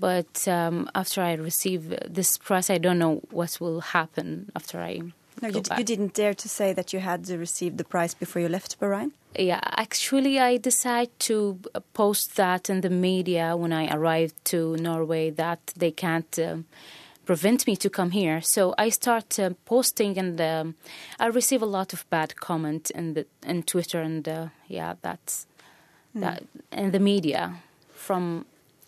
But 0.00 0.48
um, 0.48 0.88
after 0.94 1.20
I 1.20 1.34
receive 1.34 1.94
this 2.08 2.38
prize, 2.38 2.70
I 2.70 2.78
don't 2.78 2.98
know 2.98 3.20
what 3.30 3.58
will 3.60 3.82
happen 3.82 4.50
after 4.56 4.80
I. 4.80 5.02
No, 5.42 5.48
you, 5.48 5.62
you, 5.76 5.84
didn't 5.84 6.14
dare 6.14 6.32
to 6.32 6.48
say 6.48 6.72
that 6.72 6.94
you 6.94 7.00
had 7.00 7.28
received 7.28 7.76
the 7.76 7.84
prize 7.84 8.14
before 8.14 8.40
you 8.40 8.48
left 8.48 8.80
Bahrain? 8.80 9.10
Yeah, 9.36 9.60
actually, 9.62 10.38
I 10.40 10.56
decided 10.56 11.18
to 11.20 11.58
post 11.92 12.36
that 12.36 12.70
in 12.70 12.80
the 12.80 12.90
media 12.90 13.54
when 13.54 13.72
I 13.72 13.94
arrived 13.94 14.42
to 14.46 14.76
Norway 14.76 15.28
that 15.28 15.74
they 15.76 15.90
can't. 15.90 16.38
Um, 16.38 16.64
prevent 17.24 17.66
me 17.66 17.76
to 17.76 17.90
come 17.90 18.10
here. 18.10 18.40
So 18.40 18.74
I 18.78 18.90
start 18.90 19.38
uh, 19.38 19.50
posting, 19.64 20.18
and 20.18 20.40
um, 20.40 20.74
I 21.18 21.26
receive 21.26 21.62
a 21.62 21.66
lot 21.66 21.92
of 21.92 22.08
bad 22.10 22.36
comment 22.36 22.90
in 22.90 23.14
the 23.14 23.26
in 23.46 23.62
Twitter, 23.62 24.00
and 24.00 24.28
uh, 24.28 24.48
yeah, 24.68 24.94
that's 25.02 25.46
mm. 26.16 26.20
that, 26.20 26.42
in 26.72 26.90
the 26.90 27.00
media 27.00 27.54
from 27.94 28.44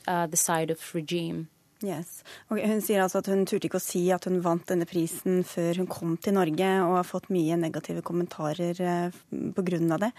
uh, 0.08 0.26
the 0.26 0.36
side 0.36 0.70
of 0.70 0.94
regime. 0.94 1.48
Yes. 1.84 2.22
Og 2.48 2.62
hun 2.64 2.80
sier 2.80 3.02
altså 3.02 3.20
at 3.20 3.28
hun 3.28 3.44
turte 3.44 3.68
ikke 3.68 3.80
å 3.80 3.82
si 3.82 4.06
at 4.14 4.24
hun 4.24 4.38
vant 4.44 4.64
denne 4.70 4.86
prisen 4.88 5.42
før 5.44 5.82
hun 5.82 5.88
kom 5.90 6.16
til 6.16 6.36
Norge, 6.36 6.70
og 6.84 6.96
har 6.96 7.08
fått 7.08 7.28
mye 7.34 7.58
negative 7.60 8.00
kommentarer 8.06 8.78
pga. 8.78 9.64
grunn 9.64 9.92
av 9.92 10.06
det. 10.06 10.12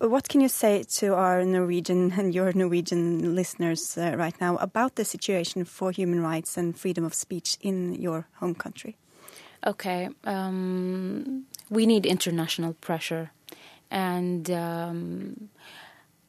What 0.00 0.28
can 0.28 0.40
you 0.40 0.48
say 0.48 0.84
to 0.98 1.14
our 1.14 1.44
Norwegian 1.44 2.12
and 2.18 2.34
your 2.34 2.52
Norwegian 2.52 3.34
listeners 3.34 3.96
uh, 3.96 4.14
right 4.16 4.38
now 4.40 4.56
about 4.56 4.96
the 4.96 5.04
situation 5.04 5.64
for 5.64 5.90
human 5.90 6.22
rights 6.22 6.56
and 6.56 6.78
freedom 6.78 7.04
of 7.04 7.14
speech 7.14 7.56
in 7.60 7.94
your 7.94 8.26
home 8.34 8.54
country? 8.54 8.96
Okay, 9.64 10.08
um, 10.24 11.44
we 11.70 11.86
need 11.86 12.04
international 12.04 12.74
pressure, 12.74 13.30
and 13.92 14.50
um, 14.50 15.50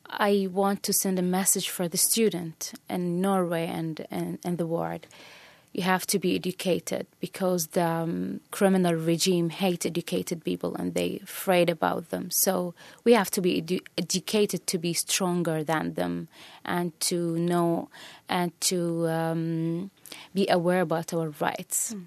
I 0.07 0.47
want 0.51 0.83
to 0.83 0.93
send 0.93 1.17
a 1.17 1.23
message 1.23 1.69
for 1.69 1.87
the 1.87 1.97
student 1.97 2.73
in 2.87 3.21
Norway 3.21 3.65
and 3.65 4.05
and, 4.11 4.37
and 4.43 4.59
the 4.59 4.67
world 4.67 5.07
you 5.73 5.81
have 5.81 6.05
to 6.07 6.19
be 6.19 6.35
educated 6.35 7.07
because 7.19 7.67
the 7.67 7.83
um, 7.83 8.39
criminal 8.51 8.93
regime 8.93 9.49
hate 9.49 9.85
educated 9.85 10.43
people 10.43 10.75
and 10.75 10.93
they 10.93 11.19
afraid 11.23 11.69
about 11.69 12.09
them. 12.09 12.29
So 12.29 12.75
we 13.03 13.13
have 13.13 13.31
to 13.31 13.41
be 13.41 13.61
edu 13.61 13.81
educated 13.97 14.67
to 14.67 14.77
be 14.77 14.93
stronger 14.93 15.63
than 15.63 15.95
them 15.95 16.27
and 16.63 16.97
to 17.09 17.37
know 17.37 17.89
and 18.29 18.51
to 18.61 19.07
um, 19.09 19.91
be 20.33 20.47
aware 20.47 20.81
about 20.81 21.13
our 21.13 21.29
rights. 21.39 21.93
Mm. 21.93 22.05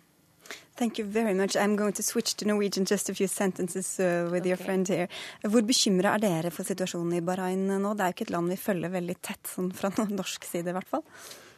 Thank 0.76 0.98
you 0.98 1.06
very 1.06 1.32
much. 1.32 1.56
I'm 1.56 1.74
going 1.74 1.94
to 1.94 2.02
switch 2.02 2.34
to 2.36 2.44
Norwegian 2.44 2.84
just 2.84 3.08
a 3.08 3.14
few 3.14 3.26
sentences 3.26 3.98
uh, 3.98 4.28
with 4.30 4.42
okay. 4.42 4.48
your 4.50 4.58
friend 4.58 4.86
here. 4.86 5.08
Hvor 5.42 5.62
bekymra 5.62 6.14
er 6.14 6.20
dere 6.20 6.50
for 6.50 6.68
situasjonen 6.68 7.16
i 7.16 7.22
Bahrain 7.24 7.64
nå? 7.66 7.94
Det 7.96 8.04
er 8.04 8.12
jo 8.12 8.16
ikke 8.18 8.26
et 8.28 8.34
land 8.34 8.52
vi 8.52 8.60
følger 8.60 8.92
veldig 8.92 9.16
tett, 9.24 9.42
sånn 9.48 9.72
fra 9.72 9.90
norsk 10.20 10.44
side 10.44 10.68
i 10.68 10.76
hvert 10.76 10.92
fall. 10.92 11.04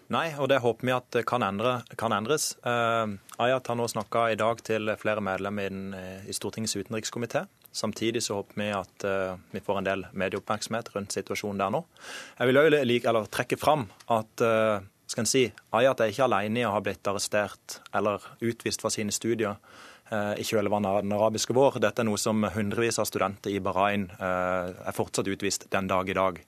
Nei, 0.09 0.31
og 0.41 0.49
det 0.49 0.63
håper 0.65 0.89
vi 0.89 0.93
at 0.95 1.17
kan, 1.29 1.45
endre, 1.45 1.83
kan 2.01 2.15
endres. 2.17 2.55
Uh, 2.65 3.19
Ayat 3.45 3.67
har 3.69 3.77
nå 3.77 3.85
snakka 3.93 4.31
i 4.33 4.39
dag 4.41 4.61
til 4.65 4.89
flere 4.97 5.21
medlemmer 5.25 5.67
i, 5.69 5.73
den, 5.73 5.89
eh, 5.95 6.23
i 6.25 6.35
Stortingets 6.35 6.79
utenrikskomité. 6.79 7.43
Samtidig 7.77 8.23
så 8.25 8.39
håper 8.39 8.57
vi 8.57 8.69
at 8.73 9.05
uh, 9.05 9.37
vi 9.53 9.61
får 9.61 9.79
en 9.79 9.89
del 9.89 10.05
medieoppmerksomhet 10.17 10.89
rundt 10.95 11.13
situasjonen 11.13 11.61
der 11.61 11.75
nå. 11.75 11.83
Jeg 12.39 12.49
vil 12.49 12.61
også 12.61 12.81
like, 12.89 13.11
eller 13.11 13.29
trekke 13.29 13.59
fram 13.61 13.85
at 14.15 14.45
uh, 14.45 14.81
skal 15.09 15.27
en 15.27 15.29
si, 15.29 15.45
Ayat 15.77 16.01
er 16.01 16.15
ikke 16.15 16.25
alene 16.25 16.63
i 16.63 16.65
å 16.65 16.73
ha 16.73 16.81
blitt 16.85 17.11
arrestert 17.13 17.77
eller 17.93 18.25
utvist 18.41 18.85
fra 18.85 18.93
sine 18.93 19.13
studier 19.15 19.61
i 20.09 20.45
kjølvannet 20.45 20.89
av 20.89 21.03
den 21.05 21.13
arabiske 21.13 21.53
vår. 21.53 21.75
Dette 21.85 22.01
er 22.01 22.07
noe 22.09 22.17
som 22.21 22.47
hundrevis 22.55 22.97
av 23.01 23.05
studenter 23.09 23.53
i 23.53 23.61
Bahrain 23.61 24.07
er 24.17 24.97
fortsatt 24.97 25.29
utvist 25.29 25.67
den 25.73 25.89
dag 25.91 26.09
i 26.09 26.17
dag. 26.17 26.41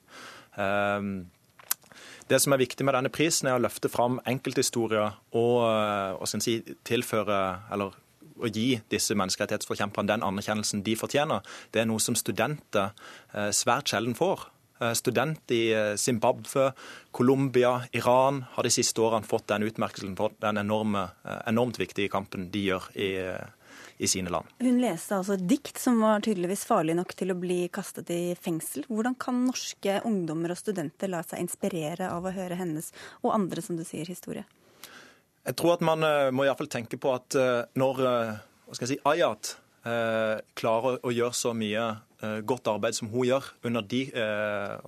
Det 2.31 2.39
som 2.39 2.53
er 2.55 2.61
viktig 2.61 2.85
med 2.87 2.95
denne 2.95 3.11
prisen, 3.11 3.49
er 3.49 3.57
å 3.57 3.63
løfte 3.63 3.91
fram 3.91 4.21
enkelthistorier 4.29 5.17
og, 5.35 5.57
eh, 5.67 6.13
og 6.15 6.29
si, 6.31 6.61
tilføre 6.87 7.41
eller 7.73 7.97
å 8.41 8.49
gi 8.49 8.79
disse 8.89 9.17
menneskerettighetsforkjemperne 9.19 10.13
den 10.13 10.23
anerkjennelsen 10.25 10.83
de 10.85 10.95
fortjener. 10.95 11.43
Det 11.73 11.83
er 11.83 11.89
noe 11.89 11.99
som 11.99 12.15
studenter 12.15 12.93
eh, 13.35 13.51
svært 13.51 13.91
sjelden 13.91 14.17
får. 14.17 14.47
Studenter 14.81 14.97
student 14.97 15.51
i 15.53 15.65
Zimbabwe, 16.01 16.71
Colombia, 17.13 17.83
Iran 17.93 18.39
har 18.55 18.65
de 18.65 18.71
siste 18.73 18.97
årene 19.03 19.27
fått 19.29 19.45
den 19.51 19.67
utmerkelsen 19.67 20.15
for 20.17 20.33
den 20.41 20.57
enorme, 20.57 21.03
enormt 21.45 21.77
viktige 21.77 22.09
kampen 22.09 22.47
de 22.49 22.63
gjør 22.71 22.87
i, 22.97 23.11
i 24.01 24.07
sine 24.07 24.29
land. 24.29 24.47
Hun 24.59 24.79
leste 24.81 25.13
altså 25.13 25.35
et 25.37 25.43
dikt 25.45 25.77
som 25.77 25.99
var 26.01 26.23
tydeligvis 26.25 26.63
farlig 26.65 26.95
nok 26.97 27.13
til 27.17 27.33
å 27.33 27.37
bli 27.37 27.67
kastet 27.73 28.09
i 28.09 28.33
fengsel. 28.33 28.87
Hvordan 28.89 29.13
kan 29.21 29.43
norske 29.45 29.99
ungdommer 30.09 30.55
og 30.55 30.57
studenter 30.57 31.11
la 31.11 31.19
seg 31.21 31.43
inspirere 31.43 32.09
av 32.09 32.25
å 32.25 32.33
høre 32.33 32.57
hennes 32.57 32.89
og 33.21 33.35
andre, 33.35 33.61
som 33.61 33.77
du 33.77 33.83
sier, 33.85 34.09
historie? 34.09 34.41
Jeg 35.45 35.57
tror 35.57 35.75
at 35.75 35.85
man 35.85 36.01
uh, 36.01 36.31
må 36.33 36.47
iallfall 36.47 36.71
tenke 36.73 36.97
på 37.01 37.13
at 37.13 37.37
uh, 37.37 37.61
når 37.77 38.01
uh, 38.01 38.33
hva 38.65 38.77
skal 38.79 38.87
jeg 38.87 38.95
si, 38.95 39.03
Ayat 39.05 39.57
klarer 39.81 40.99
å 41.01 41.09
gjøre 41.09 41.33
så 41.33 41.55
mye 41.57 41.81
godt 42.45 42.67
arbeid 42.69 42.93
som 42.93 43.07
hun 43.09 43.23
gjør, 43.25 43.47
under 43.65 43.81
de, 43.81 44.01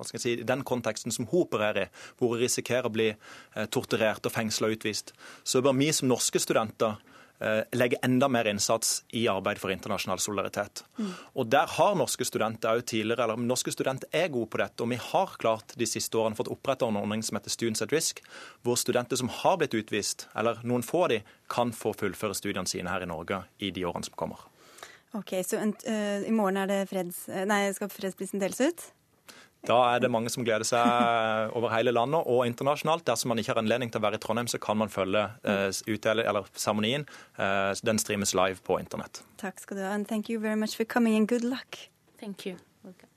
si, 0.06 0.36
den 0.46 0.60
konteksten 0.62 1.10
som 1.10 1.26
hun 1.26 1.40
opererer 1.40 1.88
i, 1.88 2.02
hvor 2.14 2.30
hun 2.36 2.38
risikerer 2.38 2.86
å 2.86 2.92
bli 2.94 3.08
torturert 3.74 4.22
og 4.22 4.30
fengsla 4.30 4.70
og 4.70 4.76
utvist, 4.76 5.10
så 5.42 5.64
bør 5.66 5.74
vi 5.80 5.88
som 5.98 6.06
norske 6.12 6.38
studenter 6.38 6.94
Eh, 6.94 7.13
legge 7.76 7.98
enda 8.02 8.28
mer 8.28 8.48
innsats 8.50 9.04
i 9.16 9.26
arbeid 9.28 9.58
for 9.60 9.72
internasjonal 9.72 10.20
solidaritet. 10.22 10.84
Mm. 10.98 11.10
Og 11.34 11.46
Der 11.52 11.66
har 11.76 11.94
norske 11.98 12.24
studenter 12.24 12.78
også 12.78 12.86
tidligere, 12.94 13.24
eller 13.24 13.36
norske 13.36 13.72
studenter 13.72 14.08
er 14.12 14.28
gode 14.28 14.50
på 14.52 14.60
dette. 14.62 14.82
Og 14.82 14.90
vi 14.90 15.00
har 15.00 15.36
klart 15.38 15.76
de 15.76 15.88
siste 15.88 16.18
årene 16.18 16.38
fått 16.38 16.52
oppretta 16.52 16.88
en 16.88 17.00
ordning 17.00 17.22
som 17.22 17.38
heter 17.38 17.52
Students 17.52 17.82
at 17.82 17.92
Risk, 17.92 18.22
hvor 18.62 18.78
studenter 18.80 19.20
som 19.20 19.28
har 19.28 19.58
blitt 19.60 19.74
utvist, 19.74 20.28
eller 20.34 20.60
noen 20.64 20.82
få 20.86 21.04
av 21.04 21.14
de, 21.14 21.22
kan 21.50 21.72
få 21.72 21.92
fullføre 21.92 22.34
studiene 22.34 22.68
sine 22.70 22.90
her 22.90 23.04
i 23.04 23.10
Norge 23.10 23.44
i 23.58 23.70
de 23.74 23.84
årene 23.84 24.06
som 24.06 24.16
kommer. 24.16 24.46
Ok, 25.14 25.36
Så 25.46 25.60
uh, 25.60 26.26
i 26.26 26.34
morgen 26.34 26.56
er 26.58 26.66
det 26.66 26.80
freds, 26.90 27.28
nei, 27.46 27.68
skal 27.76 27.92
fredsprisen 27.92 28.42
deles 28.42 28.60
ut? 28.60 28.88
Da 29.64 29.78
er 29.94 30.02
det 30.04 30.10
mange 30.12 30.28
som 30.32 30.44
gleder 30.44 30.66
seg 30.68 31.54
over 31.56 31.72
hele 31.72 31.94
landet 31.94 32.28
og 32.28 32.44
internasjonalt. 32.48 33.06
Dersom 33.08 33.32
man 33.32 33.40
ikke 33.40 33.54
har 33.54 33.62
anledning 33.62 33.92
til 33.92 34.02
å 34.02 34.04
være 34.04 34.20
i 34.20 34.24
Trondheim, 34.24 34.50
så 34.50 34.60
kan 34.60 34.76
man 34.80 34.92
følge 34.92 35.24
uh, 35.48 35.70
seremonien. 35.72 37.06
Uh, 37.38 37.72
den 37.84 38.00
streames 38.02 38.34
live 38.36 38.60
på 38.66 38.78
internett. 38.82 39.22
Takk 39.40 39.64
skal 39.64 39.80
du 39.80 39.86
ha, 39.86 39.94
and 39.96 40.08
thank 40.08 40.28
you 40.28 40.40
very 40.40 40.56
much 40.56 40.76
for 40.76 40.84
coming 40.84 41.16
and 41.16 41.28
good 41.28 41.44
luck. 41.44 41.88
Thank 42.20 42.46
you. 42.46 42.56
Okay. 42.84 43.08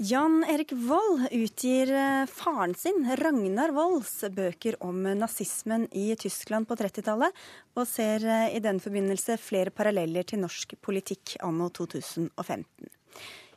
Jan 0.00 0.44
Erik 0.48 0.72
Vold 0.72 1.26
utgir 1.30 1.90
eh, 1.92 2.26
faren 2.26 2.72
sin, 2.74 3.02
Ragnar 3.20 3.68
Volds, 3.76 4.14
bøker 4.32 4.78
om 4.80 5.02
nazismen 5.04 5.84
i 5.92 6.14
Tyskland 6.16 6.64
på 6.70 6.78
30-tallet, 6.80 7.36
og 7.76 7.84
ser 7.84 8.24
eh, 8.24 8.46
i 8.56 8.62
den 8.64 8.80
forbindelse 8.80 9.36
flere 9.36 9.68
paralleller 9.68 10.24
til 10.24 10.40
norsk 10.40 10.72
politikk 10.80 11.34
anno 11.44 11.68
2015. 11.76 12.88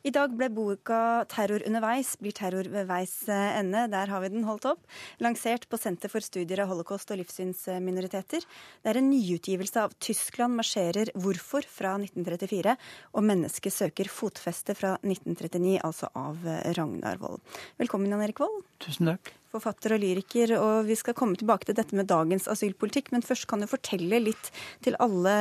I 0.03 0.11
dag 0.11 0.33
ble 0.35 0.49
boka 0.51 1.23
'Terror 1.31 1.63
underveis 1.63 2.09
blir 2.19 2.35
terror 2.35 2.67
ved 2.67 2.89
veis 2.89 3.13
eh, 3.31 3.53
ende', 3.55 3.85
der 3.87 4.09
har 4.11 4.19
vi 4.19 4.33
den 4.33 4.43
holdt 4.43 4.65
opp, 4.67 4.81
lansert 5.23 5.63
på 5.71 5.77
Senter 5.79 6.11
for 6.11 6.19
studier 6.19 6.59
av 6.59 6.73
holocaust 6.73 7.13
og 7.15 7.21
livssynsminoriteter. 7.21 8.43
Det 8.83 8.91
er 8.91 8.99
en 8.99 9.07
nyutgivelse 9.07 9.79
av 9.79 9.95
'Tyskland 9.95 10.59
marsjerer 10.59 11.13
hvorfor' 11.15 11.63
fra 11.63 11.95
1934 11.95 12.75
og 13.13 13.23
'Mennesket 13.23 13.71
søker 13.71 14.11
fotfeste' 14.11 14.75
fra 14.75 14.97
1939, 15.07 15.79
altså 15.79 16.11
av 16.13 16.35
Ragnar 16.75 17.23
Wold. 17.23 17.39
Velkommen, 17.79 18.11
Jan 18.11 18.27
Erik 18.27 18.43
Vold. 18.43 18.59
Tusen 18.83 19.07
takk 19.07 19.31
forfatter 19.53 19.95
og 19.95 20.01
lyriker, 20.01 20.55
og 20.57 20.87
vi 20.87 20.97
skal 20.97 21.15
komme 21.17 21.37
tilbake 21.39 21.69
til 21.69 21.77
dette 21.77 21.95
med 21.97 22.09
dagens 22.09 22.49
asylpolitikk. 22.51 23.11
Men 23.13 23.25
først 23.25 23.47
kan 23.49 23.61
du 23.61 23.69
fortelle 23.69 24.21
litt 24.23 24.49
til 24.85 24.97
alle 25.03 25.35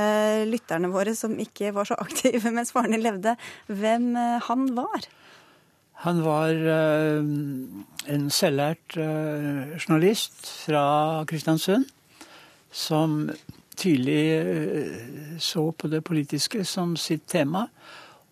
lytterne 0.49 0.93
våre 0.93 1.17
som 1.19 1.39
ikke 1.41 1.73
var 1.77 1.89
så 1.89 1.99
aktive 2.03 2.53
mens 2.57 2.75
faren 2.75 2.97
din 2.97 3.05
levde, 3.05 3.37
hvem 3.73 4.13
eh, 4.19 4.39
han 4.49 4.69
var? 4.77 5.09
Han 6.03 6.19
var 6.25 6.51
uh, 6.51 7.23
en 8.11 8.25
selvlært 8.35 8.97
uh, 8.99 9.77
journalist 9.79 10.49
fra 10.65 10.85
Kristiansund 11.31 11.87
som 12.73 13.27
tidlig 13.79 15.39
så 15.41 15.63
på 15.77 15.89
det 15.93 16.03
politiske 16.05 16.65
som 16.69 16.97
sitt 17.01 17.25
tema 17.31 17.67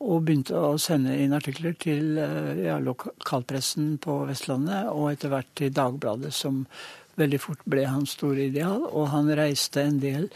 og 0.01 0.25
begynte 0.25 0.57
å 0.57 0.79
sende 0.81 1.13
inn 1.21 1.37
artikler 1.37 1.75
til 1.81 2.17
eh, 2.21 2.65
ja, 2.65 2.79
lokalpressen 2.81 3.99
på 4.01 4.23
Vestlandet, 4.31 4.89
og 4.89 5.11
etter 5.13 5.33
hvert 5.33 5.53
til 5.61 5.75
Dagbladet, 5.77 6.33
som 6.35 6.65
veldig 7.21 7.41
fort 7.43 7.63
ble 7.69 7.85
hans 7.85 8.15
store 8.17 8.49
ideal. 8.49 8.87
Og 8.89 9.11
han 9.13 9.31
reiste 9.37 9.85
en 9.85 10.01
del 10.01 10.29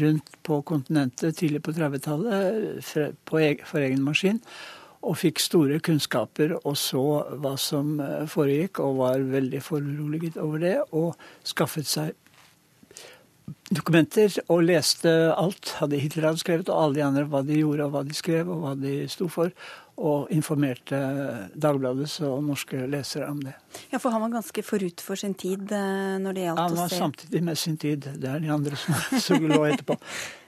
rundt 0.00 0.34
på 0.46 0.60
kontinentet 0.66 1.38
tidlig 1.38 1.62
på 1.62 1.74
30-tallet 1.76 2.82
for 2.88 3.82
egen 3.84 4.02
maskin. 4.06 4.42
Og 5.02 5.18
fikk 5.18 5.40
store 5.42 5.80
kunnskaper 5.82 6.56
og 6.60 6.76
så 6.78 7.04
hva 7.42 7.56
som 7.58 7.96
eh, 8.02 8.26
foregikk, 8.30 8.82
og 8.82 9.00
var 9.04 9.30
veldig 9.32 9.62
foruroliget 9.62 10.38
over 10.42 10.62
det. 10.62 10.76
Og 10.90 11.14
skaffet 11.46 11.88
seg 11.90 12.18
dokumenter 13.70 14.34
og 14.48 14.64
leste 14.66 15.10
alt 15.34 15.74
hadde 15.78 16.00
Hitler 16.00 16.30
hadde 16.30 16.42
skrevet, 16.42 16.70
og 16.72 16.78
alle 16.78 16.98
de 16.98 17.06
andre 17.06 17.24
hva 17.30 17.42
de 17.46 17.60
gjorde 17.60 17.86
og 17.86 17.94
hva 17.94 18.02
de 18.06 18.16
skrev 18.16 18.50
og 18.52 18.62
hva 18.64 18.74
de 18.78 18.94
sto 19.12 19.28
for. 19.32 19.52
Og 20.02 20.30
informerte 20.32 20.98
Dagbladets 21.52 22.14
og 22.24 22.40
norske 22.46 22.86
lesere 22.90 23.28
om 23.28 23.42
det. 23.44 23.52
Ja, 23.92 24.00
For 24.00 24.10
han 24.14 24.24
var 24.24 24.32
ganske 24.38 24.64
forut 24.64 25.04
for 25.04 25.20
sin 25.20 25.34
tid 25.38 25.70
eh, 25.76 26.16
når 26.22 26.36
det 26.36 26.46
gjaldt 26.46 26.62
å 26.62 26.64
se 26.64 26.72
Han 26.72 26.80
var 26.80 26.94
samtidig 26.96 27.42
med 27.44 27.60
sin 27.60 27.76
tid. 27.76 28.08
Det 28.16 28.30
er 28.30 28.40
de 28.40 28.50
andre 28.54 28.78
som, 28.80 29.20
som 29.20 29.46
lå 29.52 29.60
etterpå. 29.68 29.98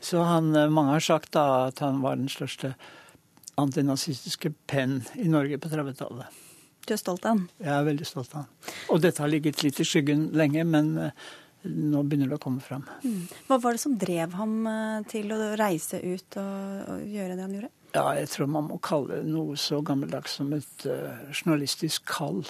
Så 0.01 0.25
han, 0.25 0.49
eh, 0.57 0.73
mange 0.73 0.97
har 0.97 1.05
sagt 1.05 1.35
da 1.37 1.45
at 1.69 1.85
han 1.85 2.01
var 2.03 2.17
den 2.17 2.33
største 2.33 2.73
antinazistiske 3.61 4.55
penn 4.67 5.03
i 5.21 5.29
Norge 5.31 5.61
på 5.61 5.71
30-tallet. 5.71 6.43
Du 6.85 6.93
er 6.93 7.01
stolt 7.01 7.25
av 7.25 7.37
han? 7.37 7.45
Jeg 7.63 7.73
er 7.73 7.87
veldig 7.87 8.07
stolt 8.09 8.35
av 8.35 8.43
han. 8.45 8.75
Og 8.93 9.01
dette 9.05 9.23
har 9.23 9.31
ligget 9.33 9.63
litt 9.65 9.79
i 9.81 9.87
skyggen 9.89 10.27
lenge, 10.37 10.65
men 10.69 10.91
eh, 11.01 11.29
nå 11.65 12.03
begynner 12.05 12.29
det 12.31 12.39
å 12.39 12.43
komme 12.43 12.63
fram. 12.65 12.85
Mm. 13.05 13.25
Hva 13.49 13.59
var 13.63 13.77
det 13.77 13.83
som 13.83 13.97
drev 14.01 14.37
ham 14.39 14.59
eh, 14.69 15.07
til 15.11 15.33
å 15.33 15.39
reise 15.59 16.01
ut 16.03 16.39
og, 16.41 16.85
og, 16.93 17.09
gjøre 17.09 17.39
det 17.39 17.47
han 17.47 17.57
gjorde? 17.57 17.73
Ja, 17.95 18.05
Jeg 18.19 18.31
tror 18.33 18.51
man 18.51 18.69
må 18.69 18.79
kalle 18.83 19.21
det 19.23 19.31
noe 19.31 19.57
så 19.61 19.81
gammeldags 19.87 20.37
som 20.41 20.51
et 20.57 20.87
uh, 20.91 21.25
journalistisk 21.31 22.03
kall. 22.11 22.43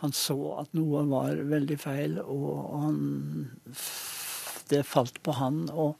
Han 0.00 0.14
så 0.16 0.36
at 0.62 0.70
noe 0.78 1.02
var 1.10 1.42
veldig 1.50 1.78
feil, 1.82 2.14
og 2.22 2.60
han, 2.78 3.00
det 4.70 4.84
falt 4.86 5.18
på 5.26 5.34
han 5.36 5.64
å 5.68 5.90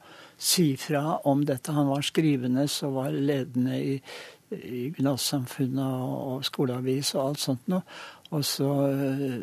si 0.41 0.71
fra 0.79 1.19
om 1.29 1.43
dette. 1.45 1.75
Han 1.75 1.91
var 1.91 2.07
skrivende 2.07 2.65
så 2.71 2.89
var 2.95 3.11
ledende 3.13 3.77
i, 3.77 3.97
i 4.55 4.87
Gymnassamfunnet 4.87 6.07
og 6.31 6.47
skoleavis 6.47 7.13
og 7.17 7.25
alt 7.25 7.43
sånt 7.43 7.67
noe. 7.69 7.83
Og 8.31 8.47
så 8.47 8.71
uh, 8.95 9.41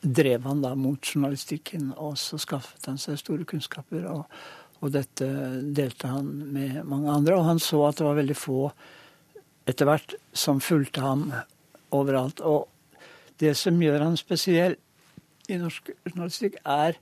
drev 0.00 0.46
han 0.48 0.62
da 0.64 0.74
mot 0.78 1.04
journalistikken, 1.04 1.92
og 1.96 2.16
så 2.18 2.38
skaffet 2.40 2.88
han 2.88 2.98
seg 3.00 3.20
store 3.20 3.46
kunnskaper. 3.48 4.06
Og, 4.10 4.40
og, 4.80 4.90
dette 4.94 5.28
delte 5.76 6.10
han 6.10 6.28
med 6.54 6.82
mange 6.88 7.12
andre. 7.12 7.36
Og 7.36 7.48
han 7.48 7.62
så 7.62 7.82
at 7.88 8.00
det 8.00 8.08
var 8.08 8.20
veldig 8.20 8.38
få 8.38 8.60
etter 9.68 9.88
hvert 9.88 10.16
som 10.32 10.62
fulgte 10.64 11.04
ham 11.04 11.28
overalt. 11.94 12.40
Og 12.40 12.68
det 13.40 13.54
som 13.58 13.80
gjør 13.80 14.06
han 14.08 14.20
spesiell 14.20 14.78
i 15.50 15.58
norsk 15.60 15.92
journalistikk, 16.08 16.60
er 16.64 16.96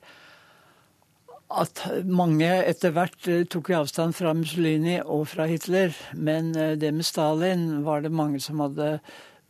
at 1.48 1.80
mange 2.04 2.48
etter 2.68 2.92
hvert 2.92 3.28
eh, 3.30 3.46
tok 3.48 3.70
avstand 3.78 4.12
fra 4.16 4.34
Mussolini 4.36 4.98
og 5.00 5.24
fra 5.30 5.46
Hitler. 5.48 5.94
Men 6.12 6.52
eh, 6.56 6.74
det 6.80 6.92
med 6.92 7.06
Stalin 7.08 7.84
var 7.86 8.04
det 8.04 8.12
mange 8.12 8.40
som 8.44 8.60
hadde 8.60 8.98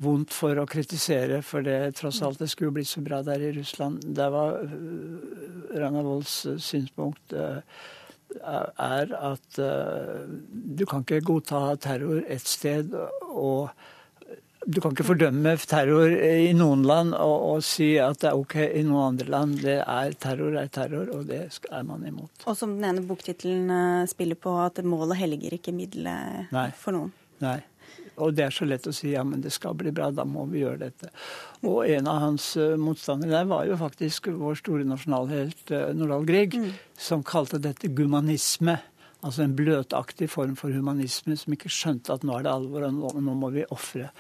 vondt 0.02 0.34
for 0.34 0.58
å 0.60 0.66
kritisere, 0.70 1.40
for 1.42 1.66
det 1.66 1.96
tross 1.98 2.20
alt 2.22 2.40
det 2.42 2.50
skulle 2.52 2.76
blitt 2.76 2.90
så 2.90 3.02
bra 3.04 3.20
der 3.26 3.42
i 3.42 3.52
Russland. 3.56 4.02
Det 4.14 4.28
var 4.34 4.60
uh, 4.62 5.20
Ragnar 5.74 6.06
Wolds 6.06 6.40
uh, 6.46 6.58
synspunkt 6.62 7.34
uh, 7.34 7.60
er 8.28 9.14
at 9.16 9.56
du 9.56 10.82
kan 10.84 11.00
ikke 11.00 11.22
godta 11.24 11.62
terror 11.80 12.18
ett 12.28 12.44
sted 12.44 12.92
og 13.24 13.70
du 14.68 14.82
kan 14.84 14.92
ikke 14.92 15.06
fordømme 15.08 15.54
terror 15.64 16.12
i 16.12 16.52
noen 16.52 16.82
land 16.84 17.14
og, 17.16 17.46
og, 17.54 17.62
si 17.64 17.94
at 18.04 18.20
det 18.20 18.28
er 18.28 18.36
OK 18.36 18.58
i 18.66 18.82
noen 18.84 19.14
andre 19.14 19.32
land. 19.32 19.56
Det 19.64 19.78
er 19.80 20.12
terror 20.20 20.58
er 20.60 20.68
terror, 20.68 21.08
og 21.16 21.24
det 21.30 21.40
er 21.48 21.88
man 21.88 22.04
imot. 22.04 22.44
Og 22.44 22.58
som 22.58 22.76
den 22.76 22.84
ene 22.90 23.06
boktittelen 23.08 24.04
spiller 24.12 24.36
på, 24.36 24.52
at 24.60 24.84
målet 24.84 25.22
helliger 25.22 25.56
ikke 25.56 25.72
middelet 25.72 26.52
for 26.76 26.98
noen. 26.98 27.16
Nei. 27.40 27.62
Og 28.18 28.34
det 28.36 28.44
er 28.46 28.54
så 28.54 28.66
lett 28.68 28.86
å 28.88 28.94
si 28.94 29.12
ja, 29.12 29.22
men 29.26 29.42
det 29.44 29.52
skal 29.54 29.76
bli 29.78 29.92
bra, 29.94 30.10
da 30.14 30.24
må 30.28 30.44
vi 30.50 30.62
gjøre 30.64 30.80
dette. 30.88 31.10
Og 31.62 31.84
en 31.86 32.10
av 32.10 32.20
hans 32.24 32.50
uh, 32.58 32.74
motstandere 32.80 33.36
der 33.36 33.48
var 33.50 33.66
jo 33.68 33.78
faktisk 33.80 34.30
vår 34.34 34.60
store 34.60 34.86
nasjonalhelt 34.88 35.72
uh, 35.74 35.88
Nordahl 35.96 36.26
Grieg, 36.28 36.58
mm. 36.58 36.70
som 36.98 37.24
kalte 37.26 37.60
dette 37.62 37.90
gumanisme. 37.94 38.78
Altså 39.18 39.44
en 39.44 39.56
bløtaktig 39.58 40.30
form 40.30 40.54
for 40.58 40.74
humanisme 40.74 41.34
som 41.38 41.54
ikke 41.54 41.72
skjønte 41.72 42.14
at 42.14 42.26
nå 42.26 42.36
er 42.38 42.46
det 42.46 42.54
alvor, 42.54 42.86
og 42.90 43.18
nå, 43.22 43.38
må 43.38 43.52
vi 43.54 43.66
ofre. 43.74 44.10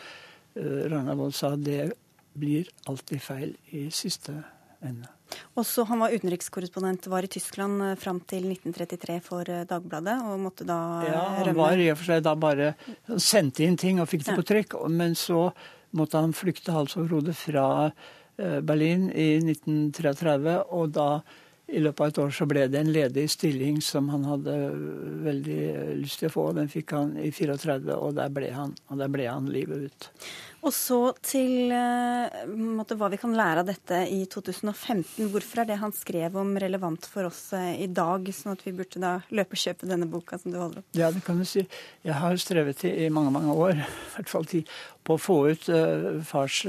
Uh, 0.54 0.88
Ragnar 0.88 1.18
Wold 1.18 1.36
sa 1.38 1.54
det 1.58 1.92
blir 2.38 2.70
alltid 2.86 3.22
feil 3.22 3.54
i 3.74 3.88
siste 3.94 4.36
ende. 4.84 5.17
Også 5.58 5.84
Han 5.88 6.02
var 6.02 6.14
utenrikskorrespondent, 6.14 7.08
var 7.10 7.26
i 7.26 7.30
Tyskland 7.32 7.82
eh, 7.82 7.96
fram 8.00 8.20
til 8.20 8.46
1933 8.50 9.18
for 9.24 9.50
eh, 9.50 9.64
Dagbladet, 9.68 10.18
og 10.28 10.38
måtte 10.42 10.66
da 10.68 10.78
rømme. 11.02 11.14
Ja, 11.14 11.24
Han 11.44 11.58
var 11.58 11.82
i 11.82 11.90
og 11.92 11.98
for 12.00 12.12
seg 12.12 12.22
da 12.26 12.36
bare 12.38 12.74
sendte 13.16 13.66
inn 13.66 13.78
ting 13.80 14.00
og 14.02 14.08
fikk 14.10 14.28
det 14.28 14.38
på 14.38 14.46
trykk, 14.52 14.78
men 14.92 15.16
så 15.18 15.48
måtte 15.96 16.20
han 16.20 16.36
flykte 16.36 16.74
hals 16.74 16.96
over 16.98 17.18
hode 17.18 17.34
fra 17.36 17.66
eh, 17.88 18.60
Berlin 18.60 19.08
i 19.12 19.34
1933, 19.40 20.56
og 20.74 20.96
da 20.96 21.10
i 21.68 21.80
løpet 21.84 22.00
av 22.00 22.10
et 22.10 22.18
år 22.22 22.30
så 22.32 22.46
ble 22.48 22.64
det 22.72 22.80
en 22.80 22.92
ledig 22.92 23.26
stilling 23.28 23.82
som 23.84 24.08
han 24.08 24.24
hadde 24.24 24.54
veldig 25.26 25.58
lyst 26.00 26.22
til 26.22 26.30
å 26.30 26.32
få. 26.32 26.44
Den 26.56 26.70
fikk 26.72 26.94
han 26.96 27.12
i 27.20 27.28
34, 27.28 27.92
og 27.92 28.14
der 28.16 28.32
ble 28.32 28.48
han, 28.54 28.72
og 28.88 29.02
der 29.02 29.10
ble 29.12 29.26
han 29.28 29.50
livet 29.52 29.90
ut. 29.90 30.08
Og 30.66 30.72
så 30.74 30.98
til 31.22 31.70
uh, 31.70 32.48
måtte, 32.58 32.96
hva 32.98 33.08
vi 33.12 33.18
kan 33.20 33.34
lære 33.36 33.62
av 33.62 33.68
dette 33.68 34.00
i 34.10 34.24
2015. 34.30 35.28
Hvorfor 35.30 35.62
er 35.62 35.68
det 35.68 35.76
han 35.78 35.94
skrev 35.94 36.34
om 36.40 36.50
relevant 36.58 37.06
for 37.06 37.28
oss 37.28 37.52
uh, 37.54 37.70
i 37.78 37.86
dag, 37.86 38.26
sånn 38.34 38.56
at 38.56 38.64
vi 38.66 38.74
burde 38.74 39.02
da 39.02 39.12
løpe 39.30 39.54
og 39.54 39.62
kjøpe 39.62 39.88
denne 39.90 40.08
boka 40.10 40.40
som 40.40 40.50
du 40.50 40.58
holder 40.58 40.82
opp? 40.82 40.88
Ja, 40.98 41.12
det 41.14 41.22
kan 41.26 41.38
du 41.38 41.46
si. 41.46 41.62
Jeg 42.02 42.18
har 42.18 42.40
strevet 42.42 42.82
i 42.90 43.06
mange, 43.14 43.32
mange 43.36 43.54
år, 43.54 43.84
i 44.08 44.10
hvert 44.16 44.32
fall 44.34 44.50
ti, 44.50 44.64
på 45.06 45.14
å 45.14 45.22
få 45.22 45.38
ut 45.52 45.70
uh, 45.70 46.10
fars 46.26 46.64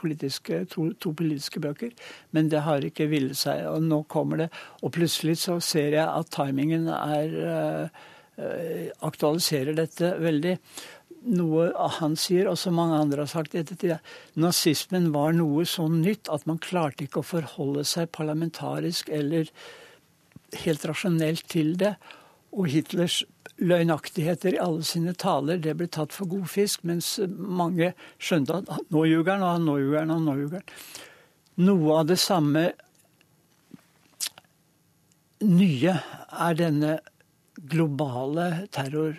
politiske, 0.00 0.64
to, 0.72 0.88
to, 0.96 1.12
politiske 1.12 1.60
bøker. 1.62 1.92
Men 2.32 2.48
det 2.52 2.64
har 2.64 2.88
ikke 2.88 3.10
villet 3.12 3.38
seg, 3.38 3.66
og 3.68 3.84
nå 3.84 4.02
kommer 4.08 4.46
det. 4.46 4.50
Og 4.80 4.94
plutselig 4.96 5.36
så 5.44 5.60
ser 5.62 5.98
jeg 5.98 6.08
at 6.08 6.32
timingen 6.32 6.88
er 6.88 7.92
aktualiserer 9.06 9.76
dette 9.78 10.08
veldig 10.18 10.56
noe 11.24 11.70
han 11.98 12.16
sier, 12.20 12.48
og 12.50 12.58
som 12.60 12.76
mange 12.78 12.98
andre 13.00 13.24
har 13.24 13.30
sagt 13.30 13.54
ettertid, 13.56 13.96
nazismen 14.40 15.10
var 15.14 15.32
noe 15.36 15.64
så 15.68 15.86
nytt 15.90 16.28
at 16.32 16.44
man 16.48 16.60
klarte 16.62 17.06
ikke 17.06 17.22
å 17.22 17.28
forholde 17.28 17.84
seg 17.88 18.12
parlamentarisk 18.14 19.08
eller 19.12 19.48
helt 20.64 20.84
rasjonelt 20.86 21.46
til 21.50 21.74
det. 21.80 21.94
Og 22.54 22.68
Hitlers 22.70 23.22
løgnaktigheter 23.58 24.56
i 24.56 24.62
alle 24.62 24.84
sine 24.86 25.14
taler 25.18 25.60
det 25.62 25.76
ble 25.78 25.88
tatt 25.90 26.14
for 26.14 26.30
god 26.30 26.46
fisk, 26.50 26.84
mens 26.86 27.16
mange 27.34 27.92
skjønte 28.18 28.60
at 28.60 28.92
nå 28.94 29.04
ljuger 29.08 29.38
han, 29.38 29.46
og 29.48 29.66
nå 29.66 29.78
ljuger 29.82 30.04
han, 30.04 30.14
og 30.14 30.26
nå 30.26 30.36
ljuger 30.42 30.60
han. 30.62 30.78
Noe 31.64 32.00
av 32.00 32.08
det 32.10 32.18
samme 32.18 32.64
nye 35.44 35.94
er 35.94 36.58
denne 36.58 36.98
globale 37.70 38.66
terror 38.74 39.14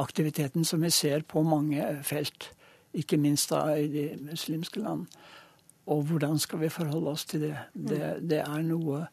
aktiviteten 0.00 0.64
som 0.64 0.82
vi 0.82 0.90
ser 0.90 1.24
på 1.28 1.42
mange 1.46 1.84
felt, 2.06 2.50
ikke 2.92 3.18
minst 3.20 3.52
da 3.52 3.64
i 3.76 3.88
de 3.92 4.06
muslimske 4.20 4.82
land. 4.82 5.06
Og 5.90 6.04
hvordan 6.08 6.38
skal 6.38 6.62
vi 6.62 6.70
forholde 6.70 7.10
oss 7.10 7.24
til 7.26 7.48
det? 7.48 7.56
Det, 7.74 8.00
det 8.30 8.40
er 8.44 8.62
noe 8.66 9.06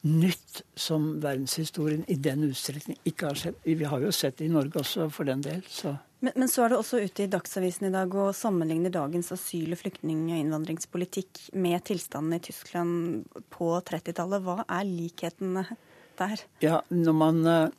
nytt 0.00 0.62
som 0.78 1.18
verdenshistorien 1.20 2.06
i 2.08 2.16
den 2.16 2.46
utstrekning 2.48 2.96
ikke 3.08 3.30
har 3.30 3.40
sett. 3.40 3.58
Vi 3.64 3.84
har 3.84 4.00
jo 4.00 4.12
sett 4.14 4.38
det 4.38 4.48
i 4.48 4.52
Norge 4.52 4.80
også, 4.80 5.10
for 5.12 5.28
den 5.28 5.42
del. 5.44 5.64
så... 5.68 5.96
Men, 6.20 6.34
men, 6.36 6.50
så 6.52 6.66
er 6.66 6.72
det 6.72 6.76
også 6.76 6.98
ute 7.00 7.24
i 7.24 7.30
Dagsavisen 7.32 7.86
i 7.88 7.92
dag 7.94 8.12
og 8.12 8.34
sammenligner 8.36 8.92
dagens 8.92 9.30
asyl-, 9.32 9.72
flyktning- 9.80 10.26
og 10.28 10.36
innvandringspolitikk 10.36 11.46
med 11.56 11.80
tilstanden 11.88 12.36
i 12.36 12.42
Tyskland 12.44 13.38
på 13.48 13.70
30-tallet. 13.88 14.44
Hva 14.44 14.58
er 14.66 14.84
likhetene 14.84 15.64
der? 16.20 16.42
Ja, 16.60 16.82
når 16.92 17.16
man 17.16 17.40
eh, 17.48 17.78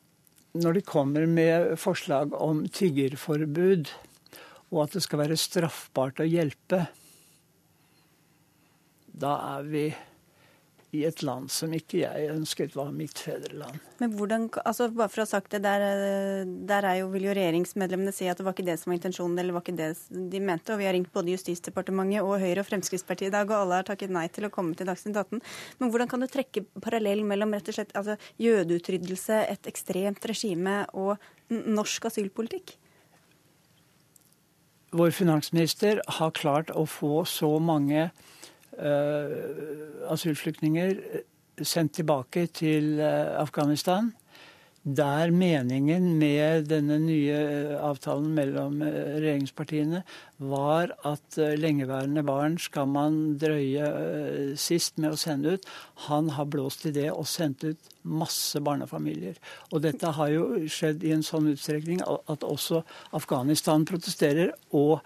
når 0.58 0.78
de 0.78 0.84
kommer 0.84 1.28
med 1.30 1.76
forslag 1.80 2.34
om 2.36 2.66
tiggerforbud, 2.68 3.91
og 4.72 4.84
at 4.86 4.95
det 4.95 5.04
skal 5.06 5.24
være 5.24 5.39
straffbart 5.39 6.20
å 6.24 6.28
hjelpe, 6.28 6.86
da 9.22 9.36
er 9.58 9.68
vi 9.68 9.86
i 10.92 11.06
et 11.08 11.22
land 11.24 11.48
som 11.52 11.72
ikke 11.72 12.02
jeg 12.02 12.32
ønsket 12.34 12.74
var 12.76 12.89
mitt 12.92 13.20
fedreland. 13.20 13.78
Men 14.02 14.12
hvordan, 14.18 14.48
altså 14.68 14.89
bare 14.92 15.12
for 15.12 15.24
å 15.24 15.26
ha 15.26 15.30
sagt 15.30 15.54
det, 15.54 15.62
Der, 15.64 16.44
der 16.68 16.88
jo, 17.00 17.08
vil 17.14 17.30
jo 17.30 17.36
regjeringsmedlemmene 17.38 18.12
si 18.16 18.28
at 18.28 18.39
det 18.39 18.46
var 18.46 18.56
ikke 18.56 18.68
det 18.68 18.76
som 18.82 18.92
var 18.92 18.98
intensjonen, 18.98 19.38
eller 19.39 19.56
var 19.56 19.64
ikke 19.64 19.78
det 19.78 19.89
de 20.12 20.42
mente. 20.44 20.74
og 20.74 20.82
Vi 20.82 20.89
har 20.89 20.96
ringt 20.98 21.14
både 21.14 21.32
Justisdepartementet 21.32 22.26
og 22.26 22.42
Høyre 22.44 22.66
og 22.66 22.68
Fremskrittspartiet 22.68 23.32
i 23.32 23.36
dag, 23.38 23.48
og 23.48 23.62
alle 23.62 23.80
har 23.80 23.88
takket 23.88 24.12
nei 24.12 24.26
til 24.34 24.50
å 24.50 24.52
komme 24.52 24.76
til 24.76 24.89
Dagsnytt 24.89 25.16
18. 25.16 25.39
Men 25.80 25.94
hvordan 25.94 26.12
kan 26.12 26.26
du 26.26 26.28
trekke 26.32 26.66
parallell 26.84 27.24
mellom 27.28 27.56
rett 27.56 27.72
og 27.72 27.80
slett 27.80 27.96
altså, 27.96 28.18
jødeutryddelse, 28.42 29.46
et 29.48 29.72
ekstremt 29.72 30.28
regime 30.28 30.84
og 30.92 31.16
norsk 31.48 32.12
asylpolitikk? 32.12 32.76
Vår 34.92 35.16
finansminister 35.16 36.02
har 36.20 36.36
klart 36.36 36.74
å 36.76 36.84
få 36.84 37.24
så 37.24 37.54
mange 37.64 38.10
Eh, 38.12 38.61
asylflyktninger 40.12 40.96
sendt 41.68 41.98
tilbake 42.00 42.48
til 42.54 43.00
eh, 43.00 43.38
Afghanistan. 43.40 44.12
Der 44.82 45.30
meningen 45.30 46.16
med 46.18 46.66
denne 46.72 46.98
nye 47.04 47.36
eh, 47.38 47.76
avtalen 47.78 48.32
mellom 48.34 48.80
regjeringspartiene 48.82 50.02
var 50.40 50.96
at 51.06 51.38
lengeværende 51.38 52.24
barn 52.26 52.58
skal 52.58 52.90
man 52.90 53.20
drøye 53.42 54.56
sist 54.58 54.98
med 54.98 55.14
å 55.14 55.22
sende 55.22 55.54
ut. 55.56 55.68
Han 56.08 56.32
har 56.34 56.50
blåst 56.50 56.88
i 56.90 56.96
det 56.96 57.12
og 57.12 57.30
sendt 57.30 57.68
ut 57.68 57.92
masse 58.02 58.58
barnefamilier. 58.58 59.38
Og 59.70 59.84
dette 59.86 60.16
har 60.18 60.34
jo 60.34 60.64
skjedd 60.66 61.06
i 61.06 61.14
en 61.14 61.26
sånn 61.26 61.52
utstrekning 61.54 62.02
at 62.02 62.48
også 62.48 62.82
Afghanistan 63.14 63.86
protesterer. 63.86 64.56
og 64.72 65.06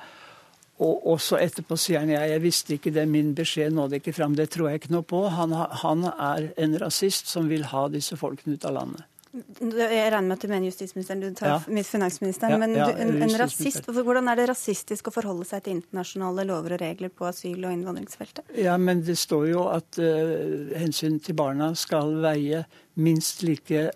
og 0.84 1.06
også 1.14 1.40
etterpå 1.40 1.78
sier 1.80 2.02
han 2.04 2.12
ja, 2.12 2.26
jeg 2.28 2.44
visste 2.44 2.76
ikke 2.76 2.92
det, 2.92 3.06
min 3.08 3.32
beskjed 3.36 3.72
nådde 3.76 4.02
ikke 4.02 4.14
fram. 4.16 4.36
Det 4.36 4.50
tror 4.52 4.70
jeg 4.70 4.82
ikke 4.82 4.96
noe 4.96 5.06
på. 5.08 5.22
Han, 5.32 5.56
han, 5.56 6.08
er 6.12 6.50
en 6.60 6.80
rasist 6.82 7.32
som 7.32 7.48
vil 7.48 7.64
ha 7.72 7.86
disse 7.94 8.18
folkene 8.20 8.58
ut 8.58 8.68
av 8.68 8.76
landet. 8.82 9.06
Jeg 9.36 10.12
regner 10.14 10.30
med 10.30 10.38
at 10.38 10.44
du 10.46 10.48
mener 10.48 10.70
justisministeren, 10.70 11.24
du 11.24 11.36
tar 11.36 11.50
ja. 11.58 11.84
finansministeren. 11.84 12.54
Ja, 12.56 12.60
men 12.60 12.76
ja, 12.76 12.86
du, 12.88 13.02
en, 13.04 13.18
en 13.24 13.34
rasist, 13.40 13.88
hvordan 13.88 14.30
er 14.32 14.40
det 14.40 14.46
rasistisk 14.52 15.10
å 15.12 15.16
forholde 15.16 15.48
seg 15.48 15.64
til 15.66 15.76
internasjonale 15.78 16.46
lover 16.48 16.78
og 16.78 16.84
regler 16.84 17.12
på 17.12 17.28
asyl- 17.28 17.68
og 17.68 17.76
innvandringsfeltet? 17.76 18.56
Ja, 18.60 18.78
men 18.80 19.04
det 19.04 19.18
står 19.20 19.50
jo 19.52 19.68
at 19.72 20.00
uh, 20.00 20.72
hensyn 20.80 21.20
til 21.24 21.36
barna 21.40 21.74
skal 21.76 22.16
veie 22.24 22.64
minst 22.96 23.44
like 23.44 23.90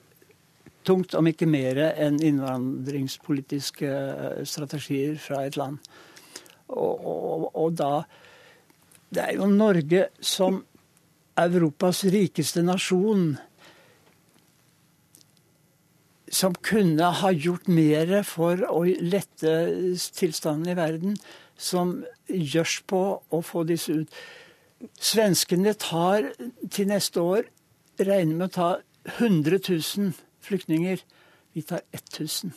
tungt, 0.88 1.16
om 1.16 1.28
ikke 1.28 1.48
mer, 1.48 1.80
enn 2.00 2.20
innvandringspolitiske 2.24 3.90
eh, 3.90 4.38
strategier 4.48 5.18
fra 5.22 5.44
et 5.46 5.60
land. 5.60 5.80
Og, 6.70 7.05
og, 7.05 7.45
og 7.57 7.78
da 7.78 7.93
Det 9.09 9.24
er 9.24 9.38
jo 9.39 9.47
Norge 9.49 10.07
som 10.22 10.61
Europas 11.39 12.03
rikeste 12.05 12.61
nasjon 12.61 13.32
som 16.30 16.53
kunne 16.61 17.07
ha 17.22 17.32
gjort 17.34 17.67
mer 17.72 18.11
for 18.28 18.61
å 18.70 18.84
lette 18.86 19.53
tilstanden 20.13 20.70
i 20.70 20.78
verden, 20.78 21.15
som 21.57 22.03
gjørs 22.30 22.80
på 22.88 23.01
å 23.17 23.41
få 23.43 23.65
disse 23.67 24.03
ut. 24.03 24.20
Svenskene 25.01 25.74
tar 25.74 26.30
til 26.72 26.91
neste 26.91 27.24
år 27.24 27.49
regner 27.99 28.36
med 28.36 28.47
å 28.51 28.55
ta 28.55 28.70
100 29.17 29.57
000 29.57 30.13
flyktninger. 30.45 31.01
Vi 31.57 31.65
tar 31.65 31.82
1000. 31.97 32.53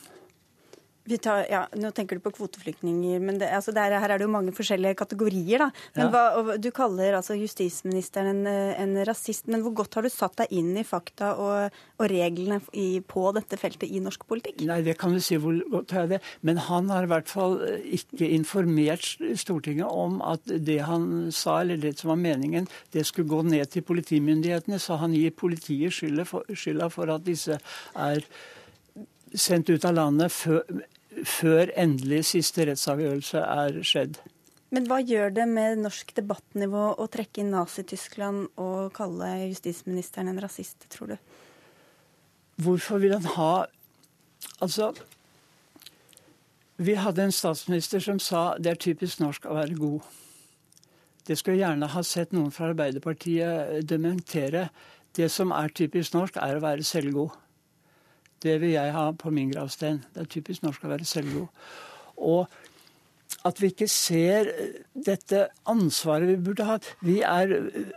Tar, 1.03 1.41
ja, 1.51 1.65
nå 1.75 1.89
tenker 1.91 2.15
du 2.15 2.23
på 2.23 2.31
kvoteflyktninger, 2.37 3.19
men 3.19 3.35
det, 3.41 3.49
altså 3.51 3.73
der, 3.75 3.91
her 3.99 4.13
er 4.13 4.21
det 4.21 4.23
jo 4.23 4.31
mange 4.31 4.53
forskjellige 4.55 4.95
kategorier. 5.01 5.65
da. 5.65 5.67
Men 5.97 6.05
ja. 6.05 6.11
hva, 6.13 6.55
Du 6.63 6.69
kaller 6.71 7.17
altså 7.17 7.35
justisministeren 7.35 8.45
en, 8.47 8.47
en, 8.79 8.93
rasist, 9.03 9.49
men 9.51 9.65
hvor 9.65 9.75
godt 9.81 9.97
har 9.99 10.07
du 10.07 10.11
satt 10.13 10.37
deg 10.39 10.53
inn 10.55 10.71
i 10.79 10.85
fakta 10.87 11.33
og, 11.43 11.75
og 11.99 12.07
reglene 12.07 12.61
i, 12.71 13.01
på 13.03 13.25
dette 13.35 13.59
feltet 13.59 13.91
i 13.91 13.99
norsk 14.03 14.23
politikk? 14.29 14.63
Nei, 14.69 14.79
det 14.85 14.95
kan 15.01 15.11
du 15.11 15.19
si 15.23 15.35
hvor 15.43 15.59
godt 15.75 15.91
har 15.91 16.07
jeg 16.07 16.13
det. 16.15 16.21
Men 16.47 16.63
han 16.69 16.87
har 16.93 17.03
i 17.03 17.11
hvert 17.11 17.29
fall 17.31 17.59
ikke 17.83 18.31
informert 18.39 19.11
Stortinget 19.43 19.91
om 19.91 20.21
at 20.23 20.47
det 20.47 20.79
han 20.87 21.33
sa, 21.35 21.59
eller 21.65 21.83
det 21.83 21.97
som 21.99 22.13
var 22.13 22.23
meningen, 22.23 22.71
det 22.95 23.03
skulle 23.09 23.27
gå 23.27 23.43
ned 23.51 23.75
til 23.75 23.83
politimyndighetene. 23.91 24.79
Så 24.79 25.01
han 25.03 25.19
gir 25.19 25.35
politiet 25.35 25.91
skylda 25.99 26.27
for, 26.31 26.47
skylda 26.47 26.87
for 26.95 27.11
at 27.11 27.27
disse 27.27 27.59
er 27.59 28.23
sendt 29.33 29.69
ut 29.69 29.85
av 29.85 29.95
landet 29.97 30.33
før, 30.33 30.61
før 31.27 31.71
endelig 31.79 32.23
siste 32.31 32.67
rettsavgjørelse 32.69 33.41
er 33.41 33.81
skjedd. 33.85 34.19
Men 34.73 34.87
hva 34.89 34.97
gjør 35.05 35.33
det 35.35 35.45
med 35.49 35.83
norsk 35.83 36.15
debattnivå 36.17 36.85
å 36.97 37.05
trekke 37.13 37.43
inn 37.43 37.51
Nazi-Tyskland 37.53 38.57
og 38.61 38.89
kalle 38.95 39.29
justisministeren 39.51 40.31
en 40.31 40.41
rasist, 40.41 40.87
tror 40.93 41.13
du? 41.13 41.17
Hvorfor 42.63 43.01
vil 43.03 43.15
han 43.17 43.29
ha 43.37 43.53
Altså, 44.59 44.89
vi 46.77 46.93
hadde 46.99 47.23
en 47.23 47.31
statsminister 47.31 48.01
som 48.03 48.19
sa 48.19 48.57
det 48.59 48.73
er 48.73 48.81
typisk 48.81 49.21
norsk 49.23 49.45
å 49.47 49.55
være 49.55 49.77
god. 49.77 50.09
Det 51.27 51.37
skulle 51.39 51.55
jeg 51.55 51.63
gjerne 51.63 51.89
ha 51.93 52.03
sett 52.03 52.33
noen 52.35 52.51
fra 52.51 52.73
Arbeiderpartiet 52.73 53.87
dementere. 53.87 54.67
Det 55.15 55.29
som 55.31 55.53
er 55.55 55.71
typisk 55.71 56.15
norsk, 56.15 56.37
er 56.43 56.57
å 56.57 56.63
være 56.63 56.83
selvgod. 56.83 57.31
Det 58.43 58.59
vil 58.61 58.75
jeg 58.75 58.93
ha 58.95 59.07
på 59.15 59.31
min 59.33 59.51
gravstein. 59.53 60.03
Det 60.13 60.25
er 60.25 60.29
typisk 60.35 60.65
norsk 60.65 60.83
å 60.83 60.93
være 60.93 61.07
selvgod. 61.07 61.65
Og 62.19 62.47
at 63.43 63.59
vi 63.59 63.69
ikke 63.73 63.89
ser 63.91 64.47
dette 64.93 65.47
ansvaret 65.69 66.29
vi 66.29 66.37
burde 66.45 66.67
hatt. 66.67 66.85
Vi 67.03 67.17
er 67.27 67.51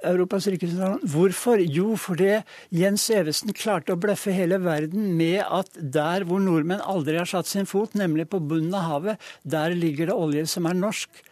Europas 0.07 0.49
rikeste 0.51 0.79
land. 0.81 1.05
Hvorfor? 1.13 1.61
Jo, 1.63 1.95
fordi 2.01 2.33
Jens 2.75 3.07
Evesen 3.15 3.55
klarte 3.57 3.95
å 3.95 4.01
bløffe 4.01 4.35
hele 4.35 4.59
verden 4.65 5.13
med 5.19 5.45
at 5.45 5.71
der 5.77 6.27
hvor 6.27 6.43
nordmenn 6.43 6.83
aldri 6.83 7.21
har 7.21 7.31
satt 7.31 7.51
sin 7.51 7.69
fot, 7.69 7.95
nemlig 7.99 8.29
på 8.33 8.43
bunnen 8.43 8.75
av 8.75 8.91
havet, 8.91 9.31
der 9.45 9.77
ligger 9.77 10.11
det 10.11 10.19
olje 10.19 10.47
som 10.51 10.67
er 10.67 10.79
norsk. 10.79 11.23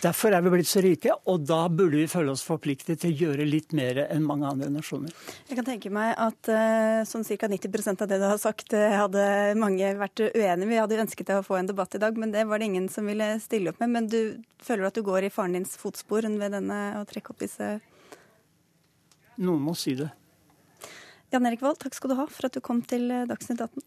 Derfor 0.00 0.32
er 0.32 0.44
vi 0.44 0.52
blitt 0.54 0.68
så 0.70 0.80
rike, 0.84 1.12
og 1.28 1.42
da 1.48 1.64
burde 1.68 1.98
vi 1.98 2.06
føle 2.08 2.32
oss 2.32 2.44
forpliktet 2.46 3.02
til 3.02 3.10
å 3.10 3.18
gjøre 3.24 3.44
litt 3.48 3.74
mer 3.76 3.98
enn 4.06 4.24
mange 4.24 4.48
andre 4.48 4.70
nasjoner. 4.72 5.12
Jeg 5.50 5.58
kan 5.58 5.66
tenke 5.66 5.92
meg 5.92 6.14
at 6.14 6.50
uh, 6.52 7.02
sånn 7.08 7.26
ca. 7.26 7.50
90% 7.50 8.04
av 8.06 8.10
det 8.10 8.20
du 8.22 8.26
har 8.28 8.40
sagt, 8.40 8.72
uh, 8.72 8.86
hadde 8.94 9.24
mange 9.60 9.92
vært 10.00 10.24
uenig 10.30 10.68
i. 10.68 10.70
Vi 10.70 10.80
hadde 10.80 11.02
ønsket 11.04 11.34
å 11.36 11.42
få 11.46 11.58
en 11.60 11.68
debatt 11.68 11.98
i 11.98 12.02
dag, 12.02 12.16
men 12.16 12.32
det 12.32 12.46
var 12.48 12.62
det 12.62 12.70
ingen 12.70 12.88
som 12.92 13.10
ville 13.10 13.32
stille 13.42 13.74
opp 13.74 13.82
med. 13.82 13.92
Men 13.98 14.08
du 14.08 14.20
føler 14.62 14.88
at 14.88 14.96
du 14.96 15.04
går 15.04 15.28
i 15.28 15.34
faren 15.34 15.58
dins 15.58 15.76
fotspor 15.80 16.24
ved 16.30 16.56
denne 16.56 16.80
å 17.00 17.04
trekke 17.08 17.34
opp 17.34 17.42
disse 17.42 17.78
Noen 19.40 19.62
må 19.64 19.72
si 19.78 19.94
det. 19.96 20.10
Jan 21.32 21.46
Erik 21.48 21.62
Vold, 21.64 21.78
takk 21.80 21.94
skal 21.96 22.10
du 22.12 22.16
ha 22.18 22.26
for 22.28 22.48
at 22.48 22.56
du 22.56 22.60
kom 22.64 22.82
til 22.84 23.06
eh, 23.14 23.26
Dagsnytt 23.30 23.62
18. 23.62 23.80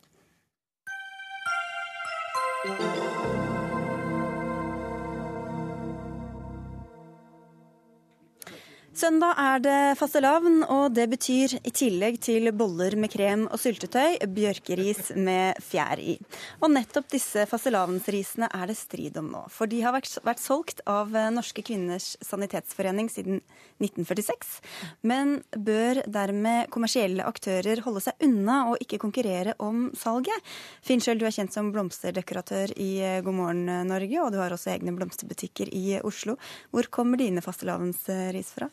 Søndag 8.94 9.40
er 9.42 9.62
det 9.64 9.78
fastelavn, 9.98 10.60
og 10.70 10.92
det 10.94 11.08
betyr 11.10 11.56
i 11.66 11.72
tillegg 11.74 12.20
til 12.22 12.52
boller 12.54 12.94
med 12.94 13.10
krem 13.10 13.48
og 13.48 13.58
syltetøy, 13.58 14.20
bjørkeris 14.30 15.08
med 15.18 15.58
fjær 15.66 15.98
i. 15.98 16.14
Og 16.62 16.70
nettopp 16.76 17.08
disse 17.10 17.48
fastelavnsrisene 17.50 18.52
er 18.54 18.70
det 18.70 18.76
strid 18.78 19.18
om 19.18 19.32
nå. 19.34 19.42
For 19.50 19.66
de 19.72 19.80
har 19.82 19.96
vært, 19.98 20.44
solgt 20.44 20.84
av 20.86 21.10
Norske 21.34 21.64
kvinners 21.66 22.12
sanitetsforening 22.22 23.10
siden 23.10 23.42
1946. 23.82 24.62
Men 25.10 25.40
bør 25.58 26.04
dermed 26.06 26.70
kommersielle 26.70 27.26
aktører 27.26 27.82
holde 27.88 28.06
seg 28.06 28.30
unna 28.30 28.60
og 28.76 28.86
ikke 28.86 29.02
konkurrere 29.02 29.58
om 29.58 29.88
salget? 29.98 30.54
Finnskjøl, 30.86 31.18
du 31.18 31.26
er 31.26 31.34
kjent 31.34 31.58
som 31.58 31.74
blomsterdekoratør 31.74 32.78
i 32.78 32.92
God 33.26 33.42
morgen 33.42 33.66
Norge, 33.90 34.22
og 34.22 34.30
du 34.38 34.38
har 34.44 34.54
også 34.54 34.76
egne 34.78 34.94
blomsterbutikker 34.94 35.74
i 35.74 35.98
Oslo. 36.06 36.38
Hvor 36.70 36.94
kommer 36.94 37.18
dine 37.26 37.42
fastelavnsris 37.42 38.54
fra? 38.54 38.70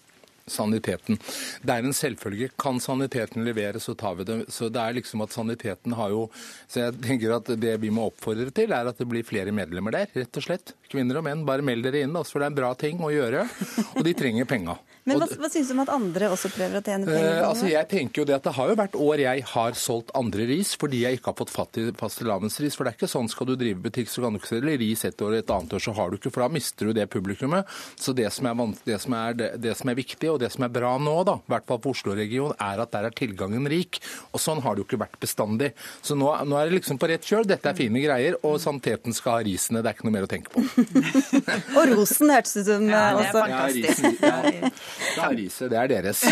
Saniteten. 0.51 1.18
Det 1.62 1.76
er 1.76 1.86
en 1.86 1.96
selvfølge. 1.96 2.51
Kan 2.61 2.80
saniteten 2.82 3.46
levere, 3.46 3.80
så 3.82 3.94
tar 3.98 4.18
vi 4.18 4.28
det. 4.28 4.38
Så 4.53 4.68
det 4.72 4.82
er 4.82 4.98
liksom 4.98 5.24
at 5.24 5.34
saniteten 5.34 5.96
har 5.98 6.11
jo 6.14 6.28
Så 6.70 6.84
jeg 6.84 7.01
tenker 7.03 7.34
at 7.34 7.48
det 7.61 7.76
vi 7.82 7.90
må 7.90 8.07
oppfordre 8.11 8.51
til, 8.55 8.72
er 8.72 8.86
at 8.90 8.98
det 8.98 9.09
blir 9.09 9.26
flere 9.26 9.53
medlemmer 9.55 9.94
der, 9.94 10.12
rett 10.14 10.38
og 10.38 10.44
slett. 10.44 10.74
Kvinner 10.90 11.18
og 11.18 11.26
menn, 11.26 11.46
bare 11.46 11.64
meld 11.66 11.86
dere 11.86 12.05
inn, 12.05 12.14
også, 12.16 12.36
for 12.36 12.42
det 12.42 12.51
er 12.51 12.55
en 12.55 12.61
bra 12.61 12.70
ting 12.78 13.03
å 13.03 13.11
gjøre. 13.12 13.46
Og 13.96 14.07
de 14.07 14.14
trenger 14.16 14.48
penga. 14.51 14.78
Men 15.09 15.16
hva, 15.22 15.26
hva 15.40 15.48
syns 15.48 15.70
du 15.70 15.74
om 15.74 15.80
at 15.82 15.90
andre 15.94 16.28
også 16.32 16.51
prøver 16.53 16.80
å 16.80 16.82
tjene 16.84 17.09
penger? 17.09 17.28
Eh, 17.30 17.46
altså 17.46 17.68
jeg 17.70 17.88
tenker 17.88 18.20
jo 18.20 18.26
Det 18.28 18.36
at 18.36 18.44
det 18.44 18.53
har 18.59 18.68
jo 18.68 18.76
vært 18.78 18.98
år 19.01 19.22
jeg 19.22 19.44
har 19.53 19.78
solgt 19.80 20.12
andre 20.18 20.46
ris 20.51 20.74
fordi 20.80 21.03
jeg 21.05 21.18
ikke 21.18 21.32
har 21.32 21.38
fått 21.38 21.53
fatt 21.55 21.80
i 21.80 21.86
fastelavnsris. 21.96 22.76
For 22.76 22.84
det 22.84 22.92
er 22.92 22.98
ikke 22.98 23.11
sånn 23.11 23.30
skal 23.32 23.48
du 23.51 23.55
drive 23.59 23.80
butikk, 23.86 24.11
så 24.12 24.24
kan 24.24 24.36
du 24.36 24.40
ikke 24.40 24.53
selge 24.53 24.76
ris 24.82 25.05
et 25.09 25.24
år, 25.24 25.38
et 25.40 25.55
annet 25.55 25.76
år 25.76 25.84
så 25.84 25.94
har 25.96 26.11
du 26.11 26.18
ikke. 26.18 26.32
For 26.34 26.44
da 26.44 26.51
mister 26.53 26.90
du 26.90 26.96
det 26.96 27.09
publikummet. 27.12 27.68
Så 28.01 28.14
det 28.16 28.28
som 28.34 28.51
er, 28.51 28.76
det 28.86 29.01
som 29.03 29.16
er, 29.16 29.38
det, 29.38 29.51
det 29.64 29.74
som 29.78 29.92
er 29.92 29.98
viktig, 29.98 30.30
og 30.32 30.39
det 30.41 30.51
som 30.55 30.64
er 30.66 30.72
bra 30.72 30.95
nå, 31.01 31.16
da, 31.28 31.36
i 31.41 31.53
hvert 31.55 31.68
fall 31.68 31.80
for 31.84 31.95
Oslo-regionen, 31.95 32.57
er 32.61 32.82
at 32.82 32.93
der 32.95 33.09
er 33.09 33.16
tilgangen 33.16 33.68
rik. 33.70 34.01
Og 34.32 34.43
sånn 34.43 34.62
har 34.64 34.76
det 34.76 34.84
jo 34.84 34.88
ikke 34.88 35.03
vært 35.05 35.18
bestandig. 35.22 35.72
Så 36.03 36.16
nå, 36.18 36.30
nå 36.49 36.59
er 36.59 36.68
det 36.68 36.78
liksom 36.78 37.01
på 37.01 37.11
rett 37.11 37.26
kjøl. 37.26 37.47
Dette 37.49 37.70
er 37.70 37.78
fine 37.78 38.03
greier, 38.03 38.38
og 38.47 38.59
saniteten 38.62 39.16
skal 39.16 39.38
ha 39.38 39.45
risene. 39.47 39.82
Det 39.84 39.93
er 39.93 39.99
ikke 39.99 40.09
noe 40.09 40.16
mer 40.16 40.26
å 40.26 40.30
tenke 40.30 40.53
på. 40.55 40.64
og 41.78 41.95
rosen 41.95 42.32
hørtes 42.34 42.57
ut 42.61 42.68
som 42.68 42.86
ja, 42.91 43.05
også. 43.18 43.45
Ja, 43.51 43.62
risen, 43.74 44.18
ja. 44.20 44.70
ja, 45.16 45.30
riset, 45.36 45.66
det 45.72 45.80
er 45.80 45.93
deres. 45.95 46.24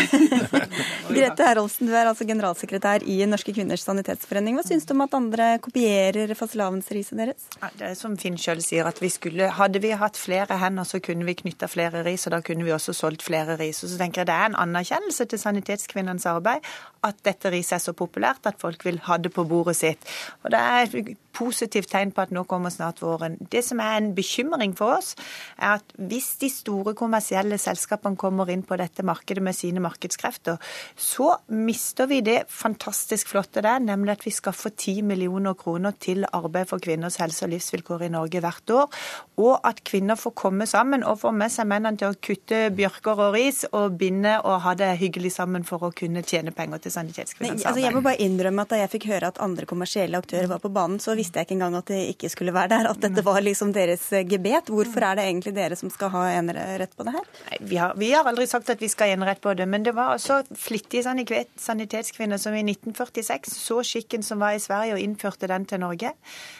Grete 1.09 1.47
Herolsen, 1.47 1.89
du 1.89 1.95
er 1.95 2.09
altså 2.09 2.27
generalsekretær 2.29 3.05
i 3.09 3.19
Norske 3.29 3.53
kvinners 3.55 3.85
sanitetsforening. 3.87 4.57
Hva 4.59 4.65
syns 4.67 4.87
du 4.87 4.95
om 4.95 5.05
at 5.05 5.17
andre 5.17 5.51
kopierer 5.63 6.33
fastelavnsriset 6.37 7.19
deres? 7.19 7.49
Ja, 7.59 7.71
det 7.79 7.91
er 7.91 7.99
som 7.99 8.17
Finn 8.19 8.37
sjøl 8.39 8.63
sier, 8.63 8.87
at 8.89 9.01
vi 9.01 9.11
skulle, 9.13 9.49
hadde 9.55 9.81
vi 9.83 9.93
hatt 9.97 10.19
flere 10.19 10.59
hender, 10.61 10.87
så 10.87 11.01
kunne 11.03 11.27
vi 11.27 11.37
knytta 11.43 11.69
flere 11.71 12.03
ris, 12.07 12.27
og 12.27 12.35
da 12.35 12.41
kunne 12.45 12.67
vi 12.67 12.75
også 12.75 12.95
solgt 12.95 13.25
flere 13.25 13.57
ris. 13.59 13.83
Og 13.83 13.91
så 13.91 13.98
tenker 13.99 14.23
jeg 14.23 14.31
det 14.31 14.35
er 14.35 14.51
en 14.51 14.59
anerkjennelse 14.65 15.27
til 15.29 15.41
Sanitetskvinnenes 15.41 16.27
arbeid 16.29 16.65
at 17.05 17.19
dette 17.23 17.51
riset 17.53 17.77
er 17.77 17.83
så 17.83 17.95
populært 17.95 18.47
at 18.49 18.59
folk 18.59 18.83
vil 18.87 18.99
ha 19.07 19.17
det 19.21 19.31
på 19.35 19.45
bordet 19.47 19.77
sitt. 19.79 20.07
Og 20.43 20.51
Det 20.51 20.59
er 20.59 20.97
et 20.99 21.17
positivt 21.39 21.91
tegn 21.93 22.11
på 22.11 22.23
at 22.25 22.33
nå 22.35 22.43
kommer 22.49 22.71
snart 22.73 22.99
våren. 23.03 23.37
Det 23.51 23.61
som 23.63 23.79
er 23.79 23.97
en 23.97 24.11
bekymring 24.15 24.73
for 24.77 24.97
oss, 24.97 25.13
er 25.57 25.77
at 25.77 25.93
hvis 26.09 26.33
de 26.41 26.49
store 26.51 26.93
kommersielle 26.97 27.57
selskapene 27.61 28.19
kommer 28.19 28.49
inn 28.51 28.65
på 28.67 28.77
dette 28.79 29.05
markedet 29.07 29.43
med 29.45 29.55
sine 29.55 29.83
markedskrefter, 29.83 30.57
så 30.97 31.35
mister 31.47 32.09
vi 32.11 32.19
det 32.25 32.41
fantastisk 32.51 33.31
flotte 33.31 33.63
det 33.63 33.71
er, 33.71 33.85
nemlig 33.85 34.17
at 34.17 34.25
vi 34.25 34.33
skaffer 34.35 34.73
10 34.73 35.05
millioner 35.07 35.55
kroner 35.59 35.95
til 36.01 36.25
arbeid 36.33 36.67
for 36.71 36.83
kvinners 36.83 37.19
helse 37.21 37.45
og 37.45 37.53
livsvilkår 37.53 38.07
i 38.07 38.11
Norge 38.17 38.43
hvert 38.43 38.75
år, 38.75 38.99
og 39.39 39.55
at 39.67 39.83
kvinner 39.87 40.19
får 40.19 40.35
komme 40.35 40.67
sammen 40.69 41.05
og 41.07 41.21
få 41.23 41.31
med 41.31 41.53
seg 41.53 41.69
mennene 41.69 41.99
til 41.99 42.11
å 42.11 42.19
kutte 42.19 42.65
bjørker 42.75 43.23
og 43.29 43.37
ris 43.37 43.63
og 43.71 43.78
og 43.79 43.97
binde 43.99 44.35
og 44.43 44.59
ha 44.65 44.73
det 44.77 44.89
hyggelig 44.99 45.31
sammen 45.35 45.65
for 45.67 45.87
å 45.87 45.91
kunne 45.95 46.23
tjene 46.25 46.53
penger 46.55 46.83
til 46.83 46.93
Sanitetskvinnens 46.93 47.65
altså, 47.65 47.81
jeg 47.83 47.95
må 47.95 48.03
bare 48.05 48.21
innrømme 48.23 48.65
at 48.65 48.73
Da 48.73 48.79
jeg 48.81 48.91
fikk 48.93 49.07
høre 49.09 49.29
at 49.31 49.39
andre 49.41 49.65
kommersielle 49.69 50.19
aktører 50.19 50.49
var 50.51 50.61
på 50.61 50.69
banen, 50.73 50.99
så 51.01 51.15
visste 51.17 51.39
jeg 51.39 51.47
ikke 51.47 51.55
engang 51.57 51.77
at 51.79 51.89
de 51.89 51.99
ikke 52.11 52.29
skulle 52.29 52.53
være 52.53 52.71
der. 52.75 52.89
At 52.91 52.99
dette 53.01 53.23
var 53.25 53.39
liksom 53.41 53.71
deres 53.73 54.03
gebet. 54.29 54.69
Hvorfor 54.69 55.05
er 55.07 55.17
det 55.17 55.25
egentlig 55.25 55.55
dere 55.55 55.77
som 55.79 55.91
skal 55.93 56.11
ha 56.13 56.25
enerett 56.35 56.93
på 56.97 57.05
det 57.07 57.15
her? 57.15 57.25
Nei, 57.47 57.59
vi, 57.71 57.79
har, 57.81 57.95
vi 57.97 58.11
har 58.13 58.29
aldri 58.29 58.45
sagt 58.49 58.69
at 58.69 58.81
vi 58.83 58.91
skal 58.91 59.09
ha 59.09 59.17
enerett 59.17 59.41
på 59.41 59.55
det, 59.57 59.65
men 59.69 59.85
det 59.85 59.95
var 59.97 60.13
altså 60.17 60.41
flittige 60.53 61.05
sanitetskvinner 61.05 62.41
som 62.41 62.57
i 62.57 62.63
1946 62.67 63.57
så 63.57 63.79
skikken 63.85 64.25
som 64.25 64.43
var 64.43 64.57
i 64.57 64.61
Sverige 64.63 64.97
og 64.97 65.03
innførte 65.03 65.49
den 65.49 65.65
til 65.69 65.81
Norge. 65.81 66.13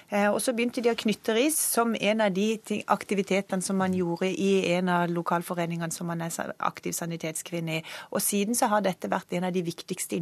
Eh, 0.09 0.27
og 0.29 0.41
så 0.41 0.55
begynte 0.57 0.81
de 0.81 0.91
å 0.93 0.97
knytte 0.97 1.35
ris 1.37 1.59
som 1.59 1.93
en 1.93 2.25
av 2.25 2.33
de 2.33 2.49
aktivitetene 2.89 3.65
som 3.65 3.77
man 3.77 3.93
gjorde 3.93 4.31
i 4.31 4.51
en 4.73 4.89
av 4.89 5.13
lokalforeningene 5.13 5.93
som 5.93 6.09
man 6.09 6.25
er 6.25 6.53
aktiv 6.57 6.95
sanitetskvinne 6.95 7.08
i. 7.13 7.81
Og 8.11 8.21
siden 8.21 8.55
så 8.55 8.69
har 8.71 8.83
dette 8.85 9.09
vært 9.11 9.33
en 9.37 9.47
av 9.47 9.53
de 9.55 9.63
viktigste 9.65 10.17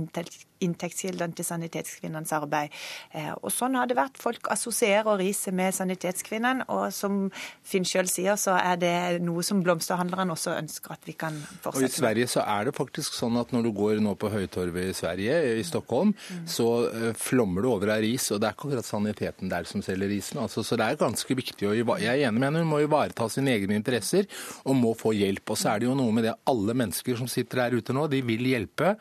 inntektskildene 0.63 1.35
til 1.38 1.45
sanitetskvinnenes 1.45 2.33
arbeid. 2.38 2.73
Eh, 3.13 3.33
og 3.41 3.51
sånn 3.53 3.77
har 3.77 3.89
det 3.89 3.97
vært. 3.97 4.17
Folk 4.21 4.49
assosierer 4.53 5.19
riset 5.19 5.53
med 5.53 5.75
sanitetskvinnen, 5.75 6.63
og 6.69 6.89
som 6.95 7.27
Finn 7.67 7.85
sjøl 7.88 8.09
sier, 8.09 8.38
så 8.39 8.57
er 8.57 8.79
det 8.81 8.95
noe 9.25 9.43
som 9.45 9.61
blomsterhandleren 9.65 10.31
også 10.33 10.55
ønsker 10.57 10.95
at 10.95 11.07
vi 11.07 11.17
kan 11.17 11.35
fortsette 11.35 11.81
med. 11.81 11.88
Og 11.88 11.89
I 11.89 11.97
Sverige 11.97 12.31
så 12.31 12.45
er 12.45 12.69
det 12.69 12.75
faktisk 12.77 13.17
sånn 13.17 13.38
at 13.41 13.53
når 13.55 13.67
du 13.67 13.71
går 13.75 14.01
nå 14.03 14.15
på 14.19 14.31
Høytorvet 14.31 14.91
i 14.91 14.97
Sverige, 14.97 15.39
i 15.57 15.65
Stockholm, 15.67 16.13
mm. 16.13 16.45
så 16.49 16.67
uh, 16.88 17.11
flommer 17.17 17.65
det 17.65 17.71
over 17.71 17.93
av 17.97 18.03
ris. 18.05 18.29
Og 18.33 18.41
det 18.41 18.49
er 18.49 18.57
ikke 18.57 18.67
akkurat 18.67 18.88
saniteten 18.88 19.51
der 19.51 19.67
som 19.69 19.83
selger 19.85 20.11
risen. 20.11 20.41
Altså, 20.41 20.63
så 20.65 20.77
det 20.79 20.88
er 20.88 20.99
ganske 20.99 21.38
viktig 21.38 21.69
å 21.69 21.75
Jeg 21.97 22.07
er 22.11 22.27
enig 22.27 22.39
med 22.39 22.49
henne, 22.49 22.63
hun 22.65 22.71
må 22.71 22.81
ivareta 22.83 23.27
sine 23.31 23.53
egne 23.55 23.77
interesser 23.77 24.27
og 24.65 24.77
må 24.77 24.93
få 24.97 25.13
hjelp. 25.15 25.53
Og 25.53 25.59
så 25.59 25.73
er 25.73 25.81
det 25.81 25.89
jo 25.89 25.97
noe 25.97 26.13
med 26.15 26.27
det 26.27 26.35
alle 26.49 26.76
mennesker 26.78 27.17
som 27.19 27.30
sitter 27.32 27.63
der 27.63 27.78
ute 27.80 27.95
nå, 27.95 28.05
de 28.11 28.21
vil 28.25 28.45
hjelpe. 28.49 28.95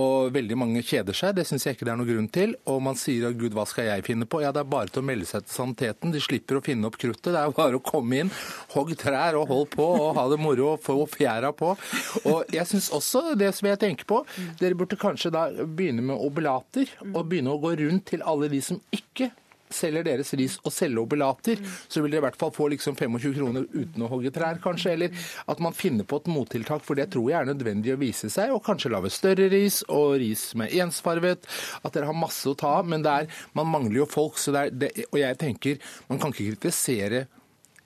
Og 0.00 0.32
veldig 0.32 0.56
mange 0.56 0.82
kjeder 0.86 1.16
seg, 1.16 1.34
det 1.36 1.44
syns 1.48 1.66
jeg 1.66 1.76
ikke 1.76 1.84
det 1.84 1.92
er 1.92 1.98
noen 2.00 2.08
grunn 2.08 2.28
til. 2.32 2.54
Og 2.72 2.78
man 2.84 2.96
sier 2.98 3.28
at 3.28 3.36
gud, 3.38 3.52
hva 3.56 3.66
skal 3.68 3.90
jeg 3.90 4.06
finne 4.06 4.28
på? 4.28 4.40
Ja, 4.44 4.52
det 4.54 4.62
er 4.62 4.70
bare 4.72 4.88
til 4.92 5.02
å 5.02 5.08
melde 5.10 5.28
seg 5.28 5.44
til 5.44 5.56
saniteten. 5.58 6.14
De 6.14 6.22
slipper 6.22 6.58
å 6.58 6.64
finne 6.64 6.88
opp 6.88 6.96
kruttet. 7.00 7.32
Det 7.32 7.40
er 7.40 7.52
bare 7.56 7.80
å 7.80 7.84
komme 7.84 8.22
inn, 8.22 8.32
hogg 8.72 8.94
trær 9.00 9.36
og 9.40 9.52
hold 9.52 9.68
på 9.74 9.88
og 9.98 10.16
ha 10.16 10.26
det 10.32 10.40
moro 10.40 10.72
og 10.74 10.82
få 10.84 10.96
fjæra 11.12 11.52
på. 11.56 11.74
Og 12.24 12.56
jeg 12.56 12.68
syns 12.70 12.88
også 12.94 13.36
det 13.38 13.52
som 13.56 13.68
jeg 13.68 13.82
tenker 13.82 14.08
på, 14.08 14.22
dere 14.60 14.78
burde 14.78 15.00
kanskje 15.00 15.34
da 15.34 15.48
begynne 15.62 16.04
med 16.12 16.16
oblater. 16.16 16.88
Og 17.12 17.26
begynne 17.28 17.52
å 17.52 17.60
gå 17.62 17.76
rundt 17.84 18.08
til 18.14 18.24
alle 18.24 18.48
de 18.52 18.62
som 18.64 18.80
ikke 18.94 19.32
selger 19.76 20.06
deres 20.06 20.32
ris 20.38 20.58
og 20.62 20.74
selger 20.74 21.02
obelater, 21.02 21.60
så 21.88 22.02
vil 22.02 22.14
dere 22.14 22.22
i 22.22 22.26
hvert 22.28 22.38
fall 22.40 22.52
få 22.54 22.68
liksom 22.72 22.96
25 22.98 23.36
kroner 23.38 23.66
uten 23.72 24.04
å 24.04 24.10
hogge 24.12 24.32
trær, 24.34 24.60
kanskje. 24.62 24.94
Eller 24.96 25.28
at 25.50 25.62
man 25.64 25.76
finner 25.76 26.08
på 26.08 26.20
et 26.22 26.30
mottiltak, 26.32 26.84
for 26.86 26.98
det 26.98 27.10
tror 27.12 27.30
jeg 27.30 27.38
er 27.40 27.50
nødvendig 27.52 27.94
å 27.94 28.00
vise 28.00 28.30
seg. 28.32 28.54
Og 28.54 28.64
kanskje 28.66 28.92
lage 28.92 29.12
større 29.12 29.50
ris 29.52 29.82
og 29.88 30.16
ris 30.22 30.50
med 30.58 30.74
ensfarvet. 30.84 31.48
At 31.82 31.94
dere 31.96 32.10
har 32.10 32.18
masse 32.18 32.48
å 32.48 32.56
ta 32.58 32.78
av. 32.80 32.88
Men 32.88 33.06
er, 33.06 33.30
man 33.58 33.70
mangler 33.70 34.02
jo 34.02 34.10
folk. 34.10 34.40
Så 34.40 34.54
det 34.54 34.66
er, 34.66 34.74
det, 34.84 34.92
og 35.10 35.20
jeg 35.20 35.40
tenker, 35.40 35.94
man 36.10 36.20
kan 36.22 36.34
ikke 36.34 36.54
kritisere 36.54 37.26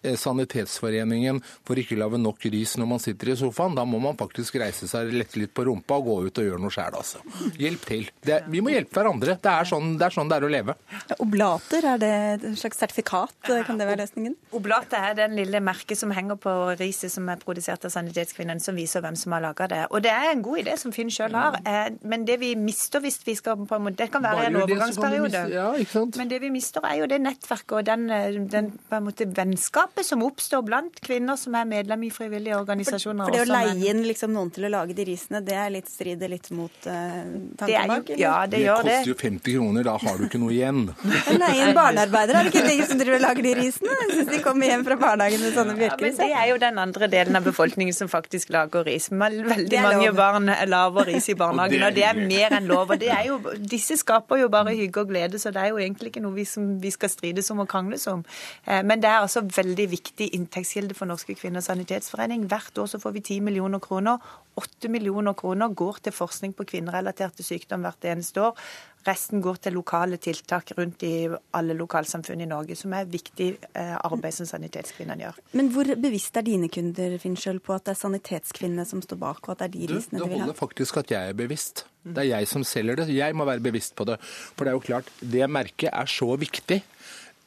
Sanitetsforeningen 0.02 1.40
for 1.66 1.78
ikke 1.80 1.96
å 1.96 2.02
lage 2.04 2.20
nok 2.20 2.46
ris 2.52 2.76
når 2.78 2.90
man 2.90 3.02
sitter 3.02 3.32
i 3.32 3.36
sofaen. 3.38 3.76
Da 3.76 3.84
må 3.88 4.00
man 4.02 4.18
faktisk 4.18 4.58
reise 4.60 4.88
seg, 4.90 5.12
lette 5.14 5.40
litt 5.40 5.54
på 5.56 5.66
rumpa 5.66 5.98
og 6.00 6.08
gå 6.08 6.16
ut 6.28 6.40
og 6.42 6.48
gjøre 6.48 6.62
noe 6.62 6.74
sjæl, 6.74 6.98
altså. 6.98 7.22
Hjelp 7.58 7.86
til. 7.88 8.08
Det, 8.26 8.42
vi 8.52 8.62
må 8.64 8.72
hjelpe 8.72 9.00
hverandre. 9.00 9.38
Det 9.42 9.52
er, 9.52 9.68
sånn, 9.68 9.96
det 10.00 10.08
er, 10.08 10.16
sånn, 10.16 10.30
det 10.30 10.38
er 10.38 10.46
å 10.46 10.52
leve. 10.52 10.76
Oblater, 11.22 11.88
er 11.94 12.02
det 12.02 12.12
et 12.36 12.46
slags 12.60 12.80
sertifikat? 12.82 13.36
Kan 13.66 13.80
det 13.80 13.88
være 13.88 14.04
løsningen? 14.04 14.36
Oblater 14.56 15.10
er 15.10 15.18
den 15.18 15.36
lille 15.38 15.60
merket 15.64 15.98
som 16.00 16.12
henger 16.14 16.38
på 16.40 16.54
riset 16.78 17.12
som 17.12 17.28
er 17.32 17.40
produsert 17.42 17.86
av 17.86 17.94
Sanitetskvinnen, 17.94 18.60
som 18.62 18.78
viser 18.78 19.04
hvem 19.04 19.18
som 19.18 19.34
har 19.36 19.44
laga 19.44 19.68
det. 19.72 19.82
Og 19.90 20.04
det 20.04 20.12
er 20.12 20.30
en 20.32 20.44
god 20.44 20.62
idé 20.64 20.76
som 20.80 20.94
Finn 20.94 21.12
sjøl 21.12 21.36
har. 21.36 21.58
Eh, 21.66 21.90
men 22.08 22.26
det 22.28 22.38
vi 22.42 22.54
mister 22.58 23.02
hvis 23.04 23.20
vi 23.26 23.36
skal 23.38 23.58
på 23.66 23.78
en 23.78 23.86
måte 23.86 24.04
Det 24.04 24.10
kan 24.12 24.24
være 24.24 24.48
en 24.50 24.58
overgangsperiode. 24.60 25.42
Ja, 25.52 25.70
men 26.16 26.30
det 26.30 26.40
vi 26.42 26.50
mister, 26.52 26.84
er 26.86 27.00
jo 27.00 27.08
det 27.10 27.20
nettverket 27.22 27.78
og 27.78 27.86
den, 27.88 28.08
eh, 28.10 28.38
den 28.56 28.72
på 28.88 28.98
en 28.98 29.06
måte 29.08 29.28
vennskap 29.36 29.85
gapet 29.86 30.06
som 30.06 30.22
oppstår 30.22 30.62
blant 30.66 31.00
kvinner 31.04 31.36
som 31.38 31.54
er 31.54 31.66
medlem 31.68 32.06
i 32.06 32.10
frivillige 32.10 32.56
organisasjoner. 32.58 33.26
For, 33.26 33.32
for 33.32 33.36
det 33.36 33.44
å 33.46 33.56
leie 33.56 33.90
inn 33.90 34.02
liksom 34.06 34.32
noen 34.34 34.50
til 34.54 34.66
å 34.66 34.70
lage 34.72 34.96
de 34.96 35.06
risene, 35.06 35.40
det 35.44 35.56
er 35.56 35.72
litt 35.74 35.90
strider 35.90 36.30
litt 36.32 36.50
mot 36.56 36.88
uh, 36.88 37.22
tanken 37.58 37.92
bak? 37.92 38.10
Ja, 38.18 38.34
det, 38.46 38.56
det 38.56 38.62
gjør 38.64 38.82
det. 38.82 38.90
Det 38.90 38.96
koster 38.98 39.12
jo 39.12 39.18
50 39.22 39.56
kroner, 39.56 39.86
da 39.86 39.96
har 40.02 40.18
du 40.18 40.26
ikke 40.26 40.40
noe 40.42 40.54
igjen. 40.54 40.82
Leie 41.42 41.68
inn 41.68 41.74
barnearbeidere, 41.76 42.42
er 42.42 42.48
det 42.48 42.54
ikke 42.54 42.64
de 42.66 42.88
som 42.90 43.00
driver 43.00 43.18
og 43.20 43.24
lager 43.26 43.46
de 43.46 43.54
risene? 43.60 43.98
Jeg 44.02 44.12
syns 44.14 44.32
de 44.32 44.42
kommer 44.44 44.72
hjem 44.72 44.86
fra 44.88 44.98
barnehagen 45.00 45.44
med 45.44 45.56
sånne 45.56 45.76
bjørkeris. 45.80 46.18
Ja, 46.18 46.26
det 46.26 46.40
er 46.42 46.50
jo 46.52 46.58
den 46.66 46.82
andre 46.82 47.10
delen 47.12 47.40
av 47.40 47.46
befolkningen 47.46 47.96
som 47.96 48.10
faktisk 48.12 48.52
lager 48.54 48.86
ris. 48.86 49.08
Veldig 49.12 49.84
mange 49.84 50.12
barn 50.16 50.50
lager 50.70 51.10
ris 51.10 51.30
i 51.32 51.38
barnehagen, 51.38 51.86
og 51.86 51.96
det 51.96 52.06
er 52.08 52.20
mer 52.20 52.58
enn 52.58 52.70
lov. 52.70 52.94
Og 52.94 53.02
det 53.02 53.12
er 53.14 53.28
jo, 53.30 53.38
disse 53.60 53.98
skaper 54.00 54.42
jo 54.42 54.50
bare 54.52 54.74
hygge 54.76 55.04
og 55.04 55.12
glede, 55.12 55.40
så 55.42 55.52
det 55.54 55.62
er 55.62 55.74
jo 55.74 55.80
egentlig 55.82 56.12
ikke 56.12 56.24
noe 56.24 56.34
vi, 56.36 56.46
som, 56.48 56.74
vi 56.82 56.92
skal 56.94 57.12
strides 57.12 57.50
om 57.54 57.62
og 57.64 57.70
krangles 57.70 58.06
om. 58.10 58.24
Eh, 58.66 58.82
men 58.86 59.02
det 59.02 59.10
er 59.10 59.22
altså 59.22 59.42
veldig 59.44 59.75
viktig 59.84 60.30
inntektskilde 60.32 60.96
for 60.96 61.08
Norske 61.10 61.36
kvinners 61.36 61.68
sanitetsforening. 61.68 62.46
Hvert 62.48 62.78
år 62.80 62.88
så 62.88 63.00
får 63.02 63.12
vi 63.18 63.20
10 63.20 63.44
millioner 63.44 63.82
kroner. 63.84 64.22
8 64.56 64.88
millioner 64.88 65.36
kroner 65.36 65.68
går 65.76 66.00
til 66.06 66.14
forskning 66.16 66.54
på 66.56 66.64
kvinnerelaterte 66.70 67.44
sykdom 67.44 67.84
hvert 67.84 68.06
eneste 68.08 68.40
år. 68.40 68.62
Resten 69.06 69.42
går 69.44 69.60
til 69.62 69.76
lokale 69.76 70.16
tiltak 70.18 70.72
rundt 70.78 71.04
i 71.06 71.28
alle 71.54 71.76
lokalsamfunn 71.78 72.40
i 72.42 72.48
Norge, 72.48 72.74
som 72.78 72.94
er 72.96 73.06
viktig 73.06 73.50
eh, 73.76 73.92
arbeid 74.00 74.34
som 74.34 74.48
sanitetskvinnene 74.48 75.28
gjør. 75.28 75.38
Men 75.60 75.68
hvor 75.74 75.92
bevisst 76.02 76.40
er 76.40 76.46
dine 76.48 76.70
kunder 76.72 77.14
Finn, 77.22 77.36
på 77.36 77.76
at 77.76 77.86
det 77.86 77.94
er 77.94 78.00
sanitetskvinnene 78.00 78.88
som 78.88 79.04
står 79.04 79.20
bak, 79.20 79.44
og 79.44 79.54
at 79.54 79.62
det 79.62 79.68
er 79.68 79.74
de 79.76 79.92
risene 79.92 80.18
de 80.18 80.24
vil 80.24 80.32
ha? 80.32 80.32
Det 80.32 80.42
holder 80.48 80.58
faktisk 80.58 80.98
at 81.04 81.14
jeg 81.14 81.34
er 81.34 81.38
bevisst. 81.38 81.84
Det 82.02 82.24
er 82.24 82.32
jeg 82.32 82.50
som 82.50 82.64
selger 82.66 83.02
det. 83.02 83.08
Jeg 83.14 83.36
må 83.36 83.46
være 83.46 83.62
bevisst 83.62 83.94
på 83.98 84.06
det. 84.08 84.18
For 84.24 84.64
det 84.64 84.72
er 84.72 84.78
jo 84.80 84.84
klart, 84.88 85.14
det 85.20 85.46
merket 85.50 85.92
er 85.92 86.10
så 86.10 86.32
viktig 86.40 86.82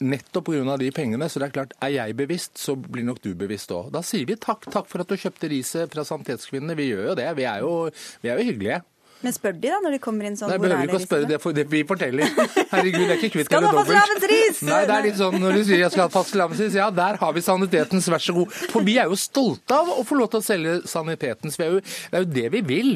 nettopp 0.00 0.50
pga. 0.50 0.76
de 0.80 0.90
pengene. 0.90 1.28
Så 1.28 1.40
det 1.40 1.50
er 1.50 1.56
klart, 1.56 1.74
er 1.80 1.94
jeg 1.94 2.16
bevisst, 2.16 2.58
så 2.58 2.76
blir 2.76 3.04
nok 3.04 3.20
du 3.22 3.34
bevisst 3.34 3.70
òg. 3.70 3.90
Da 3.92 4.02
sier 4.02 4.26
vi 4.26 4.36
takk, 4.36 4.66
takk 4.70 4.88
for 4.88 5.04
at 5.04 5.08
du 5.08 5.16
kjøpte 5.16 5.50
riset 5.50 5.92
fra 5.92 6.04
Sanitetskvinnene. 6.04 6.76
Vi 6.76 6.90
gjør 6.92 7.12
jo 7.12 7.18
det. 7.18 7.28
Vi 7.36 7.44
er 7.44 7.60
jo, 7.66 7.74
vi 8.22 8.32
er 8.32 8.40
jo 8.40 8.48
hyggelige. 8.52 8.80
Men 9.20 9.34
spør 9.36 9.52
de 9.52 9.68
da, 9.68 9.78
når 9.84 9.94
de 9.96 9.98
kommer 10.00 10.24
inn 10.30 10.36
sånn? 10.38 10.48
Nei, 10.48 10.56
behøver 10.62 10.88
ikke 10.88 10.96
å 10.96 11.02
spørre 11.02 11.28
det, 11.28 11.38
for 11.42 11.56
det 11.56 11.66
vi 11.68 11.82
forteller. 11.84 12.30
Herregud, 12.70 13.02
det 13.04 13.10
er 13.10 13.18
ikke 13.18 13.32
kvitt 13.34 13.52
eller 13.52 13.66
dobbelt. 13.68 13.90
Skal 13.90 13.98
du 14.00 14.00
ha 14.00 14.06
fastelavnsris? 14.06 14.60
Nei, 14.64 14.80
det 14.88 14.96
er 14.96 15.06
litt 15.08 15.18
sånn 15.20 15.36
når 15.42 15.58
du 15.58 15.64
sier 15.68 15.82
jeg 15.82 15.92
skal 15.92 16.06
ha 16.06 16.12
fastelavnsris, 16.14 16.78
ja, 16.80 16.88
der 16.96 17.20
har 17.20 17.36
vi 17.36 17.44
sanitetens, 17.44 18.08
vær 18.14 18.24
så 18.24 18.36
god. 18.38 18.56
For 18.72 18.86
vi 18.86 18.96
er 19.02 19.12
jo 19.12 19.20
stolte 19.20 19.76
av 19.76 19.92
å 19.92 20.04
få 20.08 20.16
lov 20.22 20.32
til 20.32 20.40
å 20.40 20.46
selge 20.46 20.76
sanitetens. 20.88 21.60
det 21.60 21.68
er 21.68 22.24
jo 22.24 22.30
det 22.32 22.48
vi 22.56 22.64
vil. 22.72 22.94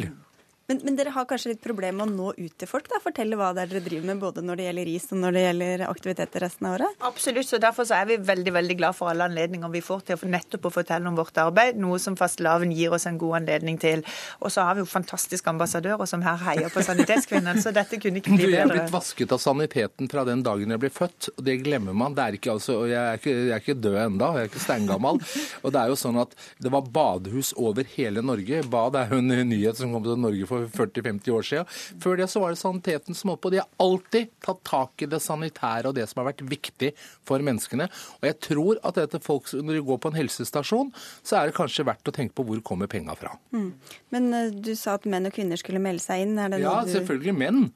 Men, 0.67 0.79
men, 0.81 0.95
dere 0.97 1.13
har 1.13 1.27
kanskje 1.29 1.51
litt 1.53 1.61
problemer 1.61 2.07
med 2.07 2.15
å 2.15 2.17
nå 2.17 2.47
ut 2.47 2.53
til 2.57 2.69
folk? 2.69 2.87
da, 2.89 2.97
Fortelle 3.03 3.37
hva 3.37 3.51
det 3.53 3.67
er 3.67 3.73
dere 3.75 3.85
driver 3.85 4.07
med, 4.09 4.21
både 4.23 4.41
når 4.41 4.57
det 4.57 4.69
gjelder 4.69 4.87
ris 4.89 5.07
og 5.13 5.19
når 5.21 5.37
det 5.37 5.43
gjelder 5.43 5.83
aktiviteter 5.91 6.45
resten 6.47 6.69
av 6.69 6.77
året? 6.79 6.95
Absolutt, 7.05 7.49
så 7.51 7.61
derfor 7.61 7.85
så 7.89 7.99
er 7.99 8.09
vi 8.09 8.17
veldig 8.31 8.55
veldig 8.57 8.77
glad 8.79 8.97
for 8.97 9.11
alle 9.13 9.27
anledninger 9.29 9.73
vi 9.75 9.83
får 9.85 10.07
til 10.09 10.25
nettopp 10.33 10.71
å 10.71 10.73
fortelle 10.73 11.11
om 11.11 11.19
vårt 11.19 11.37
arbeid, 11.43 11.77
noe 11.81 11.99
som 12.01 12.17
fastelavn 12.17 12.73
gir 12.73 12.97
oss 12.97 13.05
en 13.11 13.19
god 13.21 13.43
anledning 13.43 13.77
til. 13.83 14.05
Og 14.41 14.55
så 14.55 14.65
har 14.65 14.79
vi 14.79 14.85
jo 14.85 14.89
fantastiske 14.89 15.53
ambassadører 15.53 16.09
som 16.09 16.25
her 16.25 16.41
heier 16.47 16.73
på 16.73 16.85
Sanitetskvinnen, 16.87 17.61
så 17.61 17.75
dette 17.77 18.01
kunne 18.01 18.23
ikke 18.23 18.33
bli 18.33 18.49
bedre. 18.49 18.65
Du 18.65 18.79
er 18.79 18.81
blitt 18.87 18.97
vasket 18.97 19.37
av 19.37 19.45
saniteten 19.45 20.09
fra 20.09 20.25
den 20.25 20.47
dagen 20.47 20.73
jeg 20.73 20.81
ble 20.81 20.93
født, 20.97 21.29
og 21.35 21.45
det 21.45 21.59
glemmer 21.61 21.93
man. 21.93 22.17
Det 22.17 22.25
er 22.25 22.41
ikke, 22.41 22.57
altså, 22.57 22.79
og 22.87 22.89
jeg 22.89 23.03
er 23.03 23.21
ikke, 23.21 23.37
jeg 23.37 23.55
er 23.59 23.67
ikke 23.67 23.79
død 23.85 24.01
ennå, 24.07 24.33
jeg 24.39 24.49
er 24.49 24.53
ikke 24.55 24.65
steingammal. 24.65 25.21
Og 25.61 25.77
det 25.77 25.85
er 25.85 25.93
jo 25.93 26.01
sånn 26.07 26.23
at 26.25 26.35
det 26.65 26.73
var 26.73 26.89
badehus 26.97 27.53
over 27.61 27.85
hele 27.99 28.25
Norge. 28.25 28.65
Bad 28.73 28.97
er 29.03 29.13
jo 29.13 29.21
en 29.21 29.37
nyhet 29.53 29.77
som 29.77 29.93
kom 29.93 30.09
til 30.09 30.17
Norge 30.25 30.49
for 30.49 30.54
40-50 30.75 31.35
år 31.35 31.47
siden. 31.49 31.71
Før 32.03 32.19
det 32.21 32.29
så 32.33 32.43
var 32.43 32.55
det 32.55 32.61
saniteten 32.61 33.17
som 33.17 33.33
holdt 33.33 33.43
på. 33.45 33.53
De 33.55 33.61
har 33.63 33.71
alltid 33.83 34.33
tatt 34.45 34.63
tak 34.67 35.05
i 35.05 35.11
det 35.11 35.23
sanitære 35.25 35.91
og 35.91 35.97
det 35.99 36.07
som 36.11 36.23
har 36.23 36.31
vært 36.33 36.45
viktig 36.49 36.93
for 37.27 37.45
menneskene. 37.45 37.89
Og 38.21 38.29
jeg 38.31 38.39
tror 38.49 38.83
at 38.83 39.01
dette 39.01 39.23
folk, 39.25 39.51
når 39.55 39.79
de 39.79 39.87
går 39.89 40.03
på 40.03 40.13
en 40.13 40.21
helsestasjon, 40.21 40.93
så 41.23 41.41
er 41.41 41.51
det 41.51 41.59
kanskje 41.59 41.87
verdt 41.89 42.11
å 42.11 42.15
tenke 42.15 42.37
på 42.39 42.47
hvor 42.49 42.63
kommer 42.67 42.91
penga 42.91 43.17
fra. 43.19 43.35
Mm. 43.55 43.71
Men 44.15 44.31
uh, 44.35 44.53
du 44.55 44.75
sa 44.79 44.99
at 44.99 45.09
menn 45.11 45.29
og 45.29 45.35
kvinner 45.37 45.61
skulle 45.61 45.83
melde 45.83 46.05
seg 46.05 46.27
inn. 46.27 46.39
ja, 46.39 46.79
du... 46.85 46.95
selvfølgelig 46.95 47.37
menn. 47.39 47.67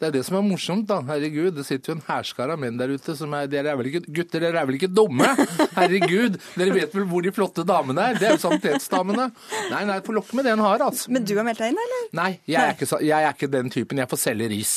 Det 0.00 0.08
er 0.08 0.14
det 0.14 0.22
som 0.24 0.38
er 0.38 0.44
morsomt, 0.46 0.86
da. 0.88 0.96
Herregud, 1.04 1.52
det 1.58 1.66
sitter 1.68 1.92
jo 1.92 1.94
en 1.98 2.06
hærskare 2.06 2.54
av 2.56 2.60
menn 2.62 2.78
der 2.80 2.88
ute 2.94 3.12
som 3.18 3.34
er 3.36 3.48
Dere 3.52 3.74
er 3.74 3.76
vel 3.76 3.90
ikke 3.90 4.00
gutter, 4.06 4.40
dere 4.40 4.62
er 4.62 4.68
vel 4.68 4.78
ikke 4.78 4.88
dumme? 4.88 5.26
Herregud, 5.76 6.38
dere 6.56 6.72
vet 6.72 6.94
vel 6.96 7.04
hvor 7.10 7.24
de 7.26 7.32
flotte 7.36 7.66
damene 7.68 8.06
er? 8.08 8.16
Det 8.16 8.30
er 8.30 8.32
jo 8.38 8.40
sanitetsdamene. 8.46 9.26
Nei, 9.68 9.82
nei, 9.90 9.98
få 10.06 10.14
lokke 10.16 10.38
med 10.38 10.48
det 10.48 10.54
en 10.54 10.62
har, 10.64 10.80
altså. 10.86 11.12
Men 11.12 11.26
du 11.28 11.34
har 11.36 11.44
meldt 11.44 11.60
deg 11.60 11.74
inn, 11.74 11.82
eller? 11.84 12.06
Nei, 12.16 12.30
jeg 12.48 12.62
er, 12.62 12.72
ikke, 12.78 13.00
jeg 13.04 13.26
er 13.28 13.36
ikke 13.36 13.50
den 13.52 13.68
typen. 13.74 14.00
Jeg 14.00 14.08
får 14.08 14.22
selge 14.22 14.48
ris. 14.54 14.72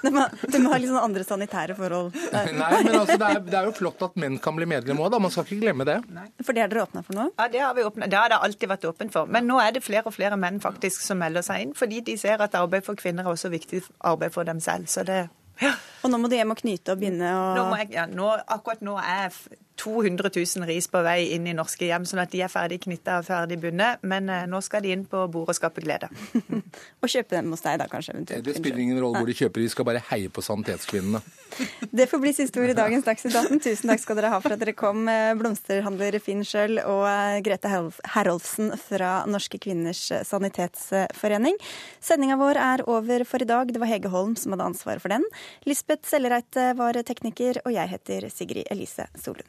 du, 0.00 0.08
må, 0.14 0.24
du 0.48 0.56
må 0.64 0.72
ha 0.72 0.80
litt 0.80 0.92
sånn 0.94 1.02
andre 1.02 1.26
sanitære 1.28 1.76
forhold. 1.76 2.16
nei, 2.32 2.70
men 2.80 2.96
altså, 3.02 3.18
det 3.20 3.28
er, 3.28 3.44
det 3.50 3.60
er, 3.60 3.68
jo 3.68 3.76
flott 3.82 4.08
at 4.08 4.16
menn 4.24 4.40
kan 4.40 4.56
bli 4.56 4.70
medlem 4.70 5.04
òg, 5.04 5.12
da. 5.12 5.20
Man 5.20 5.34
skal 5.36 5.44
ikke 5.44 5.60
glemme 5.66 5.84
det. 5.88 5.98
Nei. 6.16 6.24
For 6.40 6.56
det 6.56 6.64
har 6.64 6.72
dere 6.72 6.86
åpna 6.88 7.04
for 7.04 7.20
nå? 7.20 7.28
Ja, 7.36 7.50
det 7.52 7.64
har 7.66 7.76
vi 7.76 7.84
åpnet. 7.84 8.08
Det 8.08 8.20
har 8.22 8.32
det 8.32 8.40
alltid 8.48 8.72
vært 8.72 8.88
åpent 8.94 9.12
for. 9.12 9.28
Men 9.28 9.44
nå 9.50 9.60
er 9.60 9.76
det 9.76 9.84
flere 9.84 10.08
og 10.08 10.16
flere 10.16 10.40
menn 10.40 10.62
faktisk 10.64 11.04
som 11.04 11.20
melder 11.20 11.44
seg 11.44 11.66
inn, 11.66 11.76
fordi 11.76 12.00
de 12.08 12.16
ser 12.20 12.40
at 12.40 12.56
arbeid 12.56 12.88
for 12.88 12.96
kvinner 12.96 13.28
er 13.28 13.36
også 13.36 13.52
viktig 13.52 13.84
arbeid 13.98 14.34
for 14.34 14.48
dem 14.48 14.60
selv. 14.60 14.86
Så 14.90 15.04
det 15.06 15.28
ja. 15.60 15.74
Og 16.00 16.08
nå 16.08 16.16
må 16.16 16.30
du 16.32 16.36
hjem 16.38 16.54
og 16.54 16.60
knyte 16.62 16.94
og 16.94 17.00
begynne 17.02 17.30
og 17.36 17.58
nå 17.58 17.64
jeg, 17.82 17.90
ja, 17.92 18.06
nå, 18.08 18.30
Akkurat 18.48 18.80
nå 18.84 18.94
er 18.96 19.26
jeg 19.26 19.58
200 19.80 20.30
000 20.36 20.68
ris 20.68 20.88
på 20.90 21.02
vei 21.04 21.32
inn 21.34 21.48
i 21.48 21.56
norske 21.56 21.88
hjem, 21.88 22.06
sånn 22.08 22.22
at 22.22 22.32
de 22.34 22.44
er 22.44 22.52
ferdig 22.52 22.82
knytta 22.84 23.20
og 23.20 23.28
ferdig 23.28 23.60
bundet. 23.62 24.04
Men 24.06 24.28
eh, 24.32 24.46
nå 24.50 24.60
skal 24.64 24.84
de 24.84 24.94
inn 24.94 25.06
på 25.08 25.24
bordet 25.32 25.56
og 25.56 25.58
skape 25.58 25.84
glede. 25.84 26.10
og 27.02 27.08
kjøpe 27.08 27.36
dem 27.36 27.50
hos 27.54 27.64
deg, 27.64 27.80
da 27.80 27.88
kanskje? 27.90 28.20
eventuelt. 28.20 28.44
Det 28.44 28.56
spiller 28.58 28.82
ingen 28.82 29.00
rolle 29.00 29.20
hvor 29.20 29.30
de 29.30 29.36
kjøper, 29.36 29.64
de 29.64 29.72
skal 29.72 29.86
bare 29.88 30.02
heie 30.10 30.30
på 30.32 30.44
sanitetskvinnene. 30.44 31.22
Det 31.98 32.06
får 32.06 32.20
bli 32.22 32.32
siste 32.34 32.60
ord 32.62 32.70
i 32.70 32.76
dagens 32.78 33.04
Dagsnytt 33.06 33.34
18. 33.34 33.60
Tusen 33.64 33.90
takk 33.90 34.02
skal 34.02 34.18
dere 34.20 34.30
ha 34.32 34.38
for 34.42 34.54
at 34.54 34.60
dere 34.62 34.74
kom, 34.78 35.02
eh, 35.10 35.32
blomsterhandler 35.38 36.18
Finn 36.22 36.44
Schjøll 36.46 36.78
og 36.84 37.04
eh, 37.10 37.40
Grete 37.44 37.72
Herolfsen 38.14 38.74
fra 38.80 39.12
Norske 39.30 39.58
kvinners 39.62 40.04
sanitetsforening. 40.28 41.58
Sendinga 42.04 42.38
vår 42.40 42.60
er 42.62 42.84
over 42.90 43.26
for 43.28 43.42
i 43.42 43.48
dag. 43.48 43.72
Det 43.72 43.82
var 43.82 43.90
Hege 43.90 44.12
Holm 44.12 44.36
som 44.38 44.54
hadde 44.54 44.68
ansvaret 44.70 45.02
for 45.02 45.12
den. 45.12 45.26
Lisbeth 45.68 46.08
Sellereite 46.08 46.70
var 46.78 47.00
tekniker, 47.06 47.62
og 47.64 47.74
jeg 47.74 47.94
heter 47.96 48.30
Sigrid 48.32 48.70
Elise 48.70 49.10
Solund. 49.18 49.48